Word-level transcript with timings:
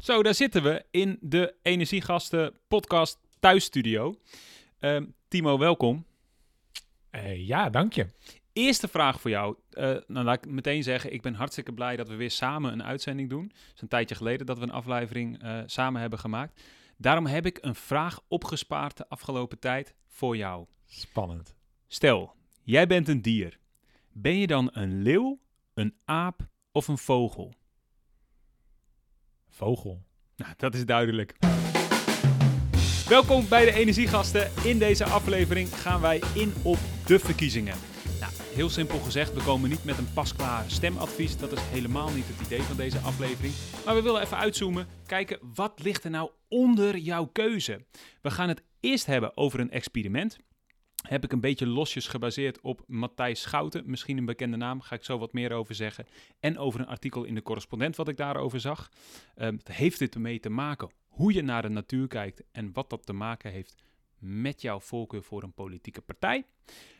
Zo, 0.00 0.22
daar 0.22 0.34
zitten 0.34 0.62
we 0.62 0.84
in 0.90 1.18
de 1.20 1.54
Energiegasten 1.62 2.54
podcast 2.68 3.18
thuisstudio. 3.40 4.14
Ehm, 4.78 5.04
Timo, 5.28 5.58
welkom. 5.58 6.04
Uh, 7.10 7.46
ja, 7.46 7.70
dank 7.70 7.92
je. 7.92 8.06
Eerste 8.52 8.88
vraag 8.88 9.20
voor 9.20 9.30
jou. 9.30 9.56
Uh, 9.70 9.96
nou, 10.06 10.24
laat 10.24 10.44
ik 10.44 10.50
meteen 10.50 10.82
zeggen, 10.82 11.12
ik 11.12 11.22
ben 11.22 11.34
hartstikke 11.34 11.72
blij 11.72 11.96
dat 11.96 12.08
we 12.08 12.14
weer 12.14 12.30
samen 12.30 12.72
een 12.72 12.82
uitzending 12.82 13.30
doen. 13.30 13.42
Het 13.42 13.74
is 13.74 13.80
een 13.80 13.88
tijdje 13.88 14.14
geleden 14.14 14.46
dat 14.46 14.58
we 14.58 14.62
een 14.62 14.70
aflevering 14.70 15.42
uh, 15.44 15.60
samen 15.66 16.00
hebben 16.00 16.18
gemaakt. 16.18 16.62
Daarom 16.96 17.26
heb 17.26 17.46
ik 17.46 17.58
een 17.60 17.74
vraag 17.74 18.20
opgespaard 18.28 18.96
de 18.96 19.08
afgelopen 19.08 19.58
tijd 19.58 19.94
voor 20.06 20.36
jou. 20.36 20.66
Spannend. 20.86 21.54
Stel, 21.86 22.34
jij 22.62 22.86
bent 22.86 23.08
een 23.08 23.22
dier. 23.22 23.58
Ben 24.12 24.38
je 24.38 24.46
dan 24.46 24.70
een 24.72 25.02
leeuw, 25.02 25.38
een 25.74 25.94
aap 26.04 26.48
of 26.72 26.88
een 26.88 26.98
vogel? 26.98 27.54
Vogel. 29.58 30.02
Nou, 30.36 30.52
dat 30.56 30.74
is 30.74 30.86
duidelijk. 30.86 31.36
Welkom 33.08 33.48
bij 33.48 33.64
de 33.64 33.72
Energiegasten. 33.72 34.50
In 34.64 34.78
deze 34.78 35.04
aflevering 35.04 35.68
gaan 35.68 36.00
wij 36.00 36.22
in 36.34 36.52
op 36.62 36.78
de 37.06 37.18
verkiezingen. 37.18 37.76
Nou, 38.20 38.32
heel 38.54 38.68
simpel 38.68 38.98
gezegd, 38.98 39.34
we 39.34 39.42
komen 39.42 39.70
niet 39.70 39.84
met 39.84 39.98
een 39.98 40.12
pasklaar 40.12 40.64
stemadvies. 40.66 41.38
Dat 41.38 41.52
is 41.52 41.60
helemaal 41.60 42.10
niet 42.10 42.24
het 42.26 42.46
idee 42.46 42.62
van 42.62 42.76
deze 42.76 42.98
aflevering. 42.98 43.54
Maar 43.84 43.94
we 43.94 44.02
willen 44.02 44.22
even 44.22 44.36
uitzoomen, 44.36 44.86
kijken 45.06 45.38
wat 45.54 45.80
ligt 45.82 46.04
er 46.04 46.10
nou 46.10 46.30
onder 46.48 46.96
jouw 46.96 47.26
keuze. 47.26 47.84
We 48.22 48.30
gaan 48.30 48.48
het 48.48 48.62
eerst 48.80 49.06
hebben 49.06 49.36
over 49.36 49.60
een 49.60 49.70
experiment 49.70 50.38
heb 51.06 51.24
ik 51.24 51.32
een 51.32 51.40
beetje 51.40 51.66
losjes 51.66 52.06
gebaseerd 52.06 52.60
op 52.60 52.82
Matthijs 52.86 53.40
Schouten. 53.40 53.82
Misschien 53.86 54.18
een 54.18 54.24
bekende 54.24 54.56
naam, 54.56 54.80
ga 54.80 54.94
ik 54.94 55.04
zo 55.04 55.18
wat 55.18 55.32
meer 55.32 55.52
over 55.52 55.74
zeggen. 55.74 56.06
En 56.40 56.58
over 56.58 56.80
een 56.80 56.86
artikel 56.86 57.24
in 57.24 57.34
de 57.34 57.42
correspondent 57.42 57.96
wat 57.96 58.08
ik 58.08 58.16
daarover 58.16 58.60
zag. 58.60 58.90
Um, 59.36 59.56
het 59.56 59.68
heeft 59.68 59.98
dit 59.98 60.14
ermee 60.14 60.40
te 60.40 60.50
maken 60.50 60.90
hoe 61.08 61.32
je 61.32 61.42
naar 61.42 61.62
de 61.62 61.68
natuur 61.68 62.06
kijkt 62.06 62.42
en 62.52 62.72
wat 62.72 62.90
dat 62.90 63.06
te 63.06 63.12
maken 63.12 63.50
heeft 63.50 63.74
met 64.18 64.62
jouw 64.62 64.80
voorkeur 64.80 65.22
voor 65.22 65.42
een 65.42 65.52
politieke 65.52 66.00
partij. 66.00 66.46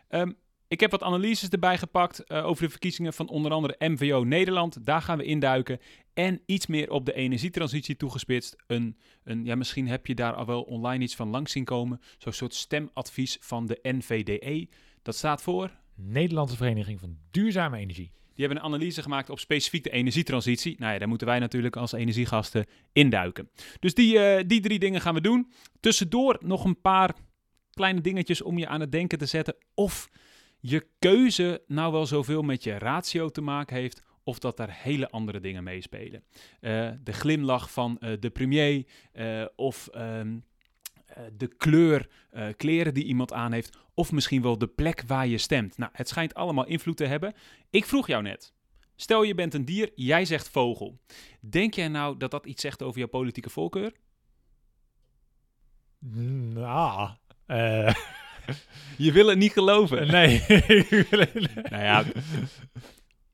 Um, 0.08 0.36
ik 0.68 0.80
heb 0.80 0.90
wat 0.90 1.02
analyses 1.02 1.48
erbij 1.48 1.78
gepakt 1.78 2.24
uh, 2.28 2.46
over 2.46 2.62
de 2.64 2.70
verkiezingen 2.70 3.12
van 3.12 3.28
onder 3.28 3.52
andere 3.52 3.74
MVO 3.78 4.24
Nederland. 4.24 4.86
Daar 4.86 5.02
gaan 5.02 5.18
we 5.18 5.24
induiken. 5.24 5.80
En 6.14 6.40
iets 6.46 6.66
meer 6.66 6.90
op 6.90 7.04
de 7.04 7.14
energietransitie 7.14 7.96
toegespitst. 7.96 8.56
Een, 8.66 8.96
een, 9.24 9.44
ja, 9.44 9.54
misschien 9.54 9.88
heb 9.88 10.06
je 10.06 10.14
daar 10.14 10.34
al 10.34 10.46
wel 10.46 10.62
online 10.62 11.04
iets 11.04 11.16
van 11.16 11.28
langs 11.28 11.52
zien 11.52 11.64
komen. 11.64 12.00
Zo'n 12.18 12.32
soort 12.32 12.54
stemadvies 12.54 13.36
van 13.40 13.66
de 13.66 13.78
NVDE. 13.82 14.68
Dat 15.02 15.16
staat 15.16 15.42
voor... 15.42 15.70
Nederlandse 16.00 16.56
Vereniging 16.56 17.00
van 17.00 17.18
Duurzame 17.30 17.78
Energie. 17.78 18.10
Die 18.34 18.46
hebben 18.46 18.56
een 18.56 18.72
analyse 18.72 19.02
gemaakt 19.02 19.30
op 19.30 19.38
specifiek 19.38 19.84
de 19.84 19.90
energietransitie. 19.90 20.74
Nou 20.78 20.92
ja, 20.92 20.98
daar 20.98 21.08
moeten 21.08 21.26
wij 21.26 21.38
natuurlijk 21.38 21.76
als 21.76 21.92
energiegasten 21.92 22.66
induiken. 22.92 23.50
Dus 23.80 23.94
die, 23.94 24.14
uh, 24.14 24.38
die 24.46 24.60
drie 24.60 24.78
dingen 24.78 25.00
gaan 25.00 25.14
we 25.14 25.20
doen. 25.20 25.52
Tussendoor 25.80 26.38
nog 26.40 26.64
een 26.64 26.80
paar 26.80 27.14
kleine 27.70 28.00
dingetjes 28.00 28.42
om 28.42 28.58
je 28.58 28.68
aan 28.68 28.80
het 28.80 28.92
denken 28.92 29.18
te 29.18 29.26
zetten. 29.26 29.56
Of 29.74 30.08
je 30.60 30.86
keuze 30.98 31.62
nou 31.66 31.92
wel 31.92 32.06
zoveel 32.06 32.42
met 32.42 32.64
je 32.64 32.78
ratio 32.78 33.28
te 33.28 33.40
maken 33.40 33.76
heeft 33.76 34.02
of 34.22 34.38
dat 34.38 34.56
daar 34.56 34.76
hele 34.82 35.10
andere 35.10 35.40
dingen 35.40 35.64
meespelen. 35.64 36.24
Uh, 36.60 36.90
de 37.02 37.12
glimlach 37.12 37.72
van 37.72 37.96
uh, 38.00 38.12
de 38.20 38.30
premier 38.30 38.86
uh, 39.12 39.44
of 39.56 39.88
um, 39.94 40.44
de 41.32 41.48
kleur 41.56 42.08
kleren 42.56 42.94
die 42.94 43.04
iemand 43.04 43.32
aan 43.32 43.52
heeft 43.52 43.78
of 43.94 44.12
misschien 44.12 44.42
wel 44.42 44.58
de 44.58 44.66
plek 44.66 45.02
waar 45.06 45.26
je 45.26 45.38
stemt. 45.38 45.78
Nou, 45.78 45.90
het 45.94 46.08
schijnt 46.08 46.34
allemaal 46.34 46.66
invloed 46.66 46.96
te 46.96 47.04
hebben. 47.04 47.34
Ik 47.70 47.84
vroeg 47.84 48.06
jou 48.06 48.22
net. 48.22 48.52
Stel 48.96 49.22
je 49.22 49.34
bent 49.34 49.54
een 49.54 49.64
dier, 49.64 49.92
jij 49.94 50.24
zegt 50.24 50.48
vogel. 50.48 50.98
Denk 51.40 51.74
jij 51.74 51.88
nou 51.88 52.16
dat 52.16 52.30
dat 52.30 52.46
iets 52.46 52.62
zegt 52.62 52.82
over 52.82 52.98
jouw 52.98 53.08
politieke 53.08 53.50
voorkeur? 53.50 53.92
Nou, 55.98 57.10
je 59.06 59.12
wil 59.12 59.28
het 59.28 59.38
niet 59.38 59.52
geloven. 59.52 60.06
Nee. 60.06 60.44
nou 61.70 61.82
ja, 61.82 62.04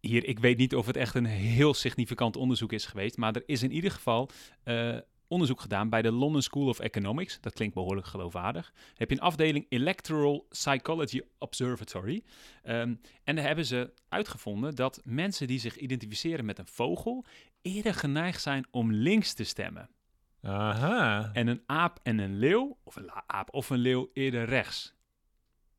hier, 0.01 0.25
ik 0.25 0.39
weet 0.39 0.59
niet 0.59 0.75
of 0.75 0.87
het 0.87 0.97
echt 0.97 1.15
een 1.15 1.25
heel 1.25 1.75
significant 1.75 2.37
onderzoek 2.37 2.73
is 2.73 2.87
geweest, 2.87 3.17
maar 3.17 3.35
er 3.35 3.43
is 3.47 3.63
in 3.63 3.73
ieder 3.73 3.91
geval 3.91 4.31
uh, 4.65 4.97
onderzoek 5.29 5.61
gedaan 5.61 5.89
bij 5.89 6.03
de 6.03 6.13
London 6.13 6.43
School 6.43 6.69
of 6.69 6.79
Economics. 6.79 7.41
Dat 7.41 7.53
klinkt 7.53 7.75
behoorlijk 7.75 8.07
geloofwaardig. 8.07 8.73
heb 8.95 9.11
je 9.11 9.17
een 9.17 9.23
afdeling 9.23 9.67
Electoral 9.69 10.47
Psychology 10.49 11.21
Observatory. 11.39 12.23
Um, 12.65 13.01
en 13.25 13.37
daar 13.37 13.45
hebben 13.45 13.67
ze 13.67 13.93
uitgevonden 14.09 14.75
dat 14.75 15.01
mensen 15.05 15.47
die 15.47 15.59
zich 15.59 15.77
identificeren 15.77 16.45
met 16.45 16.59
een 16.59 16.67
vogel 16.67 17.25
eerder 17.63 17.95
geneigd 17.95 18.43
zijn 18.43 18.67
om 18.71 18.93
links 18.93 19.35
te 19.35 19.45
stemmen. 19.45 19.89
Aha. 20.43 21.31
En 21.33 21.47
een 21.47 21.63
aap 21.67 21.99
en 22.03 22.19
een 22.19 22.39
leeuw, 22.39 22.79
of 22.83 22.97
een 22.97 23.11
aap 23.27 23.55
of 23.55 23.71
een 23.71 23.79
leeuw 23.79 24.11
eerder 24.13 24.45
rechts. 24.45 24.95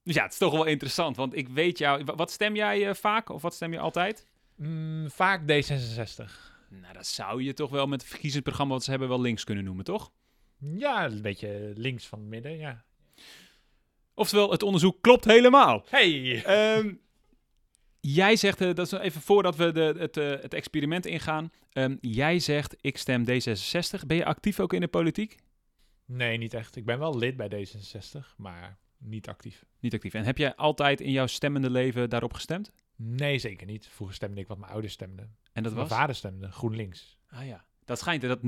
Dus 0.05 0.15
ja, 0.15 0.23
het 0.23 0.31
is 0.31 0.37
toch 0.37 0.51
wel 0.51 0.65
interessant, 0.65 1.15
want 1.15 1.35
ik 1.35 1.47
weet 1.49 1.77
jou... 1.77 2.03
Wat 2.15 2.31
stem 2.31 2.55
jij 2.55 2.87
uh, 2.87 2.93
vaak 2.93 3.29
of 3.29 3.41
wat 3.41 3.53
stem 3.53 3.71
je 3.71 3.79
altijd? 3.79 4.27
Mm, 4.55 5.09
vaak 5.09 5.41
D66. 5.41 6.25
Nou, 6.69 6.93
dat 6.93 7.07
zou 7.07 7.43
je 7.43 7.53
toch 7.53 7.69
wel 7.69 7.87
met 7.87 8.01
het 8.01 8.09
verkiezingsprogramma 8.09 8.73
wat 8.73 8.83
ze 8.83 8.89
hebben 8.89 9.09
wel 9.09 9.21
links 9.21 9.43
kunnen 9.43 9.63
noemen, 9.63 9.85
toch? 9.85 10.11
Ja, 10.57 11.05
een 11.05 11.21
beetje 11.21 11.73
links 11.75 12.05
van 12.05 12.19
het 12.19 12.27
midden, 12.27 12.57
ja. 12.57 12.83
Oftewel, 14.13 14.51
het 14.51 14.63
onderzoek 14.63 15.01
klopt 15.01 15.25
helemaal. 15.25 15.85
Hey! 15.89 16.43
Um, 16.77 17.01
jij 17.99 18.35
zegt, 18.35 18.61
uh, 18.61 18.73
dat 18.73 18.85
is 18.85 18.99
even 18.99 19.21
voordat 19.21 19.55
we 19.55 19.71
de, 19.71 19.95
het, 19.97 20.17
uh, 20.17 20.29
het 20.29 20.53
experiment 20.53 21.05
ingaan. 21.05 21.51
Um, 21.73 21.97
jij 22.01 22.39
zegt, 22.39 22.75
ik 22.81 22.97
stem 22.97 23.23
D66. 23.23 24.05
Ben 24.07 24.17
je 24.17 24.25
actief 24.25 24.59
ook 24.59 24.73
in 24.73 24.81
de 24.81 24.87
politiek? 24.87 25.35
Nee, 26.05 26.37
niet 26.37 26.53
echt. 26.53 26.75
Ik 26.75 26.85
ben 26.85 26.99
wel 26.99 27.17
lid 27.17 27.37
bij 27.37 27.49
D66, 27.49 28.35
maar 28.37 28.77
niet 29.07 29.27
actief. 29.27 29.65
Niet 29.79 29.93
actief. 29.93 30.13
En 30.13 30.23
heb 30.23 30.37
jij 30.37 30.55
altijd 30.55 31.01
in 31.01 31.11
jouw 31.11 31.27
stemmende 31.27 31.69
leven 31.69 32.09
daarop 32.09 32.33
gestemd? 32.33 32.71
Nee, 32.95 33.39
zeker 33.39 33.67
niet. 33.67 33.87
Vroeger 33.87 34.15
stemde 34.15 34.41
ik 34.41 34.47
wat 34.47 34.57
mijn 34.57 34.71
ouders 34.71 34.93
stemden. 34.93 35.35
En 35.53 35.63
dat 35.63 35.73
mijn 35.73 35.87
was? 35.87 35.97
vader 35.97 36.15
stemde 36.15 36.51
GroenLinks. 36.51 37.17
Ah 37.29 37.45
ja. 37.45 37.65
Dat 37.85 37.99
schijnt 37.99 38.21
dat 38.21 38.39
90% 38.39 38.41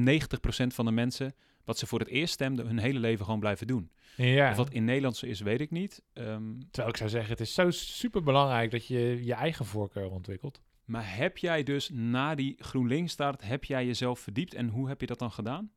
van 0.68 0.86
de 0.86 0.92
mensen 0.92 1.34
wat 1.64 1.78
ze 1.78 1.88
voor 1.88 2.00
het 2.00 2.08
eerst 2.08 2.34
stemden 2.34 2.68
hun 2.68 2.78
hele 2.78 3.00
leven 3.00 3.26
gewoon 3.26 3.40
blijven 3.40 3.68
doen. 3.68 3.92
Ja. 4.16 4.50
Of 4.52 4.58
wat 4.58 4.70
in 4.70 4.86
Nederlands 4.86 5.24
is, 5.24 5.40
weet 5.40 5.62
ik 5.62 5.72
niet. 5.72 6.02
Um, 6.14 6.60
Terwijl 6.72 6.90
ik 6.90 6.98
zou 6.98 7.10
zeggen, 7.10 7.32
het 7.32 7.40
is 7.40 7.54
zo 7.54 7.72
super 7.72 8.24
belangrijk 8.24 8.72
dat 8.72 8.88
je 8.88 9.26
je 9.26 9.34
eigen 9.34 9.66
voorkeur 9.66 10.12
ontwikkelt. 10.12 10.62
Maar 10.86 11.16
heb 11.16 11.38
jij 11.38 11.64
dus 11.64 11.90
na 11.90 12.36
die 12.36 12.56
GroenLinks 12.60 13.12
start, 13.12 13.42
heb 13.42 13.64
jij 13.64 13.86
jezelf 13.86 14.20
verdiept 14.20 14.54
en 14.54 14.68
hoe 14.68 14.88
heb 14.88 15.02
je 15.02 15.08
dat 15.08 15.20
dan 15.20 15.32
gedaan? 15.32 15.72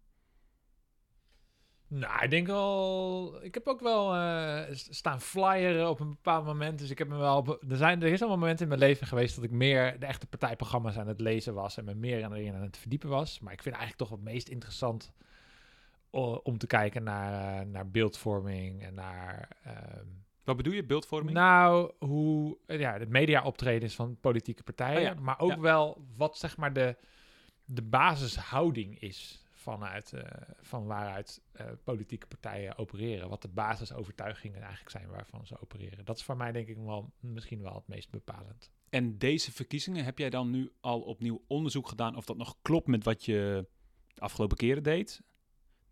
Nou, 1.93 2.25
ik 2.25 2.31
denk 2.31 2.47
wel. 2.47 3.45
Ik 3.45 3.55
heb 3.55 3.67
ook 3.67 3.81
wel 3.81 4.15
uh, 4.15 4.63
staan 4.73 5.21
flyeren 5.21 5.89
op 5.89 6.01
een 6.01 6.09
bepaald 6.09 6.45
moment. 6.45 6.79
Dus 6.79 6.91
ik 6.91 6.99
heb 6.99 7.09
me 7.09 7.17
wel. 7.17 7.59
Er, 7.69 7.77
zijn, 7.77 8.03
er 8.03 8.13
is 8.13 8.23
al 8.23 8.33
een 8.33 8.39
moment 8.39 8.61
in 8.61 8.69
mijn 8.69 8.81
leven 8.81 9.07
geweest 9.07 9.35
dat 9.35 9.45
ik 9.45 9.51
meer 9.51 9.99
de 10.01 10.07
echte 10.07 10.27
partijprogramma's 10.27 10.97
aan 10.97 11.09
het 11.09 11.21
lezen 11.21 11.55
was. 11.55 11.77
En 11.77 11.85
me 11.85 11.95
meer 11.95 12.25
aan, 12.25 12.35
aan 12.35 12.63
het 12.63 12.77
verdiepen 12.77 13.09
was. 13.09 13.41
Maar 13.41 13.53
ik 13.53 13.63
vind 13.63 13.75
eigenlijk 13.75 14.09
toch 14.09 14.19
het 14.19 14.29
meest 14.29 14.49
interessant 14.49 15.13
om 16.43 16.59
te 16.59 16.67
kijken 16.67 17.03
naar, 17.03 17.61
uh, 17.61 17.73
naar 17.73 17.91
beeldvorming 17.91 18.83
en 18.83 18.95
naar. 18.95 19.49
Uh, 19.67 19.73
Wat 20.45 20.57
bedoel 20.57 20.73
je, 20.73 20.85
beeldvorming? 20.85 21.37
Nou, 21.37 21.93
hoe 21.99 22.59
ja, 22.67 22.99
het 22.99 23.09
media 23.09 23.43
optreden 23.43 23.89
is 23.89 23.95
van 23.95 24.17
politieke 24.21 24.63
partijen. 24.63 25.11
Oh 25.11 25.17
ja, 25.17 25.23
maar 25.23 25.41
ook 25.41 25.51
ja. 25.51 25.61
wel 25.61 26.05
wat 26.17 26.39
zeg 26.39 26.57
maar 26.57 26.73
de, 26.73 26.97
de 27.65 27.83
basishouding 27.83 29.01
is 29.01 29.40
vanuit, 29.61 30.13
uh, 30.15 30.23
van 30.61 30.87
waaruit 30.87 31.43
uh, 31.61 31.67
politieke 31.85 32.27
partijen 32.27 32.79
opereren. 32.79 33.29
Wat 33.29 33.43
de 33.43 33.49
basisovertuigingen 33.49 34.61
eigenlijk 34.61 34.91
zijn 34.91 35.09
waarvan 35.09 35.47
ze 35.47 35.61
opereren. 35.61 36.05
Dat 36.05 36.17
is 36.17 36.23
voor 36.23 36.37
mij 36.37 36.53
denk 36.53 36.69
ik 36.69 36.77
wel 36.77 37.13
misschien 37.21 37.63
wel 37.63 37.75
het 37.75 37.89
meest 37.89 38.11
bepalend. 38.11 38.71
En 38.89 39.19
deze 39.19 39.53
verkiezingen, 39.53 40.05
heb 40.05 40.19
jij 40.19 40.31
dan 40.31 40.51
nu 40.51 40.73
al 40.81 41.01
opnieuw 41.01 41.45
onderzoek 41.47 41.89
gedaan 41.89 42.17
of 42.17 42.25
dat 42.25 42.37
nog 42.37 42.57
klopt 42.63 42.87
met 42.87 43.05
wat 43.05 43.25
je 43.25 43.67
de 44.15 44.21
afgelopen 44.21 44.57
keren 44.57 44.83
deed? 44.83 45.23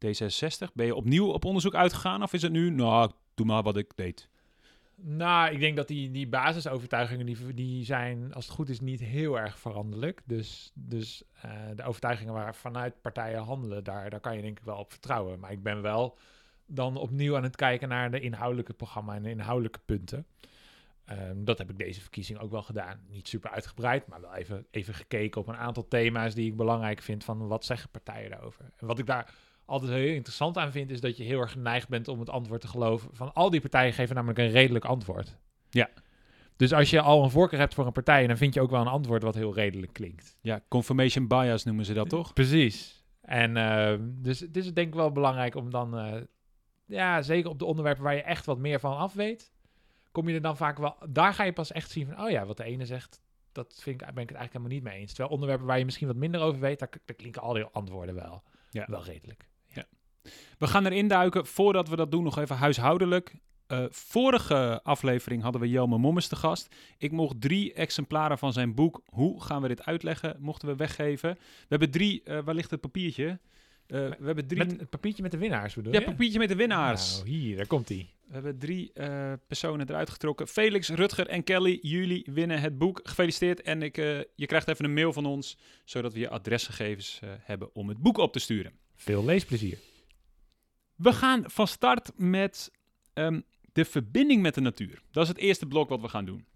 D66, 0.06 0.72
ben 0.74 0.86
je 0.86 0.94
opnieuw 0.94 1.26
op 1.26 1.44
onderzoek 1.44 1.74
uitgegaan 1.74 2.22
of 2.22 2.32
is 2.32 2.42
het 2.42 2.52
nu, 2.52 2.70
nou, 2.70 3.10
doe 3.34 3.46
maar 3.46 3.62
wat 3.62 3.76
ik 3.76 3.92
deed? 3.94 4.28
Nou, 5.00 5.52
ik 5.52 5.60
denk 5.60 5.76
dat 5.76 5.88
die, 5.88 6.10
die 6.10 6.28
basisovertuigingen, 6.28 7.26
die, 7.26 7.54
die 7.54 7.84
zijn, 7.84 8.34
als 8.34 8.44
het 8.46 8.54
goed 8.54 8.68
is, 8.68 8.80
niet 8.80 9.00
heel 9.00 9.38
erg 9.38 9.58
veranderlijk. 9.58 10.20
Dus, 10.24 10.72
dus 10.74 11.22
uh, 11.44 11.52
de 11.74 11.82
overtuigingen 11.82 12.32
waar 12.32 12.54
vanuit 12.54 13.00
partijen 13.00 13.42
handelen, 13.42 13.84
daar, 13.84 14.10
daar 14.10 14.20
kan 14.20 14.36
je 14.36 14.42
denk 14.42 14.58
ik 14.58 14.64
wel 14.64 14.78
op 14.78 14.90
vertrouwen. 14.90 15.38
Maar 15.38 15.52
ik 15.52 15.62
ben 15.62 15.82
wel 15.82 16.18
dan 16.66 16.96
opnieuw 16.96 17.36
aan 17.36 17.42
het 17.42 17.56
kijken 17.56 17.88
naar 17.88 18.10
de 18.10 18.20
inhoudelijke 18.20 18.72
programma 18.72 19.14
en 19.14 19.22
de 19.22 19.30
inhoudelijke 19.30 19.80
punten. 19.84 20.26
Um, 21.10 21.44
dat 21.44 21.58
heb 21.58 21.70
ik 21.70 21.78
deze 21.78 22.00
verkiezing 22.00 22.38
ook 22.38 22.50
wel 22.50 22.62
gedaan. 22.62 23.00
Niet 23.08 23.28
super 23.28 23.50
uitgebreid, 23.50 24.06
maar 24.06 24.20
wel 24.20 24.34
even, 24.34 24.66
even 24.70 24.94
gekeken 24.94 25.40
op 25.40 25.46
een 25.48 25.56
aantal 25.56 25.88
thema's 25.88 26.34
die 26.34 26.50
ik 26.50 26.56
belangrijk 26.56 27.02
vind 27.02 27.24
van 27.24 27.46
wat 27.46 27.64
zeggen 27.64 27.90
partijen 27.90 28.30
daarover. 28.30 28.64
En 28.76 28.86
wat 28.86 28.98
ik 28.98 29.06
daar 29.06 29.34
altijd 29.68 29.92
heel 29.92 30.14
interessant 30.14 30.58
aan 30.58 30.72
vind, 30.72 30.90
is 30.90 31.00
dat 31.00 31.16
je 31.16 31.24
heel 31.24 31.40
erg 31.40 31.52
geneigd 31.52 31.88
bent 31.88 32.08
om 32.08 32.20
het 32.20 32.30
antwoord 32.30 32.60
te 32.60 32.68
geloven. 32.68 33.10
Van 33.12 33.34
al 33.34 33.50
die 33.50 33.60
partijen 33.60 33.92
geven 33.92 34.14
namelijk 34.14 34.38
een 34.38 34.50
redelijk 34.50 34.84
antwoord. 34.84 35.36
Ja. 35.70 35.88
Dus 36.56 36.72
als 36.72 36.90
je 36.90 37.00
al 37.00 37.24
een 37.24 37.30
voorkeur 37.30 37.58
hebt 37.58 37.74
voor 37.74 37.86
een 37.86 37.92
partij, 37.92 38.26
dan 38.26 38.36
vind 38.36 38.54
je 38.54 38.60
ook 38.60 38.70
wel 38.70 38.80
een 38.80 38.86
antwoord 38.86 39.22
wat 39.22 39.34
heel 39.34 39.54
redelijk 39.54 39.92
klinkt. 39.92 40.38
Ja, 40.40 40.60
confirmation 40.68 41.26
bias 41.26 41.64
noemen 41.64 41.84
ze 41.84 41.94
dat 41.94 42.08
toch? 42.08 42.32
Precies. 42.32 43.04
En 43.20 43.56
uh, 43.56 43.94
dus 44.00 44.40
het 44.40 44.56
is 44.56 44.72
denk 44.74 44.88
ik 44.88 44.94
wel 44.94 45.12
belangrijk 45.12 45.54
om 45.54 45.70
dan, 45.70 46.06
uh, 46.06 46.20
ja, 46.86 47.22
zeker 47.22 47.50
op 47.50 47.58
de 47.58 47.64
onderwerpen 47.64 48.04
waar 48.04 48.14
je 48.14 48.22
echt 48.22 48.46
wat 48.46 48.58
meer 48.58 48.80
van 48.80 48.96
af 48.96 49.12
weet, 49.12 49.52
kom 50.12 50.28
je 50.28 50.34
er 50.34 50.42
dan 50.42 50.56
vaak 50.56 50.78
wel, 50.78 50.96
daar 51.08 51.34
ga 51.34 51.44
je 51.44 51.52
pas 51.52 51.72
echt 51.72 51.90
zien 51.90 52.06
van, 52.06 52.24
oh 52.24 52.30
ja, 52.30 52.46
wat 52.46 52.56
de 52.56 52.64
ene 52.64 52.86
zegt, 52.86 53.20
dat 53.52 53.78
vind 53.82 54.00
ik, 54.00 54.06
ben 54.06 54.22
ik 54.22 54.28
het 54.28 54.38
eigenlijk 54.38 54.52
helemaal 54.52 54.74
niet 54.74 54.82
mee 54.82 55.00
eens. 55.00 55.10
Terwijl 55.10 55.30
onderwerpen 55.30 55.66
waar 55.66 55.78
je 55.78 55.84
misschien 55.84 56.06
wat 56.06 56.16
minder 56.16 56.40
over 56.40 56.60
weet, 56.60 56.78
daar, 56.78 56.90
daar 57.04 57.16
klinken 57.16 57.42
al 57.42 57.52
die 57.52 57.64
antwoorden 57.64 58.14
wel, 58.14 58.42
ja. 58.70 58.86
wel 58.88 59.04
redelijk. 59.04 59.47
Ja. 60.22 60.30
We 60.58 60.66
gaan 60.66 60.86
erin 60.86 61.08
duiken. 61.08 61.46
Voordat 61.46 61.88
we 61.88 61.96
dat 61.96 62.10
doen, 62.10 62.24
nog 62.24 62.38
even 62.38 62.56
huishoudelijk. 62.56 63.34
Uh, 63.72 63.84
vorige 63.90 64.80
aflevering 64.82 65.42
hadden 65.42 65.60
we 65.60 65.68
Jelme 65.68 65.98
Mommes 65.98 66.26
te 66.26 66.36
gast. 66.36 66.74
Ik 66.98 67.12
mocht 67.12 67.40
drie 67.40 67.72
exemplaren 67.72 68.38
van 68.38 68.52
zijn 68.52 68.74
boek 68.74 69.02
Hoe 69.04 69.42
gaan 69.42 69.62
we 69.62 69.68
dit 69.68 69.84
uitleggen? 69.84 70.36
Mochten 70.38 70.68
we 70.68 70.76
weggeven. 70.76 71.30
We 71.34 71.66
hebben 71.68 71.90
drie, 71.90 72.22
uh, 72.24 72.38
waar 72.44 72.54
ligt 72.54 72.70
het 72.70 72.80
papiertje? 72.80 73.24
Uh, 73.26 73.38
we 74.08 74.24
hebben 74.24 74.46
drie... 74.46 74.58
Met 74.58 74.80
het 74.80 74.90
papiertje 74.90 75.22
met 75.22 75.30
de 75.30 75.38
winnaars 75.38 75.74
bedoel 75.74 75.92
ja, 75.92 76.00
je? 76.00 76.04
papiertje 76.04 76.38
met 76.38 76.48
de 76.48 76.56
winnaars. 76.56 77.16
Nou, 77.16 77.28
hier, 77.28 77.56
daar 77.56 77.66
komt 77.66 77.88
hij. 77.88 78.06
We 78.26 78.34
hebben 78.34 78.58
drie 78.58 78.92
personen 79.46 79.88
eruit 79.88 80.10
getrokken. 80.10 80.48
Felix, 80.48 80.88
Rutger 80.88 81.26
en 81.26 81.44
Kelly, 81.44 81.78
jullie 81.82 82.26
winnen 82.30 82.60
het 82.60 82.78
boek. 82.78 83.00
Gefeliciteerd. 83.02 83.62
En 83.62 83.82
ik, 83.82 83.96
je 84.34 84.46
krijgt 84.46 84.68
even 84.68 84.84
een 84.84 84.94
mail 84.94 85.12
van 85.12 85.26
ons, 85.26 85.56
zodat 85.84 86.12
we 86.12 86.18
je 86.18 86.28
adresgegevens 86.28 87.20
hebben 87.24 87.74
om 87.74 87.88
het 87.88 87.98
boek 87.98 88.18
op 88.18 88.32
te 88.32 88.38
sturen. 88.38 88.72
Veel 88.96 89.24
leesplezier. 89.24 89.78
We 90.98 91.12
gaan 91.12 91.42
van 91.46 91.66
start 91.66 92.10
met 92.16 92.70
um, 93.14 93.44
de 93.72 93.84
verbinding 93.84 94.42
met 94.42 94.54
de 94.54 94.60
natuur. 94.60 95.02
Dat 95.10 95.22
is 95.22 95.28
het 95.28 95.38
eerste 95.38 95.66
blok 95.66 95.88
wat 95.88 96.00
we 96.00 96.08
gaan 96.08 96.24
doen. 96.24 96.46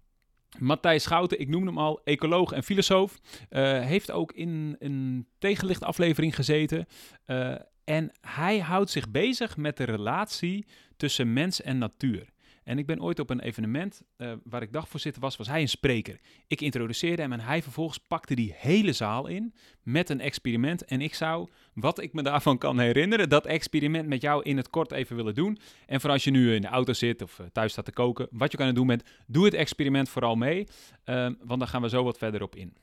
Matthijs 0.59 1.03
Schouten, 1.03 1.39
ik 1.39 1.47
noem 1.47 1.65
hem 1.65 1.77
al, 1.77 2.01
ecoloog 2.03 2.51
en 2.51 2.63
filosoof, 2.63 3.19
uh, 3.49 3.61
heeft 3.81 4.11
ook 4.11 4.31
in 4.31 4.75
een 4.79 5.27
tegenlicht 5.37 5.83
aflevering 5.83 6.35
gezeten. 6.35 6.85
Uh, 7.27 7.55
en 7.83 8.11
hij 8.21 8.59
houdt 8.59 8.89
zich 8.89 9.11
bezig 9.11 9.57
met 9.57 9.77
de 9.77 9.83
relatie 9.83 10.65
tussen 10.97 11.33
mens 11.33 11.61
en 11.61 11.77
natuur. 11.77 12.32
En 12.63 12.77
ik 12.77 12.85
ben 12.85 13.01
ooit 13.01 13.19
op 13.19 13.29
een 13.29 13.39
evenement 13.39 14.01
uh, 14.17 14.33
waar 14.43 14.61
ik 14.61 14.73
dagvoorzitter 14.73 15.21
was, 15.21 15.35
was 15.35 15.47
hij 15.47 15.61
een 15.61 15.69
spreker. 15.69 16.19
Ik 16.47 16.61
introduceerde 16.61 17.21
hem 17.21 17.33
en 17.33 17.39
hij 17.39 17.61
vervolgens 17.61 17.97
pakte 17.97 18.35
die 18.35 18.53
hele 18.57 18.93
zaal 18.93 19.27
in 19.27 19.53
met 19.81 20.09
een 20.09 20.19
experiment. 20.19 20.85
En 20.85 21.01
ik 21.01 21.15
zou, 21.15 21.49
wat 21.73 22.01
ik 22.01 22.13
me 22.13 22.21
daarvan 22.21 22.57
kan 22.57 22.79
herinneren, 22.79 23.29
dat 23.29 23.45
experiment 23.45 24.07
met 24.07 24.21
jou 24.21 24.43
in 24.43 24.57
het 24.57 24.69
kort 24.69 24.91
even 24.91 25.15
willen 25.15 25.35
doen. 25.35 25.57
En 25.85 26.01
voor 26.01 26.09
als 26.09 26.23
je 26.23 26.31
nu 26.31 26.53
in 26.55 26.61
de 26.61 26.67
auto 26.67 26.93
zit 26.93 27.21
of 27.21 27.39
uh, 27.39 27.45
thuis 27.47 27.71
staat 27.71 27.85
te 27.85 27.91
koken, 27.91 28.27
wat 28.31 28.51
je 28.51 28.57
kan 28.57 28.73
doen 28.73 28.87
met, 28.87 29.09
doe 29.27 29.45
het 29.45 29.53
experiment 29.53 30.09
vooral 30.09 30.35
mee. 30.35 30.67
Um, 31.05 31.37
want 31.41 31.59
dan 31.59 31.67
gaan 31.67 31.81
we 31.81 31.89
zo 31.89 32.03
wat 32.03 32.17
verder 32.17 32.41
op 32.41 32.55
in. 32.55 32.73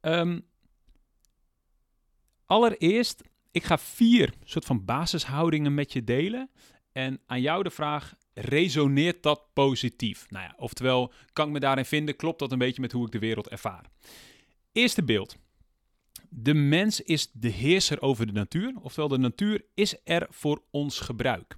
Um, 0.00 0.46
allereerst, 2.46 3.22
ik 3.50 3.64
ga 3.64 3.78
vier 3.78 4.32
soort 4.44 4.64
van 4.64 4.84
basishoudingen 4.84 5.74
met 5.74 5.92
je 5.92 6.04
delen. 6.04 6.50
En 6.92 7.20
aan 7.26 7.40
jou 7.40 7.62
de 7.62 7.70
vraag, 7.70 8.14
resoneert 8.40 9.22
dat 9.22 9.42
positief? 9.52 10.26
Nou 10.30 10.44
ja, 10.44 10.54
oftewel, 10.56 11.12
kan 11.32 11.46
ik 11.46 11.52
me 11.52 11.60
daarin 11.60 11.84
vinden? 11.84 12.16
Klopt 12.16 12.38
dat 12.38 12.52
een 12.52 12.58
beetje 12.58 12.80
met 12.80 12.92
hoe 12.92 13.06
ik 13.06 13.12
de 13.12 13.18
wereld 13.18 13.48
ervaar? 13.48 13.84
Eerste 14.72 15.04
beeld. 15.04 15.36
De 16.28 16.54
mens 16.54 17.00
is 17.00 17.30
de 17.32 17.48
heerser 17.48 18.02
over 18.02 18.26
de 18.26 18.32
natuur, 18.32 18.74
oftewel 18.80 19.08
de 19.08 19.18
natuur 19.18 19.64
is 19.74 19.96
er 20.04 20.26
voor 20.30 20.62
ons 20.70 21.00
gebruik. 21.00 21.56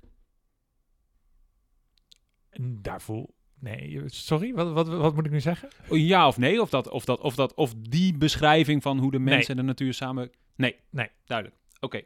Daarvoor. 2.61 3.29
Nee, 3.59 4.03
sorry, 4.07 4.55
wat, 4.55 4.73
wat, 4.73 4.89
wat 4.89 5.15
moet 5.15 5.27
ik 5.27 5.33
nu 5.33 5.41
zeggen? 5.41 5.69
Ja 5.91 6.27
of 6.27 6.39
nee, 6.39 6.61
of, 6.63 6.71
dat, 6.71 6.89
of, 6.89 7.05
dat, 7.05 7.21
of, 7.21 7.35
dat, 7.35 7.55
of 7.55 7.75
die 7.79 8.17
beschrijving 8.17 8.83
van 8.83 8.99
hoe 8.99 9.11
de 9.11 9.19
mens 9.19 9.47
nee. 9.47 9.57
en 9.57 9.57
de 9.57 9.63
natuur 9.63 9.95
samen. 9.95 10.31
Nee, 10.57 10.77
nee. 10.91 11.09
duidelijk. 11.25 11.59
Oké. 11.81 12.03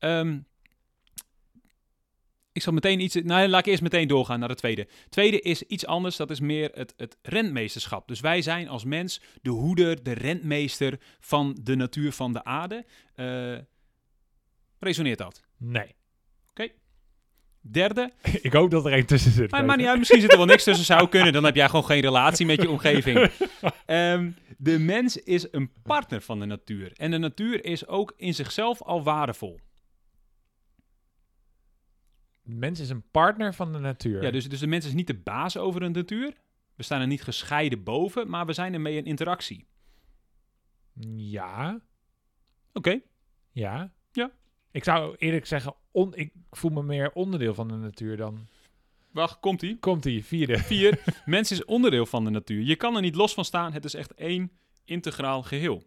Okay. 0.00 0.18
Um, 0.18 0.46
ik 2.56 2.62
zal 2.62 2.72
meteen 2.72 3.00
iets. 3.00 3.14
Nou, 3.14 3.48
laat 3.48 3.60
ik 3.60 3.66
eerst 3.66 3.82
meteen 3.82 4.08
doorgaan 4.08 4.38
naar 4.38 4.48
de 4.48 4.54
tweede. 4.54 4.88
Tweede 5.08 5.40
is 5.40 5.62
iets 5.62 5.86
anders. 5.86 6.16
Dat 6.16 6.30
is 6.30 6.40
meer 6.40 6.70
het, 6.74 6.94
het 6.96 7.16
rentmeesterschap. 7.22 8.08
Dus 8.08 8.20
wij 8.20 8.42
zijn 8.42 8.68
als 8.68 8.84
mens 8.84 9.20
de 9.42 9.50
hoeder, 9.50 10.02
de 10.02 10.12
rentmeester 10.12 10.98
van 11.20 11.56
de 11.62 11.74
natuur 11.74 12.12
van 12.12 12.32
de 12.32 12.44
aarde. 12.44 12.84
Uh, 13.16 13.58
resoneert 14.78 15.18
dat? 15.18 15.42
Nee. 15.56 15.82
Oké. 15.82 15.92
Okay. 16.50 16.72
Derde. 17.60 18.12
ik 18.48 18.52
hoop 18.52 18.70
dat 18.70 18.86
er 18.86 18.92
één 18.92 19.06
tussen 19.06 19.32
zit. 19.32 19.50
Maar, 19.50 19.64
maar 19.64 19.76
niet 19.76 19.86
uit, 19.86 19.98
misschien 19.98 20.20
zit 20.20 20.30
er 20.32 20.38
wel 20.38 20.46
niks 20.46 20.64
tussen. 20.64 20.84
Zou 20.84 21.08
kunnen. 21.08 21.32
Dan 21.32 21.44
heb 21.44 21.54
jij 21.54 21.68
gewoon 21.68 21.84
geen 21.84 22.00
relatie 22.00 22.46
met 22.46 22.62
je 22.62 22.70
omgeving. 22.70 23.30
um, 23.86 24.36
de 24.58 24.78
mens 24.78 25.16
is 25.16 25.46
een 25.50 25.70
partner 25.82 26.20
van 26.20 26.38
de 26.38 26.46
natuur. 26.46 26.92
En 26.94 27.10
de 27.10 27.18
natuur 27.18 27.64
is 27.64 27.86
ook 27.86 28.14
in 28.16 28.34
zichzelf 28.34 28.82
al 28.82 29.02
waardevol. 29.02 29.60
De 32.46 32.54
mens 32.54 32.80
is 32.80 32.90
een 32.90 33.10
partner 33.10 33.54
van 33.54 33.72
de 33.72 33.78
natuur. 33.78 34.22
Ja, 34.22 34.30
dus, 34.30 34.48
dus 34.48 34.60
de 34.60 34.66
mens 34.66 34.86
is 34.86 34.92
niet 34.92 35.06
de 35.06 35.18
baas 35.18 35.56
over 35.56 35.80
de 35.80 35.88
natuur. 35.88 36.32
We 36.74 36.82
staan 36.82 37.00
er 37.00 37.06
niet 37.06 37.22
gescheiden 37.22 37.82
boven, 37.82 38.30
maar 38.30 38.46
we 38.46 38.52
zijn 38.52 38.74
ermee 38.74 38.96
in 38.96 39.04
interactie. 39.04 39.66
Ja. 41.16 41.80
Oké. 42.72 42.78
Okay. 42.88 43.02
Ja. 43.52 43.92
Ja. 44.12 44.30
Ik 44.70 44.84
zou 44.84 45.16
eerlijk 45.18 45.46
zeggen, 45.46 45.74
on, 45.90 46.14
ik 46.14 46.32
voel 46.50 46.70
me 46.70 46.82
meer 46.82 47.12
onderdeel 47.12 47.54
van 47.54 47.68
de 47.68 47.74
natuur 47.74 48.16
dan... 48.16 48.46
Wacht, 49.10 49.40
komt-ie? 49.40 49.78
Komt-ie, 49.78 50.24
vierde. 50.24 50.58
Vier. 50.72 51.02
mens 51.24 51.50
is 51.50 51.64
onderdeel 51.64 52.06
van 52.06 52.24
de 52.24 52.30
natuur. 52.30 52.62
Je 52.62 52.76
kan 52.76 52.94
er 52.94 53.00
niet 53.00 53.14
los 53.14 53.34
van 53.34 53.44
staan. 53.44 53.72
Het 53.72 53.84
is 53.84 53.94
echt 53.94 54.14
één 54.14 54.50
integraal 54.84 55.42
geheel. 55.42 55.86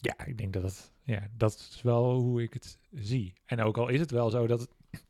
Ja, 0.00 0.24
ik 0.24 0.38
denk 0.38 0.52
dat 0.52 0.62
het, 0.62 0.92
ja, 1.02 1.28
dat 1.36 1.52
is 1.52 1.82
wel 1.82 2.14
hoe 2.14 2.42
ik 2.42 2.52
het 2.52 2.78
zie. 2.90 3.32
En 3.44 3.60
ook 3.60 3.78
al 3.78 3.88
is 3.88 4.00
het 4.00 4.10
wel 4.10 4.30
zo 4.30 4.46
dat, 4.46 4.60
het, 4.60 5.04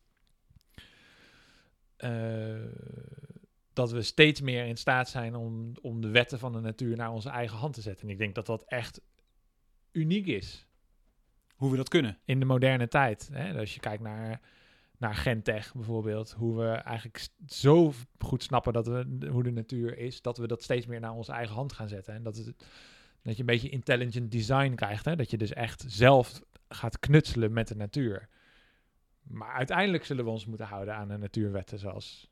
uh, 1.99 2.73
dat 3.73 3.91
we 3.91 4.03
steeds 4.03 4.41
meer 4.41 4.67
in 4.67 4.77
staat 4.77 5.09
zijn 5.09 5.35
om, 5.35 5.73
om 5.81 6.01
de 6.01 6.09
wetten 6.09 6.39
van 6.39 6.53
de 6.53 6.61
natuur 6.61 6.97
naar 6.97 7.13
onze 7.13 7.29
eigen 7.29 7.59
hand 7.59 7.75
te 7.75 7.81
zetten. 7.81 8.05
En 8.05 8.13
ik 8.13 8.19
denk 8.19 8.35
dat 8.35 8.47
dat 8.47 8.63
echt 8.63 9.01
uniek 9.93 10.27
is. 10.27 10.67
Hoe 11.55 11.71
we 11.71 11.77
dat 11.77 11.89
kunnen. 11.89 12.19
In 12.25 12.39
de 12.39 12.47
moderne 12.47 12.89
tijd. 12.89 13.29
Hè? 13.33 13.59
Als 13.59 13.75
je 13.75 13.81
kijkt 13.81 14.03
naar, 14.03 14.41
naar 14.99 15.15
Gentech 15.15 15.75
bijvoorbeeld, 15.75 16.31
hoe 16.31 16.57
we 16.57 16.69
eigenlijk 16.69 17.29
zo 17.47 17.93
goed 18.19 18.43
snappen 18.43 18.73
dat 18.73 18.87
we, 18.87 19.29
hoe 19.31 19.43
de 19.43 19.51
natuur 19.51 19.99
is, 19.99 20.23
dat 20.23 20.39
we 20.39 20.47
dat 20.47 20.63
steeds 20.63 20.87
meer 20.87 21.01
naar 21.01 21.15
onze 21.15 21.33
eigen 21.33 21.55
hand 21.55 21.73
gaan 21.73 21.89
zetten. 21.89 22.15
En 22.15 22.23
dat 22.23 22.37
het 22.37 22.55
dat 23.23 23.35
je 23.35 23.41
een 23.41 23.47
beetje 23.47 23.69
intelligent 23.69 24.33
design 24.33 24.75
krijgt. 24.75 25.05
Hè? 25.05 25.17
Dat 25.17 25.31
je 25.31 25.39
dus 25.39 25.53
echt 25.53 25.85
zelf 25.87 26.41
gaat 26.69 26.99
knutselen 26.99 27.53
met 27.53 27.69
de 27.69 27.77
natuur. 27.77 28.29
Maar 29.23 29.53
uiteindelijk 29.53 30.05
zullen 30.05 30.25
we 30.25 30.31
ons 30.31 30.47
moeten 30.47 30.67
houden 30.67 30.95
aan 30.95 31.09
de 31.09 31.17
natuurwetten 31.17 31.79
zoals, 31.79 32.31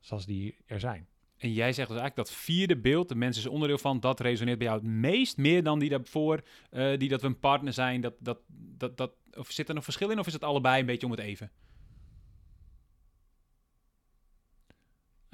zoals 0.00 0.26
die 0.26 0.56
er 0.66 0.80
zijn. 0.80 1.06
En 1.36 1.52
jij 1.52 1.72
zegt 1.72 1.88
dus 1.88 1.98
eigenlijk 1.98 2.28
dat 2.28 2.36
vierde 2.36 2.76
beeld, 2.76 3.08
de 3.08 3.14
mens 3.14 3.38
is 3.38 3.46
onderdeel 3.46 3.78
van, 3.78 4.00
dat 4.00 4.20
resoneert 4.20 4.58
bij 4.58 4.66
jou 4.66 4.78
het 4.78 4.88
meest, 4.88 5.36
meer 5.36 5.62
dan 5.62 5.78
die 5.78 5.88
daarvoor, 5.88 6.42
uh, 6.70 6.98
die 6.98 7.08
dat 7.08 7.20
we 7.20 7.26
een 7.26 7.38
partner 7.38 7.72
zijn. 7.72 8.00
Dat, 8.00 8.14
dat, 8.18 8.38
dat, 8.48 8.96
dat, 8.96 9.12
of 9.34 9.50
zit 9.50 9.68
er 9.68 9.76
een 9.76 9.82
verschil 9.82 10.10
in 10.10 10.18
of 10.18 10.26
is 10.26 10.32
het 10.32 10.44
allebei 10.44 10.80
een 10.80 10.86
beetje 10.86 11.06
om 11.06 11.12
het 11.12 11.20
even? 11.20 11.50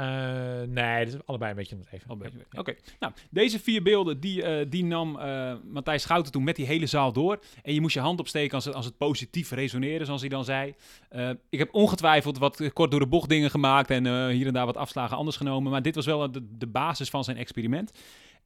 Uh, 0.00 0.07
nee, 0.67 1.05
dat 1.05 1.14
is 1.14 1.21
allebei 1.26 1.50
een 1.50 1.57
beetje 1.57 1.75
om 1.75 1.81
het 1.81 1.93
even. 1.93 2.11
Oké, 2.11 2.59
okay. 2.59 2.78
nou, 3.00 3.12
deze 3.31 3.61
vier 3.61 3.83
beelden, 3.83 4.21
die, 4.21 4.43
uh, 4.43 4.67
die 4.69 4.85
nam 4.85 5.17
uh, 5.17 5.55
Matthijs 5.64 6.02
Schouten 6.02 6.33
toen 6.33 6.45
met 6.45 6.57
die 6.57 6.67
hele 6.67 6.87
zaal 6.87 7.12
door. 7.12 7.40
En 7.62 7.75
je 7.75 7.81
moest 7.81 7.95
je 7.95 8.00
hand 8.00 8.21
opsteken 8.21 8.55
als 8.55 8.64
het, 8.64 8.75
als 8.75 8.85
het 8.85 8.97
positief 8.97 9.50
resoneren, 9.50 10.07
zoals 10.07 10.21
hij 10.21 10.31
dan 10.31 10.45
zei. 10.45 10.75
ik 11.50 11.59
heb 11.59 11.75
ongetwijfeld 11.75 12.38
wat 12.38 12.73
kort 12.73 12.90
door 12.90 13.00
de 13.00 13.07
bocht 13.07 13.28
dingen 13.28 13.50
gemaakt 13.50 13.90
en 13.90 14.31
hier 14.31 14.47
en 14.47 14.52
daar 14.52 14.67
wat 14.67 14.76
afslagen 14.76 15.17
anders 15.17 15.37
genomen. 15.37 15.71
Maar 15.71 15.83
dit 15.83 15.95
was 15.95 16.07
wel 16.07 16.31
de, 16.31 16.57
de 16.59 16.67
basis 16.67 17.11
van 17.11 17.25
zijn 17.25 17.37
experiment. 17.37 17.93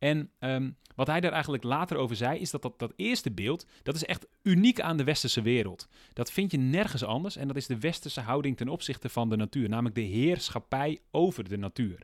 En 0.02 0.30
um, 0.40 0.76
wat 0.94 1.06
hij 1.06 1.20
daar 1.20 1.32
eigenlijk 1.32 1.62
later 1.62 1.96
over 1.96 2.16
zei, 2.16 2.38
is 2.38 2.50
dat, 2.50 2.62
dat 2.62 2.78
dat 2.78 2.92
eerste 2.96 3.30
beeld, 3.30 3.66
dat 3.82 3.94
is 3.94 4.04
echt 4.04 4.26
uniek 4.42 4.80
aan 4.80 4.96
de 4.96 5.04
westerse 5.04 5.42
wereld. 5.42 5.88
Dat 6.12 6.32
vind 6.32 6.50
je 6.50 6.58
nergens 6.58 7.04
anders 7.04 7.36
en 7.36 7.46
dat 7.46 7.56
is 7.56 7.66
de 7.66 7.78
westerse 7.78 8.20
houding 8.20 8.56
ten 8.56 8.68
opzichte 8.68 9.08
van 9.08 9.28
de 9.28 9.36
natuur, 9.36 9.68
namelijk 9.68 9.94
de 9.94 10.00
heerschappij 10.00 11.00
over 11.10 11.48
de 11.48 11.56
natuur. 11.56 11.98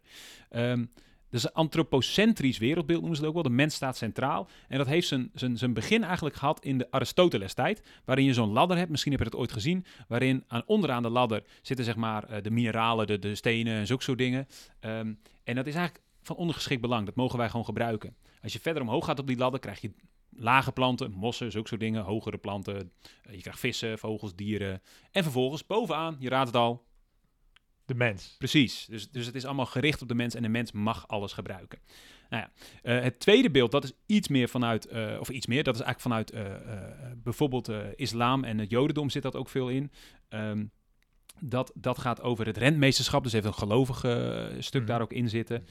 Um, 0.51 0.91
dus 1.31 1.45
een 1.45 1.53
antropocentrisch 1.53 2.59
wereldbeeld 2.59 3.01
noemen 3.01 3.17
ze 3.17 3.23
het 3.23 3.31
ook 3.31 3.43
wel. 3.43 3.53
De 3.53 3.57
mens 3.57 3.75
staat 3.75 3.97
centraal. 3.97 4.49
En 4.69 4.79
dat 4.79 4.87
heeft 4.87 5.09
zijn, 5.09 5.31
zijn, 5.35 5.57
zijn 5.57 5.73
begin 5.73 6.05
eigenlijk 6.05 6.37
gehad 6.37 6.65
in 6.65 6.79
de 6.79 6.91
Aristoteles-tijd. 6.91 7.83
Waarin 8.05 8.25
je 8.25 8.33
zo'n 8.33 8.53
ladder 8.53 8.77
hebt, 8.77 8.91
misschien 8.91 9.13
heb 9.13 9.21
je 9.21 9.27
het 9.27 9.37
ooit 9.37 9.53
gezien. 9.53 9.85
Waarin 10.09 10.45
aan, 10.47 10.63
onderaan 10.67 11.03
de 11.03 11.09
ladder 11.09 11.43
zitten 11.63 11.85
zeg 11.85 11.97
maar 11.97 12.43
de 12.43 12.51
mineralen, 12.51 13.07
de, 13.07 13.19
de 13.19 13.35
stenen 13.35 13.77
en 13.77 13.87
zulke 13.87 14.03
soort 14.03 14.19
dingen. 14.19 14.49
Um, 14.81 15.19
en 15.45 15.55
dat 15.55 15.67
is 15.67 15.75
eigenlijk 15.75 16.07
van 16.23 16.37
ondergeschikt 16.37 16.81
belang. 16.81 17.07
Dat 17.07 17.15
mogen 17.15 17.39
wij 17.39 17.49
gewoon 17.49 17.65
gebruiken. 17.65 18.17
Als 18.43 18.53
je 18.53 18.61
verder 18.61 18.83
omhoog 18.83 19.05
gaat 19.05 19.19
op 19.19 19.27
die 19.27 19.37
ladder, 19.37 19.61
krijg 19.61 19.81
je 19.81 19.93
lage 20.31 20.73
planten, 20.73 21.13
mossen, 21.13 21.51
zulke 21.51 21.69
soort 21.69 21.81
dingen, 21.81 22.03
hogere 22.03 22.39
planten. 22.39 22.93
Eh, 23.23 23.35
je 23.35 23.41
krijgt 23.41 23.61
vissen, 23.61 23.99
vogels, 23.99 24.35
dieren. 24.35 24.83
En 25.11 25.23
vervolgens 25.23 25.67
bovenaan, 25.67 26.17
je 26.19 26.29
raadt 26.29 26.47
het 26.47 26.57
al. 26.57 26.87
De 27.85 27.95
mens. 27.95 28.35
Precies. 28.39 28.87
Dus, 28.87 29.11
dus 29.11 29.27
het 29.27 29.35
is 29.35 29.45
allemaal 29.45 29.67
gericht 29.67 30.03
op 30.03 30.09
de 30.09 30.15
mens 30.15 30.35
en 30.35 30.43
de 30.43 30.49
mens 30.49 30.73
mag 30.73 31.09
alles 31.09 31.33
gebruiken. 31.33 31.79
Nou 32.29 32.43
ja, 32.43 32.53
eh, 32.83 33.03
het 33.03 33.21
tweede 33.21 33.51
beeld, 33.51 33.71
dat 33.71 33.85
is 33.85 33.93
iets 34.07 34.29
meer 34.29 34.49
vanuit, 34.49 34.87
eh, 34.87 35.17
of 35.21 35.29
iets 35.29 35.47
meer, 35.47 35.65
dat 35.65 35.75
is 35.75 35.81
eigenlijk 35.81 36.31
vanuit 36.31 36.49
bijvoorbeeld 37.23 37.71
islam 37.97 38.45
en 38.45 38.59
het 38.59 38.71
jodendom 38.71 39.11
zit 39.11 39.23
dat 39.23 39.37
ook 39.37 39.49
veel 39.49 39.69
in. 39.69 39.91
Ehm, 40.29 40.65
dat, 41.41 41.73
dat 41.75 41.99
gaat 41.99 42.21
over 42.23 42.47
het 42.47 42.57
rentmeesterschap, 42.57 43.23
dus 43.23 43.33
heeft 43.33 43.47
een 43.47 43.55
gelovig 43.55 44.05
eh, 44.05 44.47
stuk 44.59 44.81
Mhm. 44.81 44.91
daar 44.91 45.01
ook 45.01 45.13
in 45.13 45.29
zitten. 45.29 45.67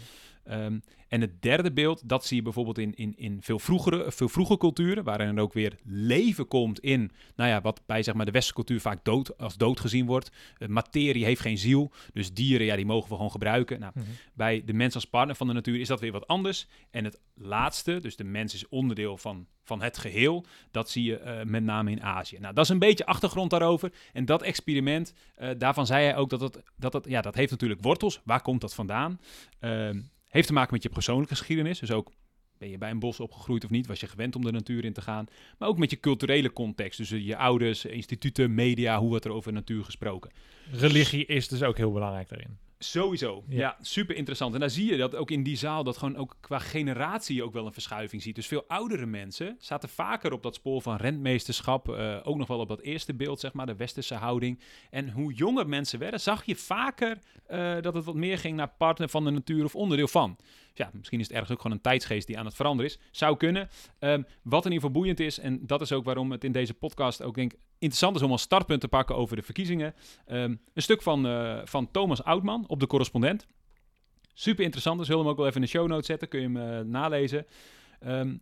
Ehm, 0.47 0.79
en 1.07 1.21
het 1.21 1.41
derde 1.41 1.71
beeld, 1.71 2.09
dat 2.09 2.25
zie 2.25 2.37
je 2.37 2.43
bijvoorbeeld 2.43 2.77
in, 2.77 2.95
in, 2.95 3.13
in 3.17 3.37
veel, 3.41 3.59
vroegere, 3.59 4.11
veel 4.11 4.29
vroege 4.29 4.57
culturen, 4.57 5.03
waarin 5.03 5.35
er 5.37 5.41
ook 5.41 5.53
weer 5.53 5.75
leven 5.83 6.47
komt 6.47 6.79
in, 6.79 7.11
nou 7.35 7.49
ja, 7.49 7.61
wat 7.61 7.81
bij 7.85 8.03
zeg 8.03 8.13
maar, 8.15 8.25
de 8.25 8.31
westerse 8.31 8.55
cultuur 8.63 8.81
vaak 8.81 9.03
dood, 9.03 9.37
als 9.37 9.57
dood 9.57 9.79
gezien 9.79 10.05
wordt. 10.05 10.31
Eh, 10.57 10.67
materie 10.67 11.25
heeft 11.25 11.41
geen 11.41 11.57
ziel, 11.57 11.91
dus 12.13 12.33
dieren, 12.33 12.65
ja, 12.65 12.75
die 12.75 12.85
mogen 12.85 13.09
we 13.09 13.15
gewoon 13.15 13.31
gebruiken. 13.31 13.79
Nou, 13.79 13.91
Mhm. 13.95 14.05
bij 14.33 14.61
de 14.65 14.73
mens 14.73 14.95
als 14.95 15.05
partner 15.05 15.35
van 15.35 15.47
de 15.47 15.53
natuur 15.53 15.79
is 15.79 15.87
dat 15.87 15.99
weer 15.99 16.11
wat 16.11 16.27
anders. 16.27 16.67
En 16.91 17.03
het 17.03 17.19
laatste, 17.33 17.99
dus 17.99 18.15
de 18.15 18.23
mens 18.23 18.53
is 18.53 18.67
onderdeel 18.67 19.17
van, 19.17 19.47
van 19.63 19.81
het 19.81 19.97
geheel, 19.97 20.45
dat 20.71 20.89
zie 20.89 21.03
je 21.03 21.17
eh, 21.17 21.45
met 21.45 21.63
name 21.63 21.91
in 21.91 22.03
Azië. 22.03 22.37
Nou, 22.39 22.53
dat 22.53 22.63
is 22.63 22.69
een 22.69 22.79
beetje 22.79 23.05
achtergrond 23.05 23.49
daarover. 23.49 23.91
En 24.13 24.25
dat 24.25 24.41
experiment, 24.41 25.13
eh, 25.35 25.49
daarvan 25.57 25.85
zei 25.85 26.03
hij 26.03 26.15
ook 26.15 26.29
dat 26.29 26.41
het, 26.41 26.61
dat 26.75 26.93
het, 26.93 27.05
ja, 27.09 27.21
dat 27.21 27.35
heeft 27.35 27.51
natuurlijk 27.51 27.81
wortels. 27.81 28.21
Waar 28.23 28.41
komt 28.41 28.61
dat 28.61 28.73
vandaan? 28.75 29.19
Heeft 30.37 30.49
te 30.49 30.55
maken 30.55 30.73
met 30.73 30.83
je 30.83 30.89
persoonlijke 30.89 31.35
geschiedenis. 31.35 31.79
Dus 31.79 31.91
ook 31.91 32.11
ben 32.57 32.69
je 32.69 32.77
bij 32.77 32.89
een 32.89 32.99
bos 32.99 33.19
opgegroeid 33.19 33.63
of 33.63 33.69
niet? 33.69 33.87
Was 33.87 33.99
je 33.99 34.07
gewend 34.07 34.35
om 34.35 34.43
de 34.43 34.51
natuur 34.51 34.85
in 34.85 34.93
te 34.93 35.01
gaan? 35.01 35.25
Maar 35.57 35.69
ook 35.69 35.77
met 35.77 35.89
je 35.89 35.99
culturele 35.99 36.53
context. 36.53 36.97
Dus 36.97 37.11
eh, 37.11 37.25
je 37.25 37.37
ouders, 37.37 37.85
instituten, 37.85 38.53
media, 38.53 38.99
hoe 38.99 39.09
wordt 39.09 39.25
er 39.25 39.31
over 39.31 39.53
natuur 39.53 39.83
gesproken? 39.83 40.31
Religie 40.71 41.25
is 41.25 41.47
dus 41.47 41.63
ook 41.63 41.77
heel 41.77 41.91
belangrijk 41.91 42.29
daarin. 42.29 42.57
Sowieso. 42.79 43.43
Ja. 43.49 43.57
Ja. 43.57 43.77
super 43.81 44.15
interessant. 44.15 44.53
En 44.53 44.59
daar 44.59 44.69
zie 44.69 44.91
je 44.91 44.97
dat 44.97 45.15
ook 45.15 45.31
in 45.31 45.43
die 45.43 45.55
zaal, 45.57 45.83
dat 45.83 45.97
gewoon 45.97 46.15
ook 46.15 46.35
qua 46.39 46.59
generatie 46.59 47.43
ook 47.43 47.53
wel 47.53 47.65
een 47.65 47.73
verschuiving 47.73 48.21
ziet. 48.21 48.35
Dus 48.35 48.47
veel 48.47 48.63
oudere 48.67 49.05
mensen 49.05 49.55
zaten 49.59 49.89
vaker 49.89 50.31
op 50.31 50.43
dat 50.43 50.55
spoor 50.55 50.81
van 50.81 50.95
rentmeesterschap. 50.95 51.89
eh, 51.89 52.17
ook 52.23 52.37
nog 52.37 52.47
wel 52.47 52.59
op 52.59 52.67
dat 52.67 52.81
eerste 52.81 53.13
beeld, 53.13 53.39
zeg 53.39 53.53
maar, 53.53 53.65
de 53.65 53.75
westerse 53.75 54.15
houding. 54.15 54.59
En 54.89 55.09
hoe 55.09 55.33
jonger 55.33 55.69
mensen 55.69 55.99
werden, 55.99 56.19
zag 56.19 56.45
je 56.45 56.55
vaker 56.55 57.19
eh, 57.47 57.81
dat 57.81 57.93
het 57.93 58.05
wat 58.05 58.15
meer 58.15 58.37
ging 58.37 58.55
naar 58.55 58.71
partner 58.77 59.09
van 59.09 59.23
de 59.23 59.31
natuur 59.31 59.63
of 59.63 59.75
onderdeel 59.75 60.07
van. 60.07 60.37
Ja, 60.77 60.89
misschien 60.93 61.19
is 61.19 61.25
het 61.25 61.33
ergens 61.33 61.51
ook 61.51 61.61
gewoon 61.61 61.77
een 61.77 61.83
tijdsgeest 61.83 62.27
die 62.27 62.37
aan 62.37 62.45
het 62.45 62.55
veranderen 62.55 62.91
is. 62.91 62.99
Zou 63.11 63.37
kunnen. 63.37 63.69
Ehm, 63.99 64.21
wat 64.41 64.65
in 64.65 64.71
ieder 64.71 64.87
geval 64.87 65.01
boeiend 65.01 65.19
is, 65.19 65.39
en 65.39 65.65
dat 65.65 65.81
is 65.81 65.91
ook 65.91 66.03
waarom 66.03 66.31
het 66.31 66.43
in 66.43 66.51
deze 66.51 66.73
podcast 66.73 67.21
ook 67.21 67.35
denk 67.35 67.51
interessant 67.79 68.15
is 68.15 68.21
om 68.21 68.31
als 68.31 68.41
startpunt 68.41 68.81
te 68.81 68.87
pakken 68.87 69.15
over 69.15 69.35
de 69.35 69.41
verkiezingen. 69.41 69.93
Ehm, 70.25 70.55
een 70.73 70.81
stuk 70.81 71.01
van, 71.01 71.27
eh, 71.27 71.59
van 71.63 71.91
Thomas 71.91 72.23
Oudman 72.23 72.63
op 72.67 72.79
de 72.79 72.87
correspondent. 72.87 73.47
Super 74.33 74.63
interessant, 74.63 74.97
dus 74.97 75.07
zullen 75.07 75.21
hem 75.21 75.31
ook 75.31 75.37
wel 75.37 75.47
even 75.47 75.61
in 75.61 75.65
de 75.65 75.71
show 75.71 75.87
notes 75.87 76.05
zetten. 76.05 76.27
Kun 76.27 76.39
je 76.39 76.45
hem 76.45 76.57
eh, 76.57 76.79
nalezen. 76.79 77.45
Ehm, 77.99 78.37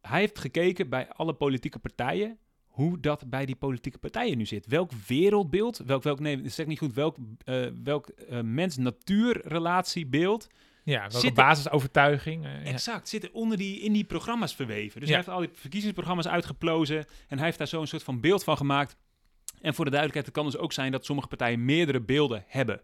hij 0.00 0.20
heeft 0.20 0.38
gekeken 0.38 0.88
bij 0.88 1.08
alle 1.08 1.34
politieke 1.34 1.78
partijen 1.78 2.38
hoe 2.74 3.00
dat 3.00 3.30
bij 3.30 3.46
die 3.46 3.56
politieke 3.56 3.98
partijen 3.98 4.38
nu 4.38 4.46
zit. 4.46 4.66
Welk 4.66 4.90
wereldbeeld, 5.06 5.78
welk, 5.78 6.02
welk 6.02 6.20
nee, 6.20 6.48
zeg 6.48 6.66
niet 6.66 6.78
goed, 6.78 6.94
welk, 6.94 7.16
eh, 7.44 7.66
welk 7.84 8.08
eh, 8.08 8.40
mens-natuurrelatiebeeld 8.40 10.46
Ja, 10.84 11.08
welke 11.08 11.26
er- 11.26 11.32
basisovertuiging. 11.32 12.44
eh, 12.44 12.64
ja. 12.64 12.70
Exact, 12.72 13.08
zitten 13.08 13.32
onder 13.32 13.56
die, 13.58 13.80
in 13.80 13.92
die 13.92 14.04
programma's 14.04 14.54
verweven. 14.54 15.00
Dus 15.00 15.08
Ja. 15.08 15.14
hij 15.14 15.24
heeft 15.24 15.36
al 15.38 15.46
die 15.46 15.50
verkiezingsprogramma's 15.60 16.26
uitgeplozen 16.28 16.98
en 17.28 17.36
hij 17.36 17.44
heeft 17.46 17.58
daar 17.58 17.66
zo'n 17.66 17.86
soort 17.86 18.02
van 18.02 18.20
beeld 18.20 18.44
van 18.44 18.56
gemaakt. 18.56 18.96
En 19.60 19.74
voor 19.74 19.84
de 19.84 19.90
duidelijkheid, 19.90 20.26
het 20.26 20.34
kan 20.44 20.44
dus 20.52 20.56
ook 20.60 20.72
zijn 20.72 20.92
dat 20.92 21.04
sommige 21.04 21.28
partijen 21.28 21.64
meerdere 21.64 22.00
beelden 22.00 22.44
hebben. 22.46 22.80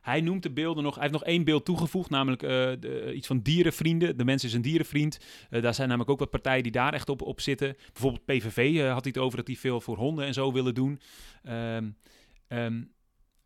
Hij 0.00 0.20
noemt 0.20 0.42
de 0.42 0.50
beelden 0.50 0.82
nog, 0.84 0.92
hij 0.94 1.02
heeft 1.02 1.14
nog 1.14 1.24
één 1.24 1.44
beeld 1.44 1.64
toegevoegd, 1.64 2.10
namelijk 2.10 2.42
eh, 2.42 2.48
de- 2.80 3.12
iets 3.14 3.26
van 3.26 3.40
dierenvrienden. 3.40 4.16
De 4.16 4.24
mens 4.24 4.44
is 4.44 4.52
een 4.52 4.62
dierenvriend. 4.62 5.18
Eh, 5.50 5.62
daar 5.62 5.74
zijn 5.74 5.88
namelijk 5.88 6.10
ook 6.12 6.18
wat 6.18 6.30
partijen 6.30 6.62
die 6.62 6.72
daar 6.72 6.92
echt 6.94 7.08
op, 7.08 7.22
op 7.22 7.40
zitten. 7.40 7.76
Bijvoorbeeld 7.92 8.24
PVV 8.24 8.56
eh, 8.78 8.92
had 8.92 9.04
hij 9.04 9.12
het 9.14 9.18
over 9.18 9.36
dat 9.36 9.46
die 9.46 9.58
veel 9.58 9.80
voor 9.80 9.96
honden 9.96 10.26
en 10.26 10.34
zo 10.34 10.52
willen 10.52 10.74
doen. 10.74 11.00
Ehm, 11.42 11.90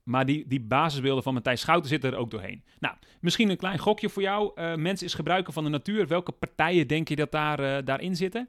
maar 0.07 0.27
die, 0.27 0.47
die 0.47 0.61
basisbeelden 0.61 1.23
van 1.23 1.35
Matthijs 1.35 1.61
Schouten 1.61 1.89
zitten 1.89 2.13
er 2.13 2.19
ook 2.19 2.31
doorheen. 2.31 2.65
Nou, 2.79 2.95
misschien 3.21 3.51
een 3.51 3.57
klein 3.57 3.79
gokje 3.79 4.09
voor 4.09 4.23
jou. 4.23 4.53
Eh 4.55 4.75
mens 4.75 5.03
is 5.03 5.15
gebruiker 5.15 5.53
van 5.53 5.65
de 5.65 5.71
natuur. 5.71 6.07
Welke 6.07 6.33
partijen 6.33 6.89
denk 6.89 7.09
je 7.09 7.17
dat 7.17 7.31
daar, 7.31 7.61
eh, 7.61 7.85
daarin 7.85 8.17
zitten? 8.17 8.49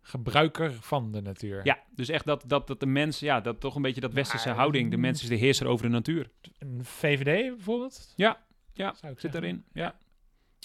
Gebruiker 0.00 0.72
van 0.72 1.12
de 1.12 1.20
natuur. 1.20 1.60
Ja, 1.64 1.78
dus 1.94 2.08
echt 2.08 2.26
dat, 2.26 2.44
dat, 2.46 2.66
dat 2.66 2.80
de 2.80 2.86
mens, 2.86 3.18
ja, 3.20 3.40
dat 3.40 3.60
toch 3.60 3.74
een 3.74 3.82
beetje 3.82 4.00
dat 4.00 4.12
westerse 4.12 4.48
Maar, 4.48 4.56
houding. 4.56 4.90
De 4.90 4.96
mens 4.96 5.22
is 5.22 5.28
de 5.28 5.34
heerser 5.34 5.66
over 5.66 5.86
de 5.86 5.92
natuur. 5.92 6.30
Een 6.58 6.84
VVD 6.84 7.54
bijvoorbeeld? 7.56 8.12
Ja, 8.16 8.44
ja, 8.72 8.94
Zou 8.94 9.12
ik 9.12 9.20
zit 9.20 9.34
erin. 9.34 9.64
Ja. 9.72 9.98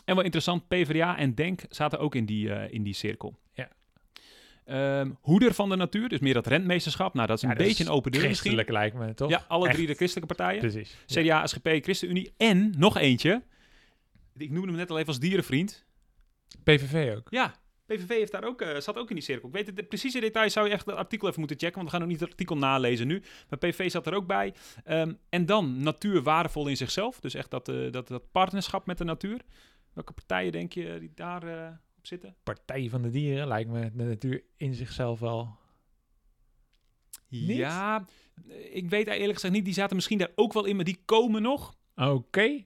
En 0.05 0.15
wel 0.15 0.23
interessant, 0.23 0.67
PvdA 0.67 1.17
en 1.17 1.35
Denk 1.35 1.61
zaten 1.69 1.99
ook 1.99 2.15
in 2.15 2.25
die, 2.25 2.53
eh, 2.53 2.73
in 2.73 2.83
die 2.83 2.93
cirkel. 2.93 3.39
Ja. 3.51 3.69
Ehm, 4.65 5.11
hoeder 5.21 5.53
van 5.53 5.69
de 5.69 5.75
natuur, 5.75 6.09
dus 6.09 6.19
meer 6.19 6.33
dat 6.33 6.47
rentmeesterschap. 6.47 7.13
Nou, 7.13 7.27
dat 7.27 7.37
is 7.37 7.43
een 7.43 7.49
Ja, 7.49 7.55
dat 7.55 7.65
beetje 7.65 7.83
is 7.83 7.89
een 7.89 7.95
open 7.95 8.11
deur 8.11 8.27
misschien. 8.27 8.51
Christelijk 8.51 8.69
lijkt 8.69 8.95
me, 9.07 9.13
toch? 9.13 9.29
Ja, 9.29 9.45
alle 9.47 9.65
Echt. 9.65 9.75
drie 9.75 9.87
de 9.87 9.93
christelijke 9.93 10.35
partijen. 10.35 10.59
Precies. 10.59 10.97
CDA, 11.05 11.47
SGP, 11.47 11.67
ChristenUnie 11.67 12.33
en 12.37 12.73
nog 12.77 12.97
eentje. 12.97 13.43
Ik 14.37 14.51
noemde 14.51 14.67
hem 14.67 14.77
net 14.77 14.89
al 14.89 14.95
even 14.95 15.07
als 15.07 15.19
dierenvriend. 15.19 15.85
PVV 16.63 17.15
ook. 17.17 17.27
Ja, 17.29 17.53
PVV 17.85 18.07
heeft 18.07 18.31
daar 18.31 18.43
ook, 18.43 18.61
eh, 18.61 18.79
zat 18.79 18.97
ook 18.97 19.09
in 19.09 19.15
die 19.15 19.23
cirkel. 19.23 19.47
Ik 19.47 19.53
weet 19.53 19.65
het, 19.67 19.75
de 19.75 19.83
precieze 19.83 20.19
details 20.19 20.53
zou 20.53 20.67
je 20.67 20.73
echt 20.73 20.85
het 20.85 20.95
artikel 20.95 21.27
even 21.27 21.39
moeten 21.39 21.59
checken, 21.59 21.75
want 21.75 21.87
we 21.89 21.93
gaan 21.95 22.03
ook 22.05 22.11
niet 22.11 22.19
het 22.19 22.29
artikel 22.29 22.57
nalezen 22.57 23.07
nu. 23.07 23.23
Maar 23.49 23.59
PVV 23.59 23.91
zat 23.91 24.07
er 24.07 24.13
ook 24.13 24.27
bij. 24.27 24.53
Ehm, 24.83 25.13
en 25.29 25.45
dan 25.45 25.83
natuur 25.83 26.21
waardevol 26.21 26.67
in 26.67 26.77
zichzelf. 26.77 27.19
Dus 27.19 27.33
echt 27.33 27.51
dat, 27.51 27.69
eh, 27.69 27.91
dat, 27.91 28.07
dat 28.07 28.31
partnerschap 28.31 28.85
met 28.85 28.97
de 28.97 29.03
natuur. 29.03 29.41
Welke 29.93 30.13
partijen 30.13 30.51
denk 30.51 30.73
je 30.73 30.97
die 30.99 31.11
daar 31.15 31.43
eh, 31.43 31.67
zitten? 32.07 32.35
Partij 32.43 32.89
van 32.89 33.01
de 33.01 33.09
Dieren 33.09 33.47
lijkt 33.47 33.69
me 33.69 33.91
de 33.93 34.03
natuur 34.03 34.43
in 34.57 34.73
zichzelf 34.73 35.19
wel. 35.19 35.57
Niet? 37.27 37.57
Ja, 37.57 38.05
ik 38.71 38.89
weet 38.89 39.07
eerlijk 39.07 39.33
gezegd 39.33 39.53
niet. 39.53 39.65
Die 39.65 39.73
zaten 39.73 39.95
misschien 39.95 40.17
daar 40.17 40.31
ook 40.35 40.53
wel 40.53 40.65
in, 40.65 40.75
maar 40.75 40.85
die 40.85 41.01
komen 41.05 41.41
nog. 41.41 41.75
Oké. 41.95 42.65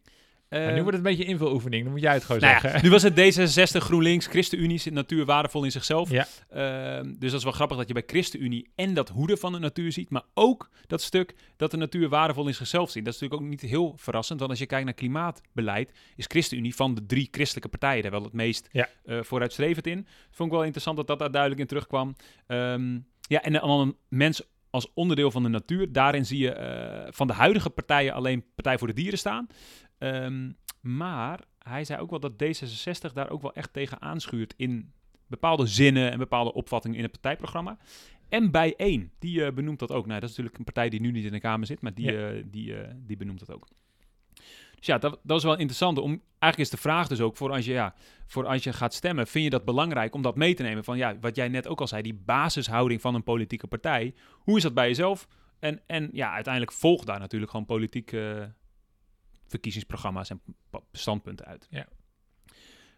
Nu 0.49 0.57
Ehm, 0.57 0.73
wordt 0.73 0.85
het 0.85 0.95
een 0.95 1.01
beetje 1.01 1.23
invuloefening, 1.25 1.83
dan 1.83 1.91
moet 1.91 2.01
jij 2.01 2.13
het 2.13 2.23
gewoon 2.23 2.41
Nou 2.41 2.53
ja, 2.53 2.59
zeggen. 2.59 2.83
nu 2.83 2.89
was 2.89 3.03
het 3.03 3.13
D66, 3.13 3.77
GroenLinks, 3.83 4.25
ChristenUnie 4.27 4.77
zit 4.77 4.93
natuur 4.93 5.25
waardevol 5.25 5.63
in 5.63 5.71
zichzelf. 5.71 6.09
Ja. 6.09 6.27
Ehm, 6.49 7.03
dus 7.05 7.29
dat 7.31 7.39
is 7.39 7.43
wel 7.43 7.51
grappig 7.53 7.77
dat 7.77 7.87
je 7.87 7.93
bij 7.93 8.03
ChristenUnie 8.05 8.71
en 8.75 8.93
dat 8.93 9.09
hoeden 9.09 9.37
van 9.37 9.51
de 9.51 9.59
natuur 9.59 9.91
ziet, 9.91 10.09
maar 10.09 10.23
ook 10.33 10.69
dat 10.85 11.01
stuk 11.01 11.35
dat 11.55 11.71
de 11.71 11.77
natuur 11.77 12.09
waardevol 12.09 12.47
in 12.47 12.53
zichzelf 12.53 12.89
ziet. 12.91 13.05
Dat 13.05 13.13
is 13.13 13.19
natuurlijk 13.19 13.49
ook 13.49 13.59
niet 13.61 13.69
heel 13.71 13.93
verrassend, 13.97 14.39
want 14.39 14.51
als 14.51 14.59
je 14.59 14.65
kijkt 14.65 14.85
naar 14.85 14.93
klimaatbeleid, 14.93 15.91
is 16.15 16.25
ChristenUnie 16.27 16.75
van 16.75 16.95
de 16.95 17.05
drie 17.05 17.27
christelijke 17.31 17.69
partijen 17.69 18.01
daar 18.01 18.11
wel 18.11 18.23
het 18.23 18.33
meest 18.33 18.67
Ja. 18.71 18.89
eh, 19.05 19.19
vooruitstrevend 19.23 19.87
in. 19.87 20.07
Vond 20.31 20.49
ik 20.49 20.55
wel 20.55 20.63
interessant 20.63 20.97
dat 20.97 21.07
dat 21.07 21.19
daar 21.19 21.31
duidelijk 21.31 21.61
in 21.61 21.67
terugkwam. 21.67 22.15
Ehm, 22.47 22.99
ja, 23.21 23.41
en 23.41 23.53
dan 23.53 23.69
een 23.79 23.95
mens 24.09 24.41
als 24.69 24.93
onderdeel 24.93 25.31
van 25.31 25.43
de 25.43 25.49
natuur. 25.49 25.91
Daarin 25.91 26.25
zie 26.25 26.37
je 26.39 26.51
eh, 26.51 27.07
van 27.11 27.27
de 27.27 27.33
huidige 27.33 27.69
partijen 27.69 28.13
alleen 28.13 28.43
Partij 28.55 28.77
voor 28.77 28.87
de 28.87 28.93
Dieren 28.93 29.19
staan. 29.19 29.47
Ehm, 29.97 30.51
maar 30.81 31.39
hij 31.59 31.85
zei 31.85 32.01
ook 32.01 32.09
wel 32.09 32.19
dat 32.19 32.33
D66 32.33 33.13
daar 33.13 33.29
ook 33.29 33.41
wel 33.41 33.53
echt 33.53 33.73
tegen 33.73 34.01
aanschuurt 34.01 34.53
in 34.57 34.91
bepaalde 35.27 35.65
zinnen 35.65 36.11
en 36.11 36.17
bepaalde 36.17 36.53
opvattingen 36.53 36.97
in 36.97 37.03
het 37.03 37.11
partijprogramma. 37.11 37.77
En 38.29 38.51
bij 38.51 38.73
één, 38.75 39.11
die 39.19 39.45
eh, 39.45 39.53
benoemt 39.53 39.79
dat 39.79 39.91
ook. 39.91 40.05
Nou, 40.05 40.19
dat 40.19 40.29
is 40.29 40.35
natuurlijk 40.35 40.57
een 40.57 40.63
partij 40.73 40.89
die 40.89 41.01
nu 41.01 41.11
niet 41.11 41.25
in 41.25 41.31
de 41.31 41.39
Kamer 41.39 41.67
zit, 41.67 41.81
maar 41.81 41.93
die, 41.93 42.11
Ja. 42.11 42.29
eh, 42.29 42.43
die, 42.45 42.75
eh, 42.75 42.93
die 42.97 43.17
benoemt 43.17 43.39
dat 43.39 43.51
ook. 43.51 43.67
Dus 44.75 44.85
ja, 44.85 44.97
dat, 44.97 45.19
dat 45.23 45.37
is 45.37 45.43
wel 45.43 45.57
interessant. 45.57 45.97
Om, 45.97 46.21
eigenlijk 46.39 46.57
is 46.57 46.69
de 46.69 46.87
vraag 46.87 47.07
dus 47.07 47.21
ook 47.21 47.37
voor 47.37 47.51
als, 47.51 47.65
je, 47.65 47.71
ja, 47.71 47.93
voor 48.25 48.45
als 48.45 48.63
je 48.63 48.73
gaat 48.73 48.93
stemmen, 48.93 49.27
vind 49.27 49.43
je 49.43 49.49
dat 49.49 49.65
belangrijk 49.65 50.13
om 50.15 50.21
dat 50.21 50.35
mee 50.35 50.53
te 50.53 50.63
nemen? 50.63 50.83
Van 50.83 50.97
ja, 50.97 51.19
wat 51.19 51.35
jij 51.35 51.47
net 51.47 51.67
ook 51.67 51.81
al 51.81 51.87
zei, 51.87 52.01
die 52.01 52.13
basishouding 52.25 53.01
van 53.01 53.15
een 53.15 53.23
politieke 53.23 53.67
partij. 53.67 54.13
Hoe 54.31 54.57
is 54.57 54.63
dat 54.63 54.73
bij 54.73 54.87
jezelf? 54.87 55.27
En, 55.59 55.81
en 55.87 56.09
ja, 56.11 56.31
uiteindelijk 56.31 56.73
volg 56.73 57.03
daar 57.03 57.19
natuurlijk 57.19 57.51
gewoon 57.51 57.65
politiek 57.65 58.11
verkiezingsprogramma's 59.47 60.29
en 60.29 60.41
standpunten 60.91 61.45
uit. 61.45 61.67
Ja. 61.69 61.87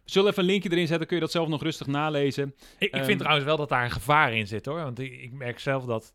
We 0.03 0.15
zullen 0.15 0.31
even 0.31 0.43
een 0.43 0.49
linkje 0.49 0.71
erin 0.71 0.87
zetten, 0.87 1.07
kun 1.07 1.15
je 1.15 1.21
dat 1.21 1.31
zelf 1.31 1.47
nog 1.47 1.61
rustig 1.61 1.87
nalezen. 1.87 2.55
Ik, 2.77 2.87
ik 2.87 2.93
Ehm, 2.93 3.05
vind 3.05 3.19
trouwens 3.19 3.45
wel 3.45 3.57
dat 3.57 3.69
daar 3.69 3.83
een 3.83 3.91
gevaar 3.91 4.33
in 4.33 4.47
zit 4.47 4.65
hoor. 4.65 4.83
Want 4.83 4.99
ik, 4.99 5.21
ik 5.21 5.31
merk 5.31 5.59
zelf 5.59 5.85
dat 5.85 6.13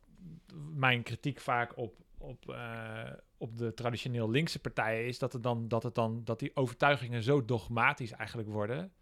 mijn 0.75 1.03
kritiek 1.03 1.41
vaak 1.41 1.76
op, 1.76 1.95
op, 2.19 2.49
eh, 2.49 3.11
op 3.38 3.59
de 3.59 3.75
traditioneel 3.75 4.31
linkse 4.31 4.59
partijen 4.59 5.07
is 5.07 5.19
dat, 5.19 5.33
het 5.33 5.43
dan, 5.43 5.69
dat, 5.69 5.83
het 5.83 5.95
dan, 5.95 6.21
dat 6.25 6.38
die 6.38 6.57
overtuigingen 6.57 7.23
zo 7.23 7.45
dogmatisch 7.45 8.11
eigenlijk 8.11 8.49
worden. 8.49 8.93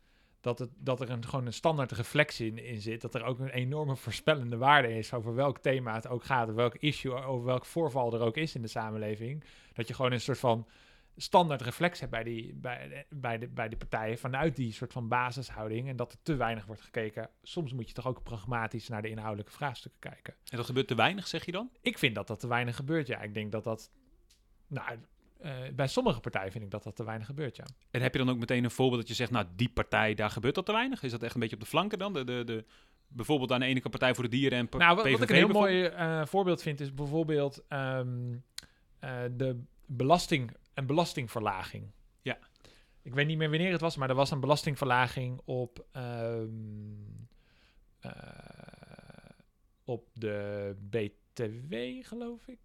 Dat, 0.41 0.59
het, 0.59 0.71
dat 0.79 1.01
er 1.01 1.11
een, 1.11 1.27
gewoon 1.27 1.47
een 1.47 1.53
standaard 1.53 1.93
reflectie 1.93 2.47
in, 2.47 2.59
in 2.65 2.81
zit. 2.81 3.01
Dat 3.01 3.15
er 3.15 3.25
ook 3.25 3.39
een 3.39 3.51
enorme 3.51 3.97
voorspellende 3.97 4.57
waarde 4.57 4.97
is 4.97 5.13
over 5.13 5.35
welk 5.35 5.59
thema 5.59 5.95
het 5.95 6.09
ook 6.09 6.25
gaat. 6.25 6.55
Welk 6.55 6.75
issue, 6.75 7.15
over 7.15 7.47
welk 7.47 7.65
voorval 7.65 8.15
er 8.15 8.21
ook 8.21 8.37
is 8.37 8.55
in 8.55 8.63
de 8.63 8.69
samenleving. 8.69 9.45
Dat 9.73 9.89
je 9.89 9.95
gewoon 9.95 10.13
een 10.13 10.21
soort 10.21 10.39
van 10.39 10.67
standaard 11.17 11.63
reflex 11.63 12.01
hebt 12.01 12.13
bij 12.13 12.23
die, 12.23 12.55
bij, 12.55 13.07
bij, 13.11 13.39
de, 13.39 13.49
bij 13.49 13.69
de 13.69 13.77
partijen 13.77 14.19
vanuit 14.19 14.57
die 14.57 14.73
soort 14.73 14.93
van 14.93 15.09
basishouding. 15.09 15.89
En 15.89 15.97
dat 15.97 16.13
er 16.13 16.19
te 16.23 16.37
weinig 16.37 16.67
wordt 16.67 16.83
gekeken. 16.83 17.31
Soms 17.43 17.73
moet 17.73 17.89
je 17.89 17.95
toch 17.95 18.07
ook 18.07 18.23
pragmatisch 18.23 18.89
naar 18.89 19.03
de 19.03 19.09
inhoudelijke 19.09 19.53
vraagstukken 19.53 20.01
kijken. 20.01 20.35
En 20.51 20.57
dat 20.57 20.67
gebeurt 20.67 20.89
te 20.89 20.95
weinig, 20.95 21.27
zeg 21.27 21.45
je 21.45 21.53
dan? 21.53 21.71
Ik 21.81 21.99
vind 21.99 22.15
dat 22.15 22.27
dat 22.27 22.41
te 22.41 22.47
weinig 22.47 22.77
gebeurt, 22.77 23.07
ja. 23.07 23.21
Ik 23.21 23.35
denk 23.35 23.53
dat 23.53 23.65
dat... 23.65 23.91
Nou, 24.67 24.99
eh, 25.39 25.53
bij 25.75 25.89
sommige 25.89 26.21
partijen 26.21 26.53
vind 26.53 26.65
ik 26.65 26.71
dat 26.71 26.83
dat 26.83 26.97
te 26.97 27.05
weinig 27.05 27.27
gebeurt, 27.27 27.57
ja. 27.57 27.65
En 27.91 28.03
heb 28.03 28.13
je 28.13 28.19
dan 28.19 28.31
ook 28.31 28.39
meteen 28.39 28.65
een 28.65 28.71
voorbeeld 28.71 29.01
dat 29.01 29.09
je 29.09 29.15
zegt, 29.15 29.31
nou, 29.31 29.47
die 29.57 29.69
partij, 29.69 30.15
daar 30.15 30.31
gebeurt 30.31 30.55
dat 30.55 30.67
te 30.67 30.73
weinig? 30.73 31.03
Is 31.03 31.11
dat 31.11 31.23
echt 31.23 31.35
een 31.35 31.41
beetje 31.41 31.57
op 31.57 31.63
de 31.63 31.69
flanken 31.69 31.99
dan? 31.99 32.13
De, 32.13 32.25
de, 32.25 32.45
de, 32.45 32.65
bijvoorbeeld 33.09 33.53
aan 33.53 33.61
de 33.61 33.67
ene 33.67 33.81
kant 33.81 33.91
Partij 33.91 34.15
voor 34.15 34.25
de 34.25 34.31
Dieren 34.31 34.59
en 34.59 34.69
Nou, 34.79 34.97
wat, 34.97 35.07
ik 35.07 35.31
een 35.31 35.37
heel 35.37 35.49
mooi 35.49 35.85
eh, 35.85 36.27
voorbeeld 36.27 36.63
vind, 36.63 36.81
is 36.81 36.95
bijvoorbeeld 36.95 37.63
ehm, 37.69 38.35
eh, 38.99 39.19
de 39.37 39.63
belasting, 39.87 40.57
een 40.75 40.87
belastingverlaging. 40.87 41.91
Ja. 42.23 42.39
Ik 43.03 43.15
weet 43.15 43.27
niet 43.27 43.39
meer 43.39 43.51
wanneer 43.51 43.73
het 43.73 43.81
was, 43.81 43.97
maar 43.97 44.09
er 44.09 44.15
was 44.15 44.31
een 44.31 44.41
belastingverlaging 44.41 45.41
op, 45.45 45.87
ehm, 45.93 46.49
eh, 48.01 48.11
op 49.85 50.09
de 50.13 50.77
BTW, 50.91 51.75
geloof 52.07 52.49
ik. 52.49 52.59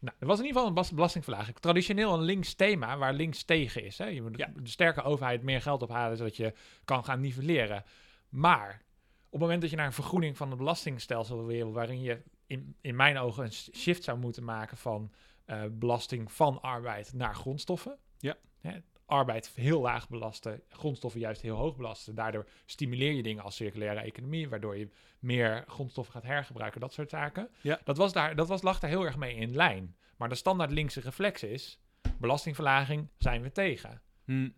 Nou, 0.00 0.16
er 0.18 0.26
was 0.26 0.38
in 0.38 0.44
ieder 0.46 0.60
geval 0.62 0.76
een 0.86 0.94
belastingverlaging. 0.94 1.58
Traditioneel 1.58 2.14
een 2.14 2.22
links 2.22 2.54
thema 2.54 2.98
waar 2.98 3.12
links 3.12 3.42
tegen 3.44 3.84
is. 3.84 3.98
Hè? 3.98 4.06
Je 4.06 4.22
moet 4.22 4.36
Ja. 4.36 4.52
de 4.56 4.68
sterke 4.68 5.02
overheid 5.02 5.42
meer 5.42 5.62
geld 5.62 5.82
ophalen, 5.82 6.16
zodat 6.16 6.36
je 6.36 6.54
kan 6.84 7.04
gaan 7.04 7.20
nivelleren. 7.20 7.84
Maar 8.28 8.82
op 9.24 9.30
het 9.30 9.40
moment 9.40 9.60
dat 9.60 9.70
je 9.70 9.76
naar 9.76 9.86
een 9.86 9.92
vergroening 9.92 10.36
van 10.36 10.48
het 10.48 10.58
belastingstelsel 10.58 11.46
wil, 11.46 11.72
waarin 11.72 12.00
je 12.02 12.22
in, 12.46 12.76
in 12.80 12.96
mijn 12.96 13.18
ogen 13.18 13.44
een 13.44 13.52
shift 13.52 14.04
zou 14.04 14.18
moeten 14.18 14.44
maken 14.44 14.76
van 14.76 15.12
eh, 15.48 15.62
belasting 15.70 16.32
van 16.32 16.62
arbeid 16.62 17.12
naar 17.12 17.34
grondstoffen. 17.34 17.98
Ja. 18.18 18.36
Hè, 18.60 18.78
arbeid 19.06 19.50
heel 19.54 19.80
laag 19.80 20.08
belasten, 20.08 20.62
grondstoffen 20.68 21.20
juist 21.20 21.40
heel 21.40 21.56
hoog 21.56 21.76
belasten. 21.76 22.14
Daardoor 22.14 22.48
stimuleer 22.64 23.12
je 23.12 23.22
dingen 23.22 23.42
als 23.44 23.56
circulaire 23.56 24.00
economie, 24.00 24.48
waardoor 24.48 24.76
je 24.76 24.88
meer 25.18 25.64
grondstoffen 25.66 26.14
gaat 26.14 26.22
hergebruiken, 26.22 26.80
dat 26.80 26.92
soort 26.92 27.10
zaken. 27.10 27.48
Ja. 27.60 27.80
Dat, 27.84 27.96
was 27.96 28.12
daar, 28.12 28.36
dat 28.36 28.48
was, 28.48 28.62
lag 28.62 28.78
daar 28.78 28.90
heel 28.90 29.04
erg 29.04 29.16
mee 29.16 29.34
in 29.34 29.54
lijn. 29.54 29.96
Maar 30.16 30.28
de 30.28 30.34
standaard 30.34 30.70
linkse 30.70 31.00
reflex 31.00 31.42
is, 31.42 31.80
belastingverlaging 32.18 33.08
zijn 33.18 33.42
we 33.42 33.52
tegen. 33.52 34.02
Hm, 34.24 34.48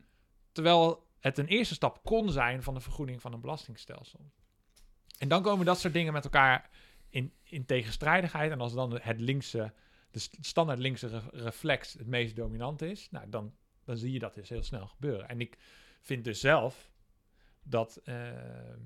Terwijl 0.52 1.06
het 1.20 1.38
een 1.38 1.46
eerste 1.46 1.74
stap 1.74 2.04
kon 2.04 2.30
zijn 2.30 2.62
van 2.62 2.74
de 2.74 2.80
vergroening 2.80 3.20
van 3.20 3.32
een 3.32 3.40
belastingstelsel. 3.40 4.32
En 5.18 5.28
dan 5.28 5.42
komen 5.42 5.66
dat 5.66 5.78
soort 5.78 5.92
dingen 5.92 6.12
met 6.12 6.24
elkaar 6.24 6.70
in, 7.10 7.32
in 7.42 7.66
tegenstrijdigheid. 7.66 8.50
En 8.50 8.60
als 8.60 8.74
dan 8.74 9.00
het 9.02 9.20
linkse, 9.20 9.72
de 10.10 10.18
st- 10.18 10.36
standaard 10.40 10.78
linkse 10.78 11.06
re- 11.06 11.42
reflex 11.42 11.92
het 11.92 12.06
meest 12.06 12.36
dominant 12.36 12.82
is, 12.82 13.10
nou, 13.10 13.28
dan, 13.28 13.54
dan 13.84 13.96
zie 13.96 14.12
je 14.12 14.18
dat 14.18 14.34
dus 14.34 14.48
heel 14.48 14.62
snel 14.62 14.86
gebeuren. 14.86 15.28
En 15.28 15.40
ik 15.40 15.58
vind 16.00 16.24
dus 16.24 16.40
zelf 16.40 16.90
dat 17.62 18.00
ehm, 18.04 18.80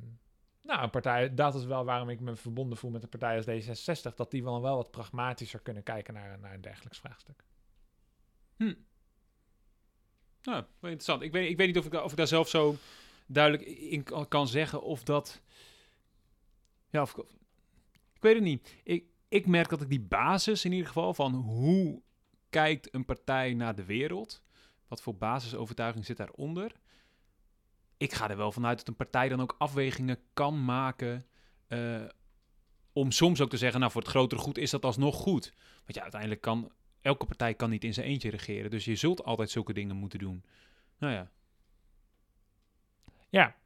nou, 0.62 0.82
een 0.82 0.90
partij, 0.90 1.34
dat 1.34 1.54
is 1.54 1.64
wel 1.64 1.84
waarom 1.84 2.08
ik 2.08 2.20
me 2.20 2.36
verbonden 2.36 2.78
voel 2.78 2.90
met 2.90 3.02
een 3.02 3.08
partij 3.08 3.36
als 3.36 3.46
D66, 3.46 4.14
dat 4.14 4.30
die 4.30 4.42
wel, 4.44 4.62
wel 4.62 4.76
wat 4.76 4.90
pragmatischer 4.90 5.60
kunnen 5.60 5.82
kijken 5.82 6.14
naar, 6.14 6.38
naar 6.38 6.54
een 6.54 6.60
dergelijks 6.60 6.98
vraagstuk. 6.98 7.44
Nou, 10.42 10.64
wel 10.78 10.90
interessant. 10.90 11.22
Ik 11.22 11.32
weet, 11.32 11.50
ik 11.50 11.56
weet 11.56 11.66
niet 11.66 11.78
of 11.78 11.86
ik, 11.86 11.92
of 11.94 12.10
ik 12.10 12.16
daar 12.16 12.26
zelf 12.26 12.48
zo 12.48 12.76
duidelijk 13.26 13.64
in 13.66 14.28
kan- 14.28 14.48
zeggen 14.48 14.82
of 14.82 15.02
dat... 15.04 15.42
Ja, 16.90 17.02
of, 17.02 17.16
ik 18.14 18.22
weet 18.22 18.34
het 18.34 18.42
niet. 18.44 18.76
Ik, 18.84 19.04
ik 19.34 19.46
merk 19.46 19.68
dat 19.68 19.80
ik 19.80 19.88
die 19.88 20.00
basis 20.00 20.64
in 20.64 20.72
ieder 20.72 20.86
geval 20.86 21.14
van 21.14 21.34
hoe 21.34 22.02
kijkt 22.50 22.94
een 22.94 23.04
partij 23.04 23.54
naar 23.54 23.74
de 23.74 23.84
wereld, 23.84 24.42
wat 24.88 25.02
voor 25.02 25.16
basisovertuiging 25.16 26.04
zit 26.04 26.16
daaronder. 26.16 26.72
Ik 27.96 28.12
ga 28.12 28.30
er 28.30 28.36
wel 28.36 28.52
vanuit 28.52 28.78
dat 28.78 28.88
een 28.88 28.96
partij 28.96 29.28
dan 29.28 29.40
ook 29.40 29.54
afwegingen 29.58 30.18
kan 30.32 30.64
maken 30.64 31.26
eh, 31.66 32.04
om 32.92 33.10
soms 33.10 33.40
ook 33.40 33.50
te 33.50 33.56
zeggen, 33.56 33.80
nou 33.80 33.92
voor 33.92 34.00
het 34.00 34.10
grotere 34.10 34.40
goed 34.40 34.58
is 34.58 34.70
dat 34.70 34.84
alsnog 34.84 35.16
goed. 35.16 35.54
Want 35.76 35.94
ja, 35.94 36.02
uiteindelijk 36.02 36.40
kan 36.40 36.72
elke 37.00 37.26
partij 37.26 37.54
kan 37.54 37.70
niet 37.70 37.84
in 37.84 37.94
zijn 37.94 38.06
eentje 38.06 38.30
regeren. 38.30 38.70
Dus 38.70 38.84
je 38.84 38.96
zult 38.96 39.24
altijd 39.24 39.50
zulke 39.50 39.72
dingen 39.72 39.96
moeten 39.96 40.18
doen. 40.18 40.44
Nou 40.98 41.12
ja. 41.12 41.30
Ja, 43.28 43.56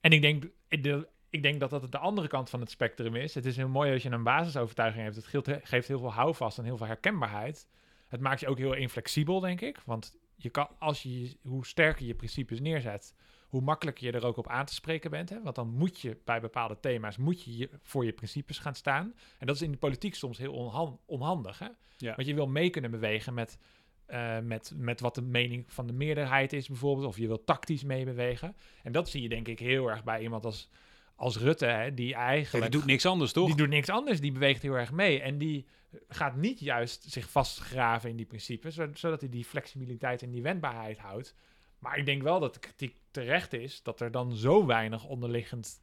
en 0.00 0.12
ik 0.12 0.20
denk, 0.20 0.50
de- 0.68 1.08
ik 1.34 1.42
denk 1.42 1.60
dat 1.60 1.70
dat 1.70 1.92
de 1.92 1.98
andere 1.98 2.28
kant 2.28 2.50
van 2.50 2.60
het 2.60 2.70
spectrum 2.70 3.14
is. 3.14 3.34
Het 3.34 3.46
is 3.46 3.56
heel 3.56 3.68
mooi 3.68 3.92
als 3.92 4.02
je 4.02 4.10
een 4.10 4.22
basisovertuiging 4.22 5.04
hebt. 5.04 5.16
Het 5.16 5.60
geeft, 5.64 5.88
heel 5.88 5.98
veel 5.98 6.12
houvast 6.12 6.58
en 6.58 6.64
heel 6.64 6.76
veel 6.76 6.86
herkenbaarheid. 6.86 7.68
Het 8.08 8.20
maakt 8.20 8.40
je 8.40 8.48
ook 8.48 8.58
heel 8.58 8.74
inflexibel, 8.74 9.40
denk 9.40 9.60
ik. 9.60 9.80
Want 9.84 10.18
je 10.36 10.50
kan, 10.50 10.68
als 10.78 11.02
je, 11.02 11.36
hoe 11.42 11.66
sterker 11.66 12.06
je 12.06 12.14
principes 12.14 12.60
neerzet, 12.60 13.14
hoe 13.48 13.60
makkelijker 13.60 14.06
je 14.06 14.12
er 14.12 14.24
ook 14.24 14.36
op 14.36 14.48
aan 14.48 14.64
te 14.64 14.74
spreken 14.74 15.10
bent. 15.10 15.30
Hè? 15.30 15.42
Want 15.42 15.54
dan 15.54 15.68
moet 15.68 16.00
je 16.00 16.16
bij 16.24 16.40
bepaalde 16.40 16.80
thema's 16.80 17.16
moet 17.16 17.42
je, 17.42 17.70
voor 17.82 18.04
je 18.04 18.12
principes 18.12 18.58
gaan 18.58 18.74
staan. 18.74 19.14
En 19.38 19.46
dat 19.46 19.56
is 19.56 19.62
in 19.62 19.70
de 19.70 19.78
politiek 19.78 20.14
soms 20.14 20.38
heel 20.38 20.52
onhan- 20.52 21.00
onhandig. 21.06 21.58
Hè? 21.58 21.68
Ja. 21.96 22.14
Want 22.14 22.28
je 22.28 22.34
wil 22.34 22.48
mee 22.48 22.70
kunnen 22.70 22.90
bewegen 22.90 23.34
met, 23.34 23.58
eh, 24.06 24.38
met, 24.38 24.72
met 24.76 25.00
wat 25.00 25.14
de 25.14 25.22
mening 25.22 25.72
van 25.72 25.86
de 25.86 25.92
meerderheid 25.92 26.52
is, 26.52 26.68
bijvoorbeeld. 26.68 27.06
Of 27.06 27.16
je 27.16 27.26
wil 27.26 27.44
tactisch 27.44 27.84
meebewegen. 27.84 28.56
En 28.82 28.92
dat 28.92 29.08
zie 29.08 29.22
je 29.22 29.28
denk 29.28 29.48
ik 29.48 29.58
heel 29.58 29.90
erg 29.90 30.04
bij 30.04 30.22
iemand 30.22 30.44
als, 30.44 30.70
als 31.16 31.36
Rutte, 31.38 31.66
hè, 31.66 31.94
die 31.94 32.06
Die 32.06 32.14
eigenlijk... 32.14 32.72
doet 32.72 32.84
niks 32.86 33.06
anders, 33.06 33.32
toch? 33.32 33.46
Die 33.46 33.56
doet 33.56 33.68
niks 33.68 33.88
anders, 33.88 34.20
die 34.20 34.32
beweegt 34.32 34.62
heel 34.62 34.74
erg 34.74 34.92
mee. 34.92 35.20
En 35.20 35.38
die 35.38 35.66
gaat 36.08 36.36
niet 36.36 36.60
juist 36.60 37.04
zich 37.10 37.30
vastgraven 37.30 38.10
in 38.10 38.16
die 38.16 38.26
principes, 38.26 38.74
zo- 38.74 38.90
zodat 38.94 39.20
hij 39.20 39.30
die 39.30 39.44
flexibiliteit 39.44 40.22
en 40.22 40.30
die 40.30 40.42
wendbaarheid 40.42 40.98
houdt. 40.98 41.34
Maar 41.78 41.98
ik 41.98 42.06
denk 42.06 42.22
wel 42.22 42.40
dat 42.40 42.54
de 42.54 42.60
kritiek 42.60 42.96
terecht 43.10 43.52
is 43.52 43.82
dat 43.82 44.00
er 44.00 44.10
dan 44.10 44.32
zo 44.36 44.66
weinig 44.66 45.04
onderliggend 45.04 45.80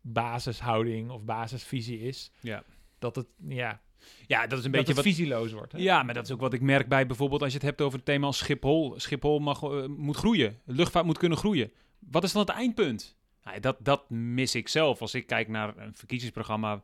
basishouding 0.00 1.10
of 1.10 1.24
basisvisie 1.24 2.00
is, 2.00 2.30
Ja. 2.40 2.62
dat 2.98 3.16
het, 3.16 3.26
ja, 3.48 3.80
Ja, 4.26 4.46
dat 4.46 4.58
is 4.58 4.64
een 4.64 4.70
dat 4.70 4.80
beetje 4.80 4.94
wat... 4.94 5.04
visieloos 5.04 5.52
wordt. 5.52 5.72
Hè? 5.72 5.78
Ja, 5.78 6.02
maar 6.02 6.14
dat 6.14 6.24
is 6.24 6.32
ook 6.32 6.40
wat 6.40 6.52
ik 6.52 6.60
merk 6.60 6.88
bij 6.88 7.06
bijvoorbeeld 7.06 7.42
als 7.42 7.50
je 7.52 7.58
het 7.58 7.66
hebt 7.66 7.80
over 7.80 7.96
het 7.96 8.06
thema 8.06 8.26
als 8.26 8.38
Schiphol. 8.38 8.94
Schiphol 8.96 9.38
mag, 9.38 9.62
eh, 9.62 9.86
moet 9.86 10.16
groeien. 10.16 10.60
De 10.64 10.72
luchtvaart 10.74 11.06
moet 11.06 11.18
kunnen 11.18 11.38
groeien. 11.38 11.72
Wat 11.98 12.24
is 12.24 12.32
dan 12.32 12.40
het 12.40 12.50
eindpunt? 12.50 13.15
Nou, 13.46 13.60
dat, 13.60 13.76
dat 13.80 14.10
mis 14.10 14.54
ik 14.54 14.68
zelf. 14.68 15.00
Als 15.00 15.14
ik 15.14 15.26
kijk 15.26 15.48
naar 15.48 15.76
een 15.76 15.94
verkiezingsprogramma. 15.94 16.82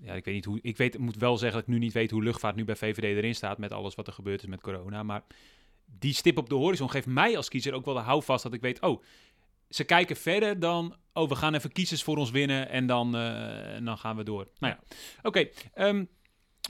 Ja, 0.00 0.14
ik 0.14 0.24
weet 0.24 0.34
niet 0.34 0.44
hoe. 0.44 0.58
Ik 0.62 0.76
weet, 0.76 0.98
moet 0.98 1.16
wel 1.16 1.36
zeggen 1.36 1.58
dat 1.58 1.68
ik 1.68 1.74
nu 1.74 1.78
niet 1.80 1.92
weet 1.92 2.10
hoe 2.10 2.22
luchtvaart 2.22 2.56
nu 2.56 2.64
bij 2.64 2.76
VVD 2.76 3.02
erin 3.02 3.34
staat. 3.34 3.58
Met 3.58 3.72
alles 3.72 3.94
wat 3.94 4.06
er 4.06 4.12
gebeurd 4.12 4.42
is 4.42 4.48
met 4.48 4.60
corona. 4.60 5.02
Maar 5.02 5.22
die 5.98 6.14
stip 6.14 6.38
op 6.38 6.48
de 6.48 6.54
horizon 6.54 6.90
geeft 6.90 7.06
mij 7.06 7.36
als 7.36 7.48
kiezer 7.48 7.72
ook 7.72 7.84
wel 7.84 7.94
de 7.94 8.00
houvast 8.00 8.42
dat 8.42 8.52
ik 8.52 8.60
weet. 8.60 8.80
Oh, 8.80 9.02
ze 9.68 9.84
kijken 9.84 10.16
verder 10.16 10.60
dan. 10.60 10.96
Oh, 11.12 11.28
we 11.28 11.34
gaan 11.34 11.54
even 11.54 11.72
kiezers 11.72 12.02
voor 12.02 12.16
ons 12.16 12.30
winnen. 12.30 12.68
En 12.68 12.86
dan, 12.86 13.16
eh, 13.16 13.84
dan 13.84 13.98
gaan 13.98 14.16
we 14.16 14.22
door. 14.22 14.48
Nou 14.58 14.74
ja, 14.74 14.96
oké. 15.22 15.48
ehm, 15.74 16.04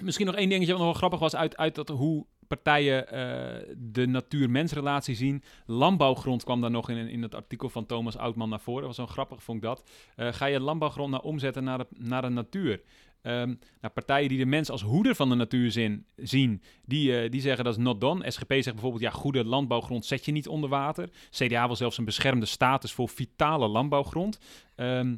Misschien 0.02 0.26
nog 0.26 0.34
één 0.34 0.48
dingetje 0.48 0.72
wat 0.72 0.80
nog 0.80 0.90
wel 0.90 0.98
grappig 0.98 1.18
was 1.18 1.34
uit, 1.36 1.56
uit 1.56 1.74
dat 1.74 1.88
hoe 1.88 2.26
partijen 2.56 3.08
eh, 3.08 3.74
de 3.76 4.06
natuur-mensrelatie 4.06 5.14
zien. 5.14 5.42
Landbouwgrond 5.66 6.44
kwam 6.44 6.60
daar 6.60 6.70
nog 6.70 6.90
in, 6.90 7.08
in 7.08 7.22
het 7.22 7.34
artikel 7.34 7.68
van 7.68 7.86
Thomas 7.86 8.16
Oudman 8.16 8.48
naar 8.48 8.60
voren. 8.60 8.86
Dat 8.86 8.96
was 8.96 9.06
zo 9.06 9.12
grappig, 9.12 9.42
vond 9.42 9.58
ik 9.58 9.64
dat. 9.64 9.84
Eh, 10.16 10.32
ga 10.32 10.46
je 10.46 10.60
landbouwgrond 10.60 11.10
nou 11.10 11.22
omzetten 11.22 11.64
naar 11.64 11.78
de, 11.78 11.86
naar 11.98 12.22
de 12.22 12.28
natuur? 12.28 12.80
Ehm, 13.22 13.54
nou, 13.80 13.92
partijen 13.94 14.28
die 14.28 14.38
de 14.38 14.46
mens 14.46 14.70
als 14.70 14.82
hoeder 14.82 15.14
van 15.14 15.28
de 15.28 15.34
natuur 15.34 15.70
zien, 16.16 16.62
die, 16.84 17.20
eh, 17.20 17.30
die 17.30 17.40
zeggen 17.40 17.64
dat 17.64 17.76
is 17.76 17.82
not 17.84 18.00
done. 18.00 18.30
SGP 18.30 18.52
zegt 18.52 18.72
bijvoorbeeld, 18.72 19.02
ja, 19.02 19.10
goede 19.10 19.44
landbouwgrond 19.44 20.04
zet 20.04 20.24
je 20.24 20.32
niet 20.32 20.48
onder 20.48 20.70
water. 20.70 21.10
CDA 21.30 21.66
wil 21.66 21.76
zelfs 21.76 21.98
een 21.98 22.04
beschermde 22.04 22.46
status 22.46 22.92
voor 22.92 23.08
vitale 23.08 23.68
landbouwgrond. 23.68 24.38
Ehm, 24.74 25.16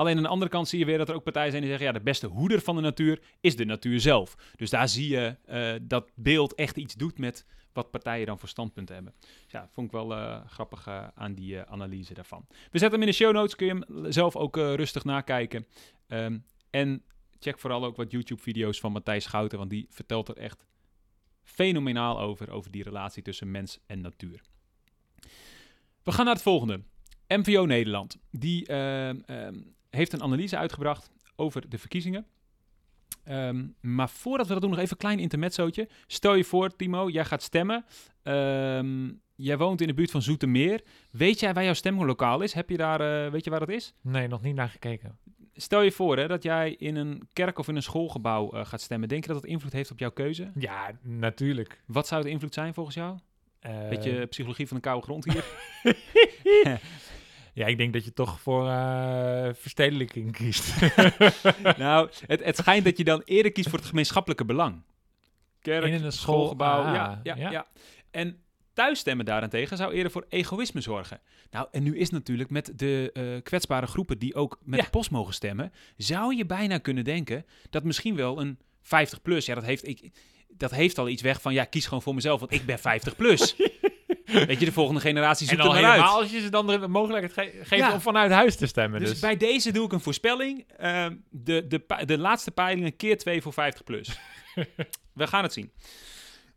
Alleen 0.00 0.16
aan 0.16 0.22
de 0.22 0.28
andere 0.28 0.50
kant 0.50 0.68
zie 0.68 0.78
je 0.78 0.84
weer 0.84 0.98
dat 0.98 1.08
er 1.08 1.14
ook 1.14 1.22
partijen 1.22 1.50
zijn 1.50 1.62
die 1.62 1.70
zeggen... 1.70 1.88
ja, 1.88 1.98
de 1.98 2.04
beste 2.04 2.26
hoeder 2.26 2.60
van 2.60 2.76
de 2.76 2.80
natuur 2.80 3.22
is 3.40 3.56
de 3.56 3.64
natuur 3.64 4.00
zelf. 4.00 4.36
Dus 4.56 4.70
daar 4.70 4.88
zie 4.88 5.08
je 5.08 5.36
eh, 5.44 5.72
dat 5.82 6.10
beeld 6.14 6.54
echt 6.54 6.76
iets 6.76 6.94
doet 6.94 7.18
met 7.18 7.46
wat 7.72 7.90
partijen 7.90 8.26
dan 8.26 8.38
voor 8.38 8.48
standpunten 8.48 8.94
hebben. 8.94 9.14
Dus 9.20 9.52
ja, 9.52 9.68
vond 9.72 9.86
ik 9.86 9.92
wel 9.92 10.14
eh, 10.14 10.40
grappig 10.46 10.86
eh, 10.86 11.08
aan 11.14 11.34
die 11.34 11.60
analyse 11.60 12.14
daarvan. 12.14 12.46
We 12.48 12.78
zetten 12.78 12.90
hem 12.90 13.00
in 13.00 13.06
de 13.06 13.12
show 13.12 13.32
notes, 13.32 13.56
kun 13.56 13.66
je 13.66 13.72
hem 13.72 14.12
zelf 14.12 14.36
ook 14.36 14.56
rustig 14.56 15.04
nakijken. 15.04 15.66
Ehm, 16.06 16.38
en 16.70 17.02
check 17.38 17.58
vooral 17.58 17.84
ook 17.84 17.96
wat 17.96 18.10
YouTube-video's 18.10 18.80
van 18.80 18.92
Matthijs 18.92 19.24
Schouten... 19.24 19.58
want 19.58 19.70
die 19.70 19.86
vertelt 19.90 20.28
er 20.28 20.36
echt 20.36 20.66
fenomenaal 21.42 22.20
over... 22.20 22.50
over 22.50 22.70
die 22.70 22.82
relatie 22.82 23.22
tussen 23.22 23.50
mens 23.50 23.78
en 23.86 24.00
natuur. 24.00 24.40
We 26.02 26.12
gaan 26.12 26.24
naar 26.24 26.34
het 26.34 26.42
volgende. 26.42 26.82
MVO 27.28 27.64
Nederland. 27.64 28.18
Die 28.30 28.66
ehm, 28.66 29.20
ehm, 29.26 29.58
heeft 29.90 30.12
een 30.12 30.22
analyse 30.22 30.56
uitgebracht 30.56 31.10
over 31.36 31.68
de 31.68 31.78
verkiezingen. 31.78 32.26
Ehm, 33.24 33.66
maar 33.80 34.08
voordat 34.08 34.46
we 34.46 34.52
dat 34.52 34.62
doen, 34.62 34.70
nog 34.70 34.78
even 34.78 34.92
een 34.92 34.98
klein 34.98 35.18
intermezzootje. 35.18 35.88
Stel 36.06 36.34
je 36.34 36.44
voor, 36.44 36.76
Timo, 36.76 37.08
jij 37.08 37.24
gaat 37.24 37.42
stemmen. 37.42 37.84
Ehm, 38.22 39.10
jij 39.34 39.58
woont 39.58 39.80
in 39.80 39.86
de 39.86 39.94
buurt 39.94 40.10
van 40.10 40.22
Zoetermeer. 40.22 40.80
Weet 41.10 41.40
jij 41.40 41.54
waar 41.54 41.64
jouw 41.64 41.72
stemlokaal 41.72 42.40
is? 42.40 42.52
Heb 42.52 42.70
je 42.70 42.76
daar, 42.76 43.24
eh, 43.24 43.32
weet 43.32 43.44
je 43.44 43.50
waar 43.50 43.60
dat 43.60 43.68
is? 43.68 43.94
Nee, 44.00 44.28
nog 44.28 44.42
niet 44.42 44.54
naar 44.54 44.68
gekeken. 44.68 45.18
Stel 45.54 45.82
je 45.82 45.92
voor 45.92 46.16
hè, 46.16 46.26
dat 46.28 46.42
jij 46.42 46.74
in 46.78 46.96
een 46.96 47.28
kerk 47.32 47.58
of 47.58 47.68
in 47.68 47.76
een 47.76 47.82
schoolgebouw 47.82 48.50
eh, 48.50 48.64
gaat 48.66 48.80
stemmen. 48.80 49.08
Denk 49.08 49.22
je 49.24 49.32
dat 49.32 49.40
dat 49.40 49.50
invloed 49.50 49.72
heeft 49.72 49.90
op 49.90 49.98
jouw 49.98 50.10
keuze? 50.10 50.50
Ja, 50.54 50.90
natuurlijk. 51.02 51.80
Wat 51.86 52.06
zou 52.06 52.22
de 52.22 52.30
invloed 52.30 52.54
zijn 52.54 52.74
volgens 52.74 52.96
jou? 52.96 53.18
Eh, 53.60 53.88
Beetje 53.88 54.26
psychologie 54.26 54.66
van 54.68 54.76
de 54.76 54.82
koude 54.82 55.02
grond 55.02 55.24
hier. 55.24 55.44
ja, 57.54 57.66
ik 57.66 57.76
denk 57.78 57.92
dat 57.92 58.04
je 58.04 58.12
toch 58.12 58.40
voor 58.40 58.68
eh, 58.68 59.48
verstedelijking 59.54 60.32
kiest. 60.32 60.74
nou, 61.76 62.10
het, 62.26 62.44
het 62.44 62.56
schijnt 62.56 62.84
dat 62.84 62.96
je 62.98 63.04
dan 63.04 63.22
eerder 63.24 63.52
kiest 63.52 63.68
voor 63.68 63.78
het 63.78 63.88
gemeenschappelijke 63.88 64.44
belang. 64.44 64.82
kerk, 65.60 65.84
In 65.84 65.92
een 65.92 66.12
school, 66.12 66.36
schoolgebouw. 66.36 66.82
ah, 66.82 66.94
ja, 66.94 67.20
ja, 67.22 67.36
ja. 67.36 67.50
ja. 67.50 67.66
En 68.10 68.38
thuisstemmen 68.72 69.24
daarentegen 69.24 69.76
zou 69.76 69.92
eerder 69.92 70.12
voor 70.12 70.26
egoïsme 70.28 70.80
zorgen. 70.80 71.20
Nou, 71.50 71.68
en 71.70 71.82
nu 71.82 71.98
is 71.98 72.10
natuurlijk 72.10 72.50
met 72.50 72.72
de 72.78 73.10
eh, 73.12 73.42
kwetsbare 73.42 73.86
groepen 73.86 74.18
die 74.18 74.34
ook 74.34 74.58
met 74.64 74.78
Ja. 74.78 74.84
de 74.84 74.90
post 74.90 75.10
mogen 75.10 75.34
stemmen, 75.34 75.72
zou 75.96 76.36
je 76.36 76.46
bijna 76.46 76.78
kunnen 76.78 77.04
denken 77.04 77.46
dat 77.70 77.84
misschien 77.84 78.16
wel 78.16 78.40
een 78.40 78.58
50 78.82 79.22
plus, 79.22 79.46
ja, 79.46 79.54
dat 79.54 79.64
heeft, 79.64 79.88
ik, 79.88 80.10
dat 80.48 80.70
heeft 80.70 80.98
al 80.98 81.08
iets 81.08 81.22
weg 81.22 81.40
van, 81.42 81.52
ja, 81.52 81.64
kies 81.64 81.84
gewoon 81.84 82.02
voor 82.02 82.14
mezelf, 82.14 82.40
want 82.40 82.52
ik 82.52 82.66
ben 82.66 82.78
50 82.78 83.16
plus. 83.16 83.56
Weet 84.32 84.58
je, 84.58 84.64
de 84.64 84.72
volgende 84.72 85.00
generatie 85.00 85.48
En 85.48 85.52
zoekt 85.56 85.66
dan 85.66 85.76
er 85.76 85.82
maar 85.82 85.90
uit. 85.90 86.02
als 86.10 86.30
je 86.30 86.40
ze 86.40 86.48
dan 86.48 86.66
de 86.66 86.88
mogelijkheid 86.88 87.32
ge- 87.32 87.58
geeft 87.64 87.82
Ja. 87.82 87.92
om 87.92 88.00
vanuit 88.00 88.30
huis 88.30 88.56
te 88.56 88.66
stemmen. 88.66 89.00
Dus, 89.00 89.08
Dus, 89.10 89.20
bij 89.20 89.36
deze 89.36 89.72
doe 89.72 89.84
ik 89.84 89.92
een 89.92 90.00
voorspelling. 90.00 90.64
Ehm, 90.76 91.16
de, 91.30 91.66
de, 91.66 91.84
de 92.04 92.18
laatste 92.18 92.50
peilingen 92.50 92.96
keer 92.96 93.18
2 93.18 93.42
voor 93.42 93.52
50 93.52 93.84
plus. 93.84 94.18
we 95.12 95.26
gaan 95.26 95.42
het 95.42 95.52
zien. 95.52 95.72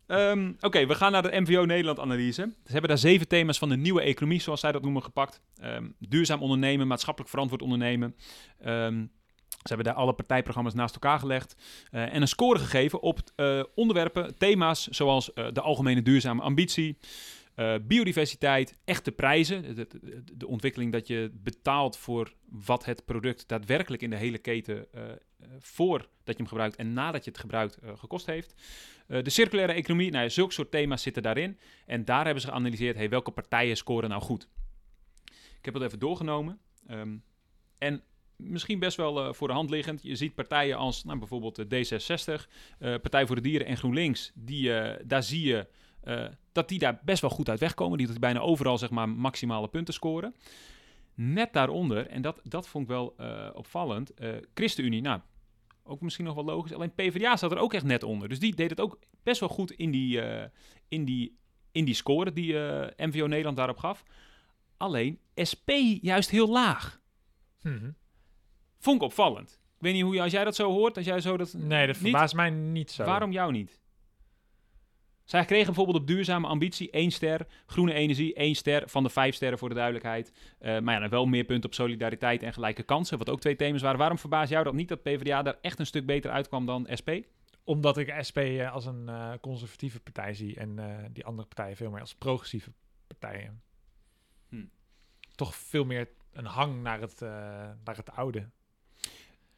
Ehm, 0.08 0.52
Oké, 0.60 0.86
we 0.86 0.96
gaan 0.96 1.12
naar 1.12 1.22
de 1.22 1.42
MVO 1.42 1.66
Nederland 1.66 2.00
analyse. 2.00 2.42
Ze 2.66 2.72
hebben 2.72 2.90
daar 2.90 2.98
zeven 2.98 3.28
thema's 3.28 3.58
van 3.58 3.70
de 3.70 3.78
nieuwe 3.78 4.02
economie, 4.02 4.42
zoals 4.42 4.60
zij 4.60 4.72
dat 4.72 4.82
noemen, 4.82 5.04
gepakt. 5.04 5.42
Ehm, 5.58 5.86
duurzaam 6.00 6.42
ondernemen, 6.42 6.88
maatschappelijk 6.88 7.32
verantwoord 7.32 7.62
ondernemen. 7.62 8.16
Ze 9.64 9.70
hebben 9.70 9.86
daar 9.86 9.96
alle 10.04 10.14
partijprogramma's 10.14 10.74
naast 10.74 10.94
elkaar 10.94 11.20
gelegd. 11.20 11.56
eh, 11.92 12.14
en 12.14 12.22
een 12.22 12.28
score 12.28 12.60
gegeven 12.60 13.02
op 13.02 13.20
eh, 13.36 13.64
onderwerpen, 13.76 14.38
thema's 14.38 14.88
zoals 14.88 15.34
eh, 15.34 15.46
de 15.54 15.62
algemene 15.62 16.02
duurzame 16.02 16.42
ambitie, 16.42 16.98
eh, 17.56 17.76
biodiversiteit, 17.82 18.78
echte 18.86 19.12
prijzen. 19.12 19.76
De, 19.76 19.88
de, 20.38 20.48
ontwikkeling 20.48 20.92
dat 20.92 21.08
je 21.08 21.32
betaalt 21.34 21.98
voor 21.98 22.34
wat 22.46 22.86
het 22.86 23.06
product 23.06 23.48
daadwerkelijk 23.48 24.02
in 24.02 24.10
de 24.10 24.16
hele 24.16 24.38
keten 24.38 24.88
eh 24.94 25.02
eh, 25.44 25.50
voordat 25.60 26.10
je 26.26 26.34
hem 26.34 26.48
gebruikt 26.48 26.76
en 26.76 26.94
nadat 26.94 27.24
je 27.24 27.30
het 27.30 27.40
gebruikt 27.40 27.78
eh, 27.78 27.98
gekost 27.98 28.26
heeft. 28.26 28.54
De 29.08 29.30
circulaire 29.30 29.74
economie, 29.74 30.12
nou 30.12 30.24
ja, 30.24 30.30
zulke 30.30 30.54
soort 30.54 30.72
thema's 30.72 31.02
zitten 31.02 31.24
daarin. 31.24 31.60
En 31.86 32.06
daar 32.06 32.26
hebben 32.26 32.42
ze 32.42 32.48
geanalyseerd, 32.48 32.96
hey, 32.96 33.10
welke 33.10 33.32
partijen 33.32 33.78
scoren 33.78 34.10
nou 34.10 34.22
goed. 34.22 34.48
Ik 35.58 35.66
heb 35.66 35.74
het 35.74 35.84
even 35.84 36.00
doorgenomen. 36.00 36.60
Ehm, 36.88 37.16
en 37.78 38.04
misschien 38.36 38.80
best 38.80 38.98
wel 38.98 39.34
voor 39.34 39.48
de 39.48 39.54
hand 39.54 39.70
liggend. 39.70 40.04
Je 40.04 40.16
ziet 40.16 40.36
partijen 40.36 40.78
als 40.78 41.04
nou, 41.04 41.20
bijvoorbeeld 41.20 41.56
de 41.56 41.66
D66, 41.66 42.50
eh, 42.80 42.96
Partij 43.02 43.26
voor 43.26 43.36
de 43.36 43.42
Dieren 43.42 43.68
en 43.68 43.78
GroenLinks. 43.78 44.32
Die, 44.36 44.72
daar 45.06 45.24
zie 45.24 45.48
je 45.48 45.68
eh, 46.04 46.26
dat 46.52 46.70
die 46.70 46.80
daar 46.80 47.02
best 47.04 47.22
wel 47.22 47.30
goed 47.30 47.50
uit 47.50 47.60
wegkomen. 47.60 47.98
Die 47.98 48.08
dat 48.08 48.20
bijna 48.20 48.40
overal 48.40 48.78
zeg 48.78 48.90
maar, 48.90 49.10
maximale 49.10 49.68
punten 49.68 49.94
scoren. 49.94 50.36
Net 51.14 51.54
daaronder, 51.54 52.08
en 52.08 52.22
dat, 52.22 52.40
dat 52.44 52.68
vond 52.68 52.84
ik 52.84 52.90
wel 52.90 53.14
eh, 53.18 53.50
opvallend, 53.54 54.14
eh 54.14 54.30
ChristenUnie, 54.54 55.02
nou, 55.02 55.20
ook 55.84 56.02
misschien 56.02 56.26
nog 56.26 56.36
wel 56.36 56.44
logisch. 56.44 56.74
Alleen 56.74 56.94
PvdA 56.94 57.36
staat 57.36 57.52
er 57.52 57.58
ook 57.58 57.74
echt 57.74 57.86
net 57.86 58.04
onder. 58.04 58.30
Dus 58.30 58.40
die 58.40 58.56
deed 58.56 58.70
het 58.70 58.82
ook 58.82 59.00
best 59.24 59.40
wel 59.40 59.50
goed 59.50 59.72
in 59.72 59.92
die, 59.92 60.22
in 60.88 61.06
die, 61.06 61.38
in 61.72 61.86
die 61.86 61.94
score 61.94 62.34
die 62.34 62.54
MVO 62.98 63.28
Nederland 63.28 63.58
daarop 63.58 63.78
gaf. 63.78 64.04
Alleen 64.78 65.20
SP 65.50 65.70
juist 66.02 66.30
heel 66.30 66.50
laag. 66.50 67.02
Mhm. 67.62 67.92
Vond 68.80 68.96
ik 68.96 69.04
opvallend. 69.04 69.52
Ik 69.52 69.90
weet 69.90 69.94
niet 69.94 70.04
hoe 70.04 70.14
je, 70.14 70.22
als 70.22 70.32
jij 70.32 70.44
dat 70.44 70.56
zo 70.56 70.72
hoort, 70.72 70.98
als 70.98 71.06
jij 71.06 71.22
zo 71.22 71.38
dat. 71.38 71.54
Nee, 71.54 71.88
dat 71.88 71.96
niet, 71.96 71.98
verbaast 71.98 72.34
mij 72.36 72.50
niet 72.50 72.92
zo. 72.92 73.06
Waarom 73.06 73.32
jou 73.32 73.52
niet? 73.52 73.82
Zij 75.24 75.46
kregen 75.46 75.66
bijvoorbeeld 75.66 75.98
op 75.98 76.08
duurzame 76.08 76.48
ambitie 76.48 76.92
één 76.92 77.12
ster, 77.12 77.48
groene 77.66 77.94
energie 77.94 78.34
één 78.34 78.56
ster, 78.56 78.90
van 78.90 79.04
de 79.04 79.10
vijf 79.10 79.36
sterren 79.36 79.58
voor 79.58 79.70
de 79.70 79.76
duidelijkheid. 79.76 80.32
Eh, 80.60 80.80
maar 80.80 80.94
ja, 80.94 81.00
dan 81.00 81.10
wel 81.10 81.26
meer 81.26 81.44
punten 81.44 81.70
op 81.70 81.76
solidariteit 81.76 82.44
en 82.44 82.54
gelijke 82.54 82.84
kansen, 82.84 83.18
wat 83.18 83.30
ook 83.30 83.40
twee 83.40 83.56
thema's 83.56 83.82
waren. 83.82 84.00
Waarom 84.00 84.18
verbaast 84.18 84.52
jou 84.52 84.64
dat 84.64 84.74
niet 84.74 84.88
dat 84.88 85.04
PvdA 85.04 85.42
daar 85.42 85.58
echt 85.62 85.80
een 85.80 85.86
stuk 85.86 86.06
beter 86.06 86.32
uitkwam 86.32 86.66
dan 86.66 86.88
SP? 87.00 87.10
Omdat 87.64 87.98
ik 87.98 88.16
SP 88.28 88.38
eh, 88.38 88.74
als 88.74 88.86
een 88.86 89.10
eh, 89.10 89.32
conservatieve 89.42 90.00
partij 90.00 90.34
zie 90.34 90.56
en 90.56 90.76
die 91.14 91.26
andere 91.26 91.48
partijen 91.48 91.76
veel 91.76 91.90
meer 91.90 92.02
als 92.02 92.16
progressieve 92.16 92.72
partijen. 93.08 93.62
Hm. 94.50 94.66
Toch 95.36 95.56
veel 95.56 95.86
meer 95.86 96.10
een 96.32 96.46
hang 96.46 96.82
naar 96.82 97.02
het, 97.02 97.20
naar 97.84 97.96
het 97.96 98.12
oude. 98.12 98.50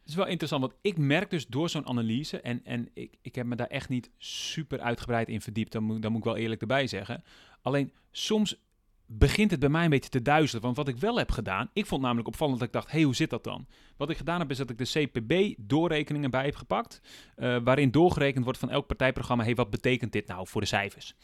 Het 0.06 0.14
is 0.14 0.20
wel 0.20 0.30
interessant, 0.30 0.62
want 0.62 0.74
ik 0.80 0.98
merk 0.98 1.30
dus 1.30 1.46
door 1.46 1.68
zo'n 1.68 1.86
analyse, 1.86 2.40
en, 2.40 2.64
en 2.64 2.88
ik, 2.94 3.14
ik 3.22 3.34
heb 3.34 3.46
me 3.46 3.56
daar 3.56 3.66
echt 3.66 3.88
niet 3.88 4.10
super 4.18 4.80
uitgebreid 4.80 5.28
in 5.28 5.40
verdiept, 5.40 5.72
dan 5.72 5.82
moet, 5.82 6.02
dan 6.02 6.10
moet 6.10 6.20
ik 6.20 6.26
wel 6.26 6.36
eerlijk 6.36 6.60
erbij 6.60 6.86
zeggen. 6.86 7.24
Alleen 7.62 7.92
soms 8.10 8.64
begint 9.06 9.50
het 9.50 9.60
bij 9.60 9.68
mij 9.68 9.84
een 9.84 9.90
beetje 9.90 10.10
te 10.10 10.22
duizelen. 10.22 10.62
Want 10.62 10.76
wat 10.76 10.88
ik 10.88 10.96
wel 10.96 11.16
heb 11.18 11.30
gedaan, 11.30 11.70
ik 11.72 11.86
vond 11.86 12.02
namelijk 12.02 12.28
opvallend 12.28 12.58
dat 12.58 12.66
ik 12.66 12.74
dacht, 12.74 12.86
hé, 12.86 12.92
hey, 12.92 13.02
hoe 13.02 13.14
zit 13.14 13.30
dat 13.30 13.44
dan? 13.44 13.66
Wat 13.96 14.10
ik 14.10 14.16
gedaan 14.16 14.40
heb, 14.40 14.50
is 14.50 14.56
dat 14.56 14.70
ik 14.70 14.78
de 14.78 15.08
CPB-doorrekeningen 15.08 16.30
bij 16.30 16.44
heb 16.44 16.54
gepakt, 16.54 17.00
eh, 17.36 17.56
waarin 17.64 17.90
doorgerekend 17.90 18.44
wordt 18.44 18.58
van 18.58 18.70
elk 18.70 18.86
partijprogramma, 18.86 19.42
hé, 19.42 19.48
hey, 19.48 19.58
wat 19.58 19.70
betekent 19.70 20.12
dit 20.12 20.26
nou 20.26 20.46
voor 20.46 20.60
de 20.60 20.66
cijfers? 20.66 21.14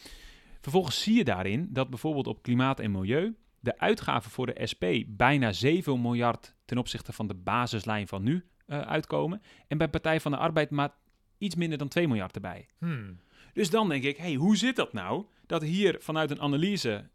Vervolgens 0.60 1.02
zie 1.02 1.14
je 1.14 1.24
daarin 1.24 1.68
dat 1.70 1.90
bijvoorbeeld 1.90 2.26
op 2.26 2.42
klimaat 2.42 2.80
en 2.80 2.90
milieu 2.90 3.36
de 3.60 3.78
uitgaven 3.78 4.30
voor 4.30 4.46
de 4.46 4.66
SP 4.70 4.84
bijna 5.06 5.52
7 5.52 6.00
miljard 6.00 6.54
ten 6.64 6.78
opzichte 6.78 7.12
van 7.12 7.26
de 7.26 7.34
basislijn 7.34 8.08
van 8.08 8.22
nu 8.22 8.44
eh, 8.66 8.80
uitkomen. 8.80 9.42
En 9.68 9.78
bij 9.78 9.88
Partij 9.88 10.20
van 10.20 10.32
de 10.32 10.38
Arbeid 10.38 10.70
maar 10.70 10.94
iets 11.38 11.54
minder 11.54 11.78
dan 11.78 11.88
2 11.88 12.08
miljard 12.08 12.34
erbij. 12.34 12.66
Hmm. 12.78 13.20
Dus 13.52 13.70
dan 13.70 13.88
denk 13.88 14.04
ik, 14.04 14.16
hey, 14.16 14.34
hoe 14.34 14.56
zit 14.56 14.76
dat 14.76 14.92
nou? 14.92 15.26
Dat 15.46 15.62
hier 15.62 15.96
vanuit 16.00 16.30
een 16.30 16.40
analyse 16.40 17.10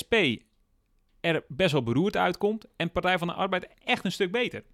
SP 0.00 0.14
er 1.20 1.44
best 1.48 1.72
wel 1.72 1.82
beroerd 1.82 2.16
uitkomt 2.16 2.66
en 2.76 2.92
Partij 2.92 3.18
van 3.18 3.26
de 3.26 3.34
Arbeid 3.34 3.68
echt 3.84 4.04
een 4.04 4.12
stuk 4.12 4.32
beter. 4.32 4.64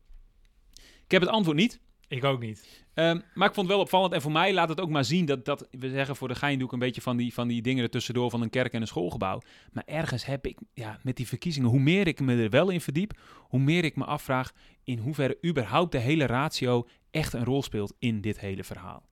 Ik 1.04 1.10
heb 1.10 1.20
het 1.20 1.30
antwoord 1.30 1.56
niet. 1.56 1.80
Ik 2.12 2.25
ook 2.25 2.40
niet. 2.40 2.85
Ehm, 2.94 3.20
maar 3.35 3.48
ik 3.48 3.55
vond 3.55 3.66
het 3.66 3.77
wel 3.77 3.85
opvallend. 3.85 4.12
En 4.12 4.22
voor 4.22 4.33
mij 4.33 4.53
laat 4.53 4.68
het 4.68 4.81
ook 4.81 4.88
maar 4.88 5.05
zien 5.05 5.27
dat, 5.27 5.44
dat 5.44 5.68
we 5.70 5.90
zeggen 5.90 6.16
voor 6.16 6.29
de 6.29 6.35
gein 6.35 6.59
doe 6.59 6.66
ik 6.66 6.72
een 6.72 6.79
beetje 6.79 7.01
van 7.01 7.16
die, 7.16 7.35
van 7.35 7.48
die 7.48 7.62
dingen 7.62 7.83
ertussendoor 7.83 8.31
van 8.31 8.42
een 8.42 8.51
kerk 8.51 8.72
en 8.72 8.81
een 8.81 8.87
schoolgebouw. 8.87 9.40
Maar 9.72 9.85
ergens 9.87 10.25
heb 10.25 10.46
ik, 10.46 10.59
ja, 10.75 10.98
met 11.03 11.16
die 11.16 11.27
verkiezingen, 11.27 11.68
hoe 11.68 11.81
meer 11.81 12.07
ik 12.07 12.20
me 12.20 12.42
er 12.42 12.51
wel 12.51 12.70
in 12.70 12.81
verdiep, 12.81 13.18
hoe 13.38 13.61
meer 13.61 13.85
ik 13.85 13.96
me 13.96 14.05
afvraag 14.05 14.53
in 14.85 14.98
hoeverre 14.98 15.38
überhaupt 15.44 15.92
de 15.92 15.98
hele 15.98 16.27
ratio 16.27 16.88
echt 17.11 17.33
een 17.33 17.44
rol 17.44 17.62
speelt 17.62 17.94
in 17.98 18.20
dit 18.20 18.40
hele 18.40 18.64
verhaal. 18.64 19.03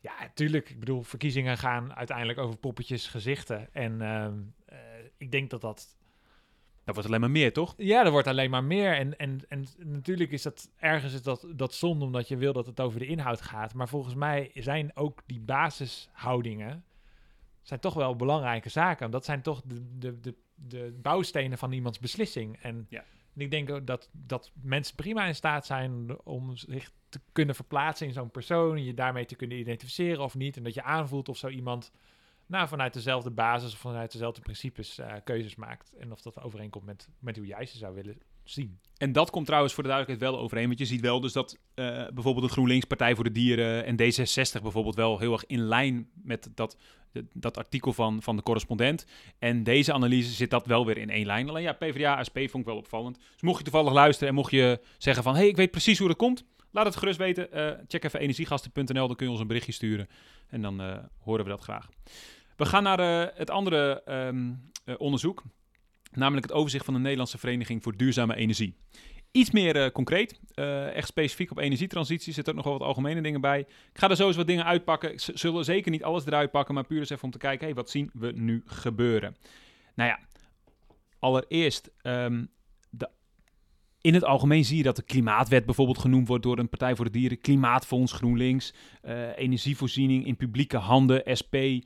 Ja, 0.00 0.30
tuurlijk. 0.34 0.70
Ik 0.70 0.78
bedoel, 0.78 1.02
verkiezingen 1.02 1.58
gaan 1.58 1.94
uiteindelijk 1.94 2.38
over 2.38 2.56
poppetjes, 2.56 3.06
gezichten. 3.06 3.68
En 3.74 4.00
ehm, 4.00 4.38
eh, 4.64 4.78
ik 5.16 5.30
denk 5.30 5.50
dat 5.50 5.60
dat 5.60 5.96
Dat 6.86 6.94
wordt 6.94 7.10
alleen 7.10 7.20
maar 7.20 7.30
meer, 7.30 7.52
toch? 7.52 7.74
Ja, 7.76 8.04
er 8.04 8.10
wordt 8.10 8.26
alleen 8.26 8.50
maar 8.50 8.64
meer. 8.64 8.94
En, 8.94 9.18
en, 9.18 9.40
en 9.48 9.66
natuurlijk 9.84 10.30
is 10.30 10.42
dat 10.42 10.70
ergens 10.76 11.12
is 11.14 11.22
dat, 11.22 11.46
dat 11.54 11.74
zonde 11.74 12.04
omdat 12.04 12.28
je 12.28 12.36
wil 12.36 12.52
dat 12.52 12.66
het 12.66 12.80
over 12.80 12.98
de 12.98 13.06
inhoud 13.06 13.40
gaat. 13.40 13.74
Maar 13.74 13.88
volgens 13.88 14.14
mij 14.14 14.50
zijn 14.54 14.90
ook 14.96 15.22
die 15.26 15.40
basishoudingen 15.40 16.84
zijn 17.62 17.80
toch 17.80 17.94
wel 17.94 18.16
belangrijke 18.16 18.68
zaken. 18.68 19.10
Dat 19.10 19.24
zijn 19.24 19.42
toch 19.42 19.62
de, 19.64 19.98
de, 19.98 20.20
de, 20.20 20.34
de 20.54 20.98
bouwstenen 21.02 21.58
van 21.58 21.72
iemands 21.72 21.98
beslissing. 21.98 22.58
En 22.62 22.86
Ja. 22.88 23.04
ik 23.34 23.50
denk 23.50 23.86
dat, 23.86 24.08
dat 24.12 24.52
mensen 24.62 24.94
prima 24.96 25.26
in 25.26 25.34
staat 25.34 25.66
zijn 25.66 26.16
om 26.24 26.56
zich 26.56 26.90
te 27.08 27.20
kunnen 27.32 27.54
verplaatsen 27.54 28.06
in 28.06 28.12
zo'n 28.12 28.30
persoon. 28.30 28.84
Je 28.84 28.94
daarmee 28.94 29.24
te 29.24 29.36
kunnen 29.36 29.58
identificeren 29.58 30.22
of 30.24 30.34
niet. 30.34 30.56
En 30.56 30.62
dat 30.62 30.74
je 30.74 30.82
aanvoelt 30.82 31.28
of 31.28 31.36
zo 31.36 31.48
iemand 31.48 31.92
nou, 32.46 32.68
vanuit 32.68 32.92
dezelfde 32.92 33.30
basis 33.30 33.72
of 33.72 33.78
vanuit 33.78 34.12
dezelfde 34.12 34.40
principes 34.40 34.98
eh, 34.98 35.12
keuzes 35.24 35.54
maakt. 35.54 35.92
En 35.98 36.12
of 36.12 36.20
dat 36.20 36.42
overeenkomt 36.42 36.84
met, 36.84 37.08
met 37.18 37.36
hoe 37.36 37.46
jij 37.46 37.66
ze 37.66 37.78
zou 37.78 37.94
willen 37.94 38.18
zien. 38.44 38.78
En 38.96 39.12
dat 39.12 39.30
komt 39.30 39.46
trouwens 39.46 39.74
voor 39.74 39.82
de 39.82 39.88
duidelijkheid 39.88 40.32
wel 40.32 40.42
overeen. 40.42 40.66
Want 40.66 40.78
je 40.78 40.84
ziet 40.84 41.00
wel 41.00 41.20
dus 41.20 41.32
dat 41.32 41.58
eh, 41.74 41.84
bijvoorbeeld 42.14 42.46
de 42.46 42.52
GroenLinks 42.52 42.84
Partij 42.84 43.14
voor 43.14 43.24
de 43.24 43.32
Dieren 43.32 43.84
en 43.84 43.96
D66 43.96 44.62
bijvoorbeeld 44.62 44.94
wel 44.94 45.18
heel 45.18 45.32
erg 45.32 45.46
in 45.46 45.60
lijn 45.60 46.08
met 46.22 46.50
dat, 46.54 46.76
dat 47.32 47.56
artikel 47.56 47.92
van, 47.92 48.22
van 48.22 48.36
de 48.36 48.42
correspondent. 48.42 49.06
En 49.38 49.62
deze 49.62 49.92
analyse 49.92 50.32
zit 50.32 50.50
dat 50.50 50.66
wel 50.66 50.86
weer 50.86 50.98
in 50.98 51.10
één 51.10 51.26
lijn. 51.26 51.48
Alleen 51.48 51.62
ja, 51.62 51.72
PvdA, 51.72 52.24
SP 52.28 52.38
vond 52.38 52.56
ik 52.56 52.64
wel 52.64 52.76
opvallend. 52.76 53.18
Dus 53.32 53.42
mocht 53.42 53.58
je 53.58 53.64
toevallig 53.64 53.92
luisteren 53.92 54.28
en 54.28 54.34
mocht 54.34 54.50
je 54.50 54.80
zeggen 54.98 55.22
van... 55.22 55.32
hé, 55.32 55.40
hey, 55.40 55.48
ik 55.48 55.56
weet 55.56 55.70
precies 55.70 55.98
hoe 55.98 56.08
dat 56.08 56.16
komt. 56.16 56.44
Laat 56.70 56.86
het 56.86 56.96
gerust 56.96 57.18
weten. 57.18 57.52
Eh, 57.52 57.70
check 57.88 58.04
even 58.04 58.20
energiegasten.nl, 58.20 59.06
dan 59.06 59.16
kun 59.16 59.26
je 59.26 59.32
ons 59.32 59.40
een 59.40 59.46
berichtje 59.46 59.72
sturen. 59.72 60.08
En 60.48 60.62
dan 60.62 60.80
horen 61.18 61.44
we 61.44 61.50
dat 61.50 61.60
graag. 61.60 61.88
We 62.56 62.64
gaan 62.64 62.82
naar 62.82 63.00
eh, 63.00 63.36
het 63.38 63.50
andere 63.50 64.02
ehm, 64.04 64.52
eh, 64.84 64.94
onderzoek. 64.98 65.42
Namelijk 66.12 66.46
het 66.46 66.56
overzicht 66.56 66.84
van 66.84 66.94
de 66.94 67.00
Nederlandse 67.00 67.38
Vereniging 67.38 67.82
voor 67.82 67.96
Duurzame 67.96 68.36
Energie. 68.36 68.76
Iets 69.30 69.50
meer 69.50 69.76
eh, 69.76 69.90
concreet, 69.90 70.40
echt 70.94 71.08
specifiek 71.08 71.50
op 71.50 71.58
energietransitie, 71.58 72.32
zitten 72.32 72.52
ook 72.52 72.58
nog 72.58 72.68
wel 72.68 72.78
wat 72.78 72.88
algemene 72.88 73.22
dingen 73.22 73.40
bij. 73.40 73.60
Ik 73.60 73.98
ga 73.98 74.10
er 74.10 74.16
zo 74.16 74.26
eens 74.26 74.36
wat 74.36 74.46
dingen 74.46 74.64
uitpakken. 74.64 75.12
Ik 75.12 75.20
zullen 75.20 75.64
zeker 75.64 75.90
niet 75.90 76.04
alles 76.04 76.26
eruit 76.26 76.50
pakken, 76.50 76.74
maar 76.74 76.84
puur 76.84 76.98
eens 76.98 77.10
even 77.10 77.24
om 77.24 77.30
te 77.30 77.38
kijken, 77.38 77.66
hey, 77.66 77.74
wat 77.74 77.90
zien 77.90 78.10
we 78.12 78.32
nu 78.32 78.62
gebeuren? 78.66 79.36
Nou 79.94 80.10
ja, 80.10 80.18
allereerst, 81.18 81.90
ehm, 82.02 82.44
de, 82.90 83.08
in 84.06 84.14
het 84.14 84.24
algemeen 84.24 84.64
zie 84.64 84.76
je 84.76 84.82
dat 84.82 84.96
de 84.96 85.02
klimaatwet 85.02 85.64
bijvoorbeeld 85.64 85.98
genoemd 85.98 86.28
wordt 86.28 86.42
door 86.42 86.58
een 86.58 86.68
Partij 86.68 86.96
voor 86.96 87.04
de 87.04 87.10
Dieren, 87.10 87.40
Klimaatfonds, 87.40 88.12
GroenLinks, 88.12 88.74
eh, 89.02 89.38
energievoorziening 89.38 90.26
in 90.26 90.36
publieke 90.36 90.76
handen, 90.76 91.36
SP, 91.40 91.54
eh, 91.54 91.80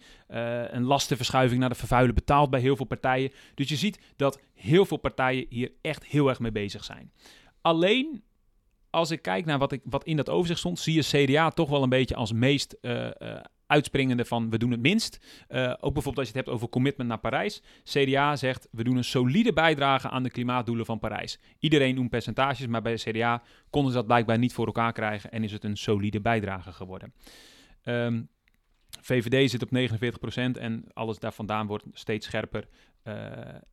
een 0.70 0.82
lastenverschuiving 0.82 1.60
naar 1.60 1.68
de 1.68 1.74
vervuiler 1.74 2.14
betaald 2.14 2.50
bij 2.50 2.60
heel 2.60 2.76
veel 2.76 2.86
partijen. 2.86 3.32
Dus 3.54 3.68
je 3.68 3.76
ziet 3.76 4.00
dat 4.16 4.40
heel 4.54 4.84
veel 4.84 4.96
partijen 4.96 5.46
hier 5.48 5.72
echt 5.80 6.04
heel 6.04 6.28
erg 6.28 6.38
mee 6.38 6.52
bezig 6.52 6.84
zijn. 6.84 7.12
Alleen 7.60 8.22
als 8.90 9.10
ik 9.10 9.22
kijk 9.22 9.44
naar 9.44 9.58
wat, 9.58 9.72
ik, 9.72 9.80
wat 9.84 10.04
in 10.04 10.16
dat 10.16 10.30
overzicht 10.30 10.58
stond, 10.58 10.78
zie 10.78 10.94
je 10.94 11.24
CDA 11.26 11.50
toch 11.50 11.68
wel 11.68 11.82
een 11.82 11.88
beetje 11.88 12.14
als 12.14 12.32
meest 12.32 12.72
eh, 12.72 13.08
uitspringende 13.70 14.24
van 14.24 14.50
we 14.50 14.58
doen 14.58 14.70
het 14.70 14.80
minst. 14.80 15.44
Eh, 15.48 15.74
ook 15.80 15.92
bijvoorbeeld 15.92 16.18
als 16.18 16.28
je 16.28 16.36
het 16.36 16.44
hebt 16.44 16.48
over 16.56 16.68
commitment 16.68 17.08
naar 17.08 17.18
Parijs. 17.18 17.62
CDA 17.84 18.36
zegt 18.36 18.68
we 18.70 18.84
doen 18.84 18.96
een 18.96 19.04
solide 19.04 19.52
bijdrage 19.52 20.08
aan 20.08 20.22
de 20.22 20.30
klimaatdoelen 20.30 20.86
van 20.86 20.98
Parijs. 20.98 21.38
Iedereen 21.58 21.94
noemt 21.94 22.10
percentages, 22.10 22.66
maar 22.66 22.82
bij 22.82 22.94
de 22.94 23.10
CDA 23.10 23.42
konden 23.70 23.92
ze 23.92 23.96
dat 23.96 24.06
blijkbaar 24.06 24.38
niet 24.38 24.52
voor 24.52 24.66
elkaar 24.66 24.92
krijgen 24.92 25.30
en 25.30 25.44
is 25.44 25.52
het 25.52 25.64
een 25.64 25.76
solide 25.76 26.20
bijdrage 26.20 26.72
geworden. 26.72 27.12
Ehm, 27.82 28.22
VVD 29.00 29.50
zit 29.50 29.62
op 29.62 29.70
49% 29.70 30.56
en 30.56 30.84
alles 30.92 31.18
daar 31.18 31.32
vandaan 31.32 31.66
wordt 31.66 31.84
steeds 31.92 32.26
scherper. 32.26 32.68
Uh, 33.04 33.14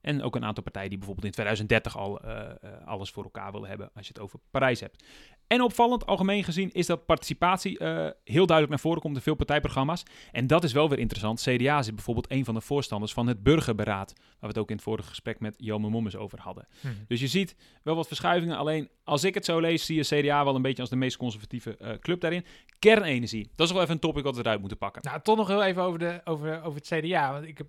en 0.02 0.22
ook 0.22 0.36
een 0.36 0.46
aantal 0.46 0.64
partijen 0.64 0.90
die 0.90 0.98
bijvoorbeeld 0.98 1.28
in 1.28 1.34
2030 1.34 1.98
al 1.98 2.26
uh, 2.26 2.52
alles 2.86 3.10
voor 3.10 3.24
elkaar 3.24 3.52
willen 3.52 3.70
hebben 3.70 3.90
als 3.94 4.08
je 4.08 4.14
het 4.14 4.24
over 4.24 4.40
Parijs 4.52 4.80
hebt. 4.80 5.04
En 5.48 5.62
opvallend, 5.62 6.06
algemeen 6.06 6.44
gezien, 6.44 6.72
is 6.72 6.86
dat 6.86 7.06
participatie 7.06 7.78
heel 8.24 8.46
duidelijk 8.46 8.70
naar 8.70 8.80
voren 8.80 9.02
komt 9.02 9.16
in 9.16 9.22
veel 9.22 9.36
partijprogramma's. 9.36 10.04
En 10.32 10.48
dat 10.48 10.64
is 10.64 10.74
wel 10.74 10.90
weer 10.90 11.00
interessant. 11.00 11.42
CDA 11.42 11.80
is 11.80 11.94
bijvoorbeeld 11.94 12.32
een 12.32 12.46
van 12.46 12.54
de 12.54 12.62
voorstanders 12.62 13.14
van 13.14 13.28
het 13.28 13.44
burgerberaad, 13.44 14.14
waar 14.18 14.36
we 14.40 14.48
het 14.48 14.58
ook 14.58 14.70
in 14.70 14.76
het 14.76 14.84
vorige 14.84 15.10
gesprek 15.10 15.40
met 15.40 15.56
Jome 15.58 15.90
Mommes 15.90 16.16
over 16.16 16.40
hadden. 16.40 16.68
Hmm. 16.82 16.92
Dus 17.08 17.20
je 17.20 17.28
ziet 17.28 17.56
wel 17.84 17.96
wat 17.96 18.08
verschuivingen. 18.08 18.58
Alleen 18.58 18.90
als 19.04 19.24
ik 19.24 19.34
het 19.34 19.46
zo 19.46 19.60
lees, 19.60 19.86
zie 19.86 19.96
je 19.96 20.22
CDA 20.22 20.44
wel 20.44 20.56
een 20.56 20.62
beetje 20.62 20.82
als 20.82 20.90
de 20.90 20.96
meest 20.96 21.18
conservatieve 21.18 21.98
club 22.02 22.22
daarin. 22.22 22.46
Kernenergie, 22.80 23.52
dat 23.56 23.68
is 23.68 23.74
wel 23.74 23.82
even 23.82 23.94
een 23.94 24.00
topic 24.00 24.24
wat 24.24 24.36
we 24.36 24.42
eruit 24.42 24.60
moeten 24.60 24.78
pakken. 24.78 25.02
Nou, 25.04 25.22
toch 25.22 25.38
nog 25.38 25.48
heel 25.48 25.64
even 25.64 25.82
over, 25.82 26.00
de, 26.00 26.22
over, 26.24 26.64
over 26.64 26.80
het 26.80 26.88
CDA. 26.88 27.32
Want 27.32 27.48
ik 27.48 27.58
heb 27.58 27.68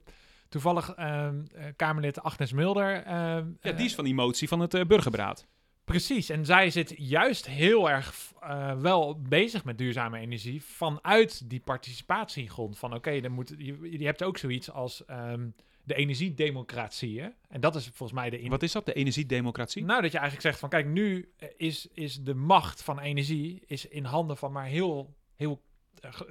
toevallig 0.49 0.99
uh, 0.99 1.29
Kamerlid 1.77 2.23
Agnes 2.23 2.53
Mulder. 2.53 3.07
Uh, 3.07 3.13
ja, 3.61 3.73
die 3.73 3.87
is 3.87 3.95
van 3.95 4.05
die 4.05 4.15
motie 4.15 4.49
van 4.49 4.61
het 4.61 4.89
burgerberaad. 4.89 5.47
Precies, 5.89 6.29
en 6.29 6.45
zij 6.45 6.71
zit 6.71 6.95
juist 6.97 7.47
heel 7.47 7.91
erg 7.91 8.33
wel 8.79 9.21
bezig 9.23 9.65
met 9.65 9.79
duurzame 9.79 10.19
energie 10.19 10.63
vanuit 10.63 11.51
die 11.51 11.61
participatiegrond. 11.61 12.79
Van 12.79 12.95
oké, 12.95 13.21
dan 13.21 13.33
moet 13.33 13.55
je, 13.59 13.99
je 13.99 14.05
hebt 14.05 14.23
ook 14.23 14.39
zoiets 14.39 14.71
als 14.71 15.03
um, 15.11 15.55
de 15.85 15.95
energiedemocratie. 15.95 17.21
Hè? 17.21 17.29
En 17.49 17.61
dat 17.61 17.75
is 17.75 17.85
volgens 17.85 18.13
mij 18.13 18.31
de. 18.31 18.49
Wat 18.49 18.63
is 18.63 18.73
dat, 18.73 18.87
de 18.87 18.93
energiedemocratie? 18.93 19.85
Nou, 19.85 20.03
dat 20.03 20.13
je 20.13 20.19
eigenlijk 20.19 20.49
zegt 20.49 20.61
van 20.61 20.69
kijk, 20.69 20.87
nu 20.87 21.33
is, 21.57 21.89
is 21.93 22.23
de 22.23 22.35
macht 22.35 22.83
van 22.83 22.99
energie 22.99 23.63
is 23.67 23.89
in 23.89 24.05
handen 24.05 24.37
van 24.37 24.53
maar 24.53 24.67
heel, 24.67 25.15
heel 25.37 25.63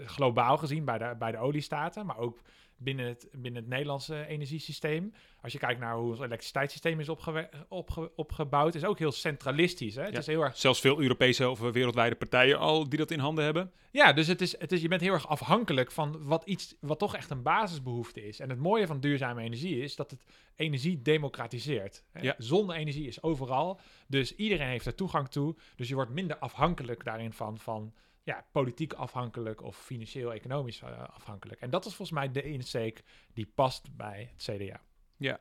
globaal 0.05 0.57
gezien 0.57 0.85
bij 0.85 0.97
de, 0.97 1.15
bij 1.19 1.31
de 1.31 1.37
oliestaten, 1.37 2.05
maar 2.05 2.17
ook 2.17 2.39
binnen 2.77 3.05
het, 3.05 3.27
binnen 3.31 3.61
het 3.61 3.69
Nederlandse 3.69 4.25
energiesysteem. 4.25 5.13
Als 5.41 5.53
je 5.53 5.59
kijkt 5.59 5.79
naar 5.79 5.95
hoe 5.95 6.09
ons 6.09 6.19
elektriciteitssysteem 6.19 6.99
is 6.99 7.09
opge 7.09 7.49
opge 7.69 8.11
opgebouwd, 8.15 8.75
is 8.75 8.83
ook 8.83 8.99
heel 8.99 9.11
centralistisch. 9.11 9.95
Hè? 9.95 10.03
Het 10.03 10.17
is 10.17 10.25
heel 10.25 10.41
erg... 10.41 10.57
Zelfs 10.57 10.79
veel 10.79 11.01
Europese 11.01 11.49
of 11.49 11.59
wereldwijde 11.59 12.15
partijen 12.15 12.59
al 12.59 12.89
die 12.89 12.97
dat 12.99 13.11
in 13.11 13.19
handen 13.19 13.43
hebben. 13.43 13.71
Ja, 13.91 14.13
dus 14.13 14.27
het 14.27 14.41
is, 14.41 14.59
het 14.59 14.71
is, 14.71 14.81
je 14.81 14.87
bent 14.87 15.01
heel 15.01 15.13
erg 15.13 15.27
afhankelijk 15.27 15.91
van 15.91 16.25
wat, 16.25 16.43
iets, 16.45 16.75
wat 16.79 16.99
toch 16.99 17.15
echt 17.15 17.29
een 17.29 17.41
basisbehoefte 17.41 18.27
is. 18.27 18.39
En 18.39 18.49
het 18.49 18.59
mooie 18.59 18.87
van 18.87 18.99
duurzame 18.99 19.41
energie 19.41 19.81
is 19.81 19.95
dat 19.95 20.11
het 20.11 20.25
energie 20.55 21.01
democratiseert. 21.01 22.03
Ja. 22.21 22.35
Zonne-energie 22.37 23.07
is 23.07 23.23
overal, 23.23 23.79
dus 24.07 24.35
iedereen 24.35 24.67
heeft 24.67 24.85
er 24.85 24.95
toegang 24.95 25.29
toe. 25.29 25.55
Dus 25.75 25.87
je 25.87 25.95
wordt 25.95 26.11
minder 26.11 26.37
afhankelijk 26.37 27.03
daarin 27.03 27.33
van... 27.33 27.57
van 27.57 27.93
ja, 28.27 28.45
politiek 28.51 28.93
afhankelijk 28.93 29.63
of 29.63 29.77
financieel-economisch 29.77 30.81
uh, 30.81 31.03
afhankelijk. 31.13 31.61
En 31.61 31.69
dat 31.69 31.85
is 31.85 31.95
volgens 31.95 32.17
mij 32.17 32.31
de 32.31 32.43
insteek 32.43 33.03
die 33.33 33.51
past 33.55 33.95
bij 33.95 34.31
het 34.33 34.43
CDA. 34.43 34.81
Ja. 35.17 35.39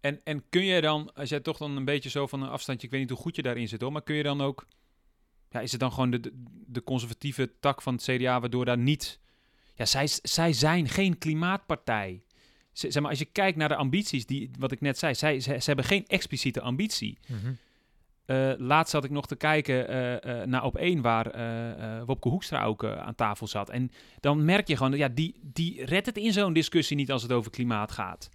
En, 0.00 0.20
en 0.24 0.48
kun 0.48 0.64
je 0.64 0.80
dan, 0.80 1.14
als 1.14 1.28
jij 1.28 1.40
toch 1.40 1.56
dan 1.56 1.76
een 1.76 1.84
beetje 1.84 2.10
zo 2.10 2.26
van 2.26 2.42
een 2.42 2.48
afstandje, 2.48 2.86
ik 2.86 2.92
weet 2.92 3.00
niet 3.00 3.10
hoe 3.10 3.18
goed 3.18 3.36
je 3.36 3.42
daarin 3.42 3.68
zit 3.68 3.80
hoor, 3.80 3.92
maar 3.92 4.02
kun 4.02 4.14
je 4.14 4.22
dan 4.22 4.40
ook, 4.40 4.66
ja, 5.48 5.60
is 5.60 5.70
het 5.70 5.80
dan 5.80 5.92
gewoon 5.92 6.10
de, 6.10 6.30
de, 6.66 6.82
conservatieve 6.82 7.58
tak 7.60 7.82
van 7.82 7.94
het 7.94 8.02
CDA, 8.02 8.40
waardoor 8.40 8.64
daar 8.64 8.78
niet, 8.78 9.20
ja, 9.74 9.84
zij, 9.84 10.06
zij 10.22 10.52
zijn 10.52 10.88
geen 10.88 11.18
klimaatpartij. 11.18 12.24
zeg 12.72 13.02
maar, 13.02 13.10
als 13.10 13.18
je 13.18 13.24
kijkt 13.24 13.56
naar 13.56 13.68
de 13.68 13.76
ambities, 13.76 14.26
die, 14.26 14.50
wat 14.58 14.72
ik 14.72 14.80
net 14.80 14.98
zei, 14.98 15.14
zij, 15.14 15.40
ze, 15.40 15.58
ze 15.58 15.64
hebben 15.64 15.84
geen 15.84 16.06
expliciete 16.06 16.60
ambitie. 16.60 17.18
Mm 17.26 17.58
uh, 18.30 18.52
laatst 18.58 18.92
zat 18.92 19.04
ik 19.04 19.10
nog 19.10 19.26
te 19.26 19.36
kijken 19.36 19.90
uh, 19.90 20.12
uh, 20.12 20.46
naar 20.46 20.64
op 20.64 20.76
één 20.76 21.00
waar 21.00 21.24
Wopke 22.06 22.28
Hoekstra 22.28 22.64
ook 22.64 22.84
aan 22.84 23.14
tafel 23.14 23.46
zat. 23.46 23.70
En 23.70 23.90
dan 24.20 24.44
merk 24.44 24.68
je 24.68 24.76
gewoon, 24.76 24.96
ja, 24.96 25.08
die, 25.08 25.40
die 25.42 25.84
redt 25.84 26.06
het 26.06 26.16
in 26.16 26.32
zo'n 26.32 26.52
discussie 26.52 26.96
niet 26.96 27.12
als 27.12 27.22
het 27.22 27.32
over 27.32 27.50
klimaat 27.50 27.92
gaat. 27.92 28.28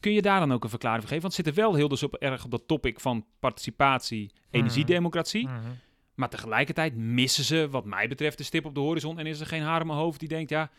Kun 0.00 0.12
je 0.12 0.22
daar 0.22 0.40
dan 0.40 0.52
ook 0.52 0.64
een 0.64 0.70
verklaring 0.70 1.02
voor 1.02 1.12
geven? 1.12 1.28
Want 1.28 1.36
het 1.36 1.46
zit 1.46 1.56
er 1.56 1.62
wel 1.62 1.74
heel 1.74 1.88
dus 1.88 2.02
op, 2.02 2.14
erg 2.14 2.44
op 2.44 2.50
dat 2.50 2.68
topic 2.68 3.00
van 3.00 3.26
participatie, 3.40 4.30
mhm. 4.32 4.42
energiedemocratie. 4.50 5.48
Mm 5.48 5.54
-hmm. 5.54 5.78
Maar 6.14 6.28
tegelijkertijd 6.28 6.96
missen 6.96 7.44
ze, 7.44 7.68
wat 7.70 7.84
mij 7.84 8.08
betreft, 8.08 8.38
de 8.38 8.44
stip 8.44 8.64
op 8.64 8.74
de 8.74 8.80
horizon. 8.80 9.18
En 9.18 9.26
is 9.26 9.40
er 9.40 9.46
geen 9.46 9.62
haar 9.62 9.80
in 9.80 9.86
mijn 9.86 9.98
hoofd 9.98 10.20
die 10.20 10.28
denkt, 10.28 10.50
ja, 10.50 10.70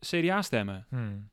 CDA 0.00 0.42
stemmen. 0.42 0.86
Mm. 0.90 1.28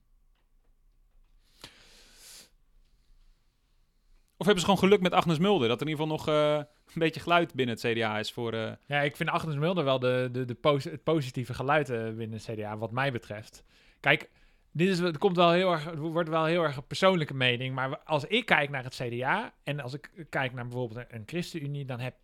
Of 4.42 4.48
hebben 4.48 4.66
ze 4.66 4.70
gewoon 4.70 4.90
geluk 4.90 5.02
met 5.02 5.14
Agnes 5.14 5.40
Mulder? 5.40 5.68
Dat 5.68 5.82
er 5.82 5.88
in 5.88 5.92
ieder 5.92 6.06
geval 6.06 6.18
nog 6.18 6.36
uh, 6.36 6.56
een 6.94 7.00
beetje 7.00 7.20
geluid 7.20 7.54
binnen 7.54 7.76
het 7.76 7.94
CDA 7.94 8.20
is 8.20 8.32
voor... 8.32 8.54
Uh... 8.54 8.72
Ja, 8.86 9.02
ik 9.02 9.16
vind 9.16 9.30
Agnes 9.30 9.56
Mulder 9.56 9.84
wel 9.84 10.00
de, 10.00 10.30
de, 10.32 10.46
de 10.46 10.58
het 10.62 11.04
positieve 11.04 11.54
geluid 11.54 11.90
uh, 11.90 11.98
binnen 11.98 12.40
het 12.44 12.50
CDA, 12.52 12.78
wat 12.78 12.92
mij 12.92 13.12
betreft. 13.12 13.64
Kijk, 14.00 14.30
dit 14.72 14.88
is, 14.88 15.00
het 15.00 15.18
komt 15.18 15.36
wel 15.36 15.52
heel 15.52 15.72
erg, 15.72 15.94
wordt 15.94 16.30
wel 16.30 16.46
heel 16.46 16.64
erg 16.64 16.76
een 16.76 16.88
persoonlijke 16.88 17.34
mening. 17.34 17.76
Maar 17.76 17.98
als 17.98 18.26
ik 18.26 18.46
kijk 18.46 18.70
naar 18.70 18.84
het 18.84 18.96
CDA 18.96 19.54
en 19.64 19.80
als 19.80 19.94
ik 19.94 20.26
kijk 20.30 20.54
naar 20.54 20.68
bijvoorbeeld 20.68 21.00
een, 21.00 21.16
een 21.18 21.24
ChristenUnie, 21.26 21.86
dan 21.86 22.00
heb... 22.00 22.16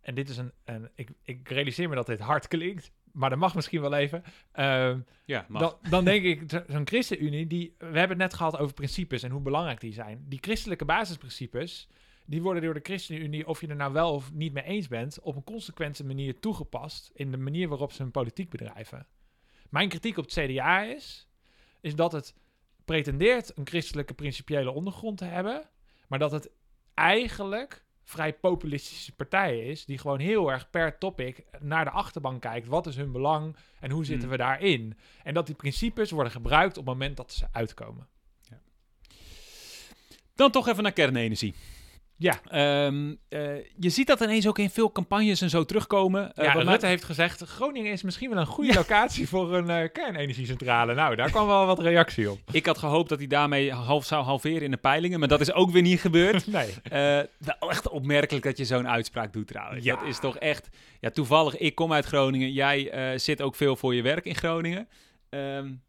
En 0.00 0.14
dit 0.14 0.28
is 0.28 0.36
een... 0.36 0.52
een 0.64 0.88
ik, 0.94 1.10
ik 1.22 1.48
realiseer 1.48 1.88
me 1.88 1.94
dat 1.94 2.06
dit 2.06 2.20
hard 2.20 2.48
klinkt, 2.48 2.90
maar 3.12 3.30
dat 3.30 3.38
mag 3.38 3.54
misschien 3.54 3.80
wel 3.80 3.94
even. 3.94 4.22
Uh, 4.54 4.96
ja, 5.24 5.46
mag. 5.48 5.60
Dan, 5.62 5.90
dan 5.90 6.04
denk 6.04 6.24
ik, 6.24 6.64
zo'n 6.68 6.86
ChristenUnie, 6.86 7.46
die, 7.46 7.74
we 7.78 7.84
hebben 7.84 8.08
het 8.08 8.18
net 8.18 8.34
gehad 8.34 8.58
over 8.58 8.74
principes 8.74 9.22
en 9.22 9.30
hoe 9.30 9.40
belangrijk 9.40 9.80
die 9.80 9.92
zijn. 9.92 10.24
Die 10.28 10.38
christelijke 10.42 10.84
basisprincipes, 10.84 11.88
die 12.24 12.42
worden 12.42 12.62
door 12.62 12.74
de 12.74 12.80
ChristenUnie, 12.82 13.46
of 13.46 13.60
je 13.60 13.66
er 13.66 13.76
nou 13.76 13.92
wel 13.92 14.14
of 14.14 14.32
niet 14.32 14.52
mee 14.52 14.64
eens 14.64 14.88
bent, 14.88 15.20
op 15.20 15.36
een 15.36 15.44
consequente 15.44 16.04
manier 16.04 16.40
toegepast 16.40 17.10
in 17.14 17.30
de 17.30 17.36
manier 17.36 17.68
waarop 17.68 17.92
ze 17.92 18.02
hun 18.02 18.10
politiek 18.10 18.50
bedrijven. 18.50 19.06
Mijn 19.70 19.88
kritiek 19.88 20.16
op 20.16 20.24
het 20.24 20.32
CDA 20.32 20.82
is, 20.82 21.28
is 21.80 21.94
dat 21.94 22.12
het 22.12 22.34
pretendeert 22.84 23.56
een 23.56 23.66
christelijke 23.66 24.14
principiële 24.14 24.70
ondergrond 24.70 25.18
te 25.18 25.24
hebben, 25.24 25.68
maar 26.08 26.18
dat 26.18 26.32
het 26.32 26.50
eigenlijk 26.94 27.84
vrij 28.10 28.32
populistische 28.32 29.14
partij 29.14 29.58
is, 29.58 29.84
die 29.84 29.98
gewoon 29.98 30.18
heel 30.18 30.50
erg 30.50 30.70
per 30.70 30.98
topic 30.98 31.44
naar 31.60 31.84
de 31.84 31.90
achterban 31.90 32.38
kijkt. 32.38 32.66
Wat 32.66 32.86
is 32.86 32.96
hun 32.96 33.12
belang 33.12 33.56
en 33.80 33.90
hoe 33.90 34.04
zitten 34.04 34.28
hmm. 34.28 34.36
we 34.36 34.42
daarin? 34.42 34.98
En 35.22 35.34
dat 35.34 35.46
die 35.46 35.54
principes 35.54 36.10
worden 36.10 36.32
gebruikt 36.32 36.78
op 36.78 36.86
het 36.86 36.94
moment 36.94 37.16
dat 37.16 37.32
ze 37.32 37.46
uitkomen. 37.52 38.08
Ja. 38.42 38.60
Dan 40.34 40.50
toch 40.50 40.68
even 40.68 40.82
naar 40.82 40.92
kernenergie. 40.92 41.54
Ja. 42.20 42.86
Um, 42.86 43.18
uh, 43.28 43.40
je 43.76 43.90
ziet 43.90 44.06
dat 44.06 44.20
ineens 44.20 44.48
ook 44.48 44.58
in 44.58 44.70
veel 44.70 44.92
campagnes 44.92 45.40
en 45.40 45.50
zo 45.50 45.64
terugkomen. 45.64 46.32
Uh, 46.36 46.44
ja, 46.44 46.52
Rutte 46.52 46.86
heeft 46.86 47.04
gezegd, 47.04 47.42
Groningen 47.42 47.92
is 47.92 48.02
misschien 48.02 48.30
wel 48.30 48.38
een 48.38 48.46
goede 48.46 48.74
locatie 48.74 49.28
voor 49.28 49.54
een 49.54 49.82
uh, 49.82 49.88
kernenergiecentrale. 49.92 50.94
Nou, 50.94 51.16
daar 51.16 51.30
kwam 51.30 51.46
wel 51.46 51.66
wat 51.66 51.78
reactie 51.78 52.30
op. 52.30 52.38
Ik 52.52 52.66
had 52.66 52.78
gehoopt 52.78 53.08
dat 53.08 53.18
hij 53.18 53.26
daarmee 53.26 53.72
half 53.72 54.04
zou 54.04 54.24
halveren 54.24 54.62
in 54.62 54.70
de 54.70 54.76
peilingen, 54.76 55.18
maar 55.18 55.28
dat 55.28 55.40
is 55.40 55.52
ook 55.52 55.70
weer 55.70 55.82
niet 55.82 56.00
gebeurd. 56.00 56.46
nee. 56.52 56.74
wel 57.38 57.70
echt 57.70 57.88
opmerkelijk 57.88 58.44
dat 58.44 58.58
je 58.58 58.64
zo'n 58.64 58.88
uitspraak 58.88 59.32
doet 59.32 59.46
trouwens. 59.46 59.84
Ja. 59.84 59.96
Dat 59.96 60.06
is 60.06 60.18
toch 60.18 60.36
echt... 60.36 60.68
Ja, 61.00 61.10
toevallig, 61.10 61.56
ik 61.56 61.74
kom 61.74 61.92
uit 61.92 62.06
Groningen. 62.06 62.52
Jij 62.52 62.92
zit 63.18 63.42
ook 63.42 63.54
veel 63.54 63.76
voor 63.76 63.94
je 63.94 64.02
werk 64.02 64.24
in 64.24 64.34
Groningen. 64.34 64.88
Um, 65.30 65.82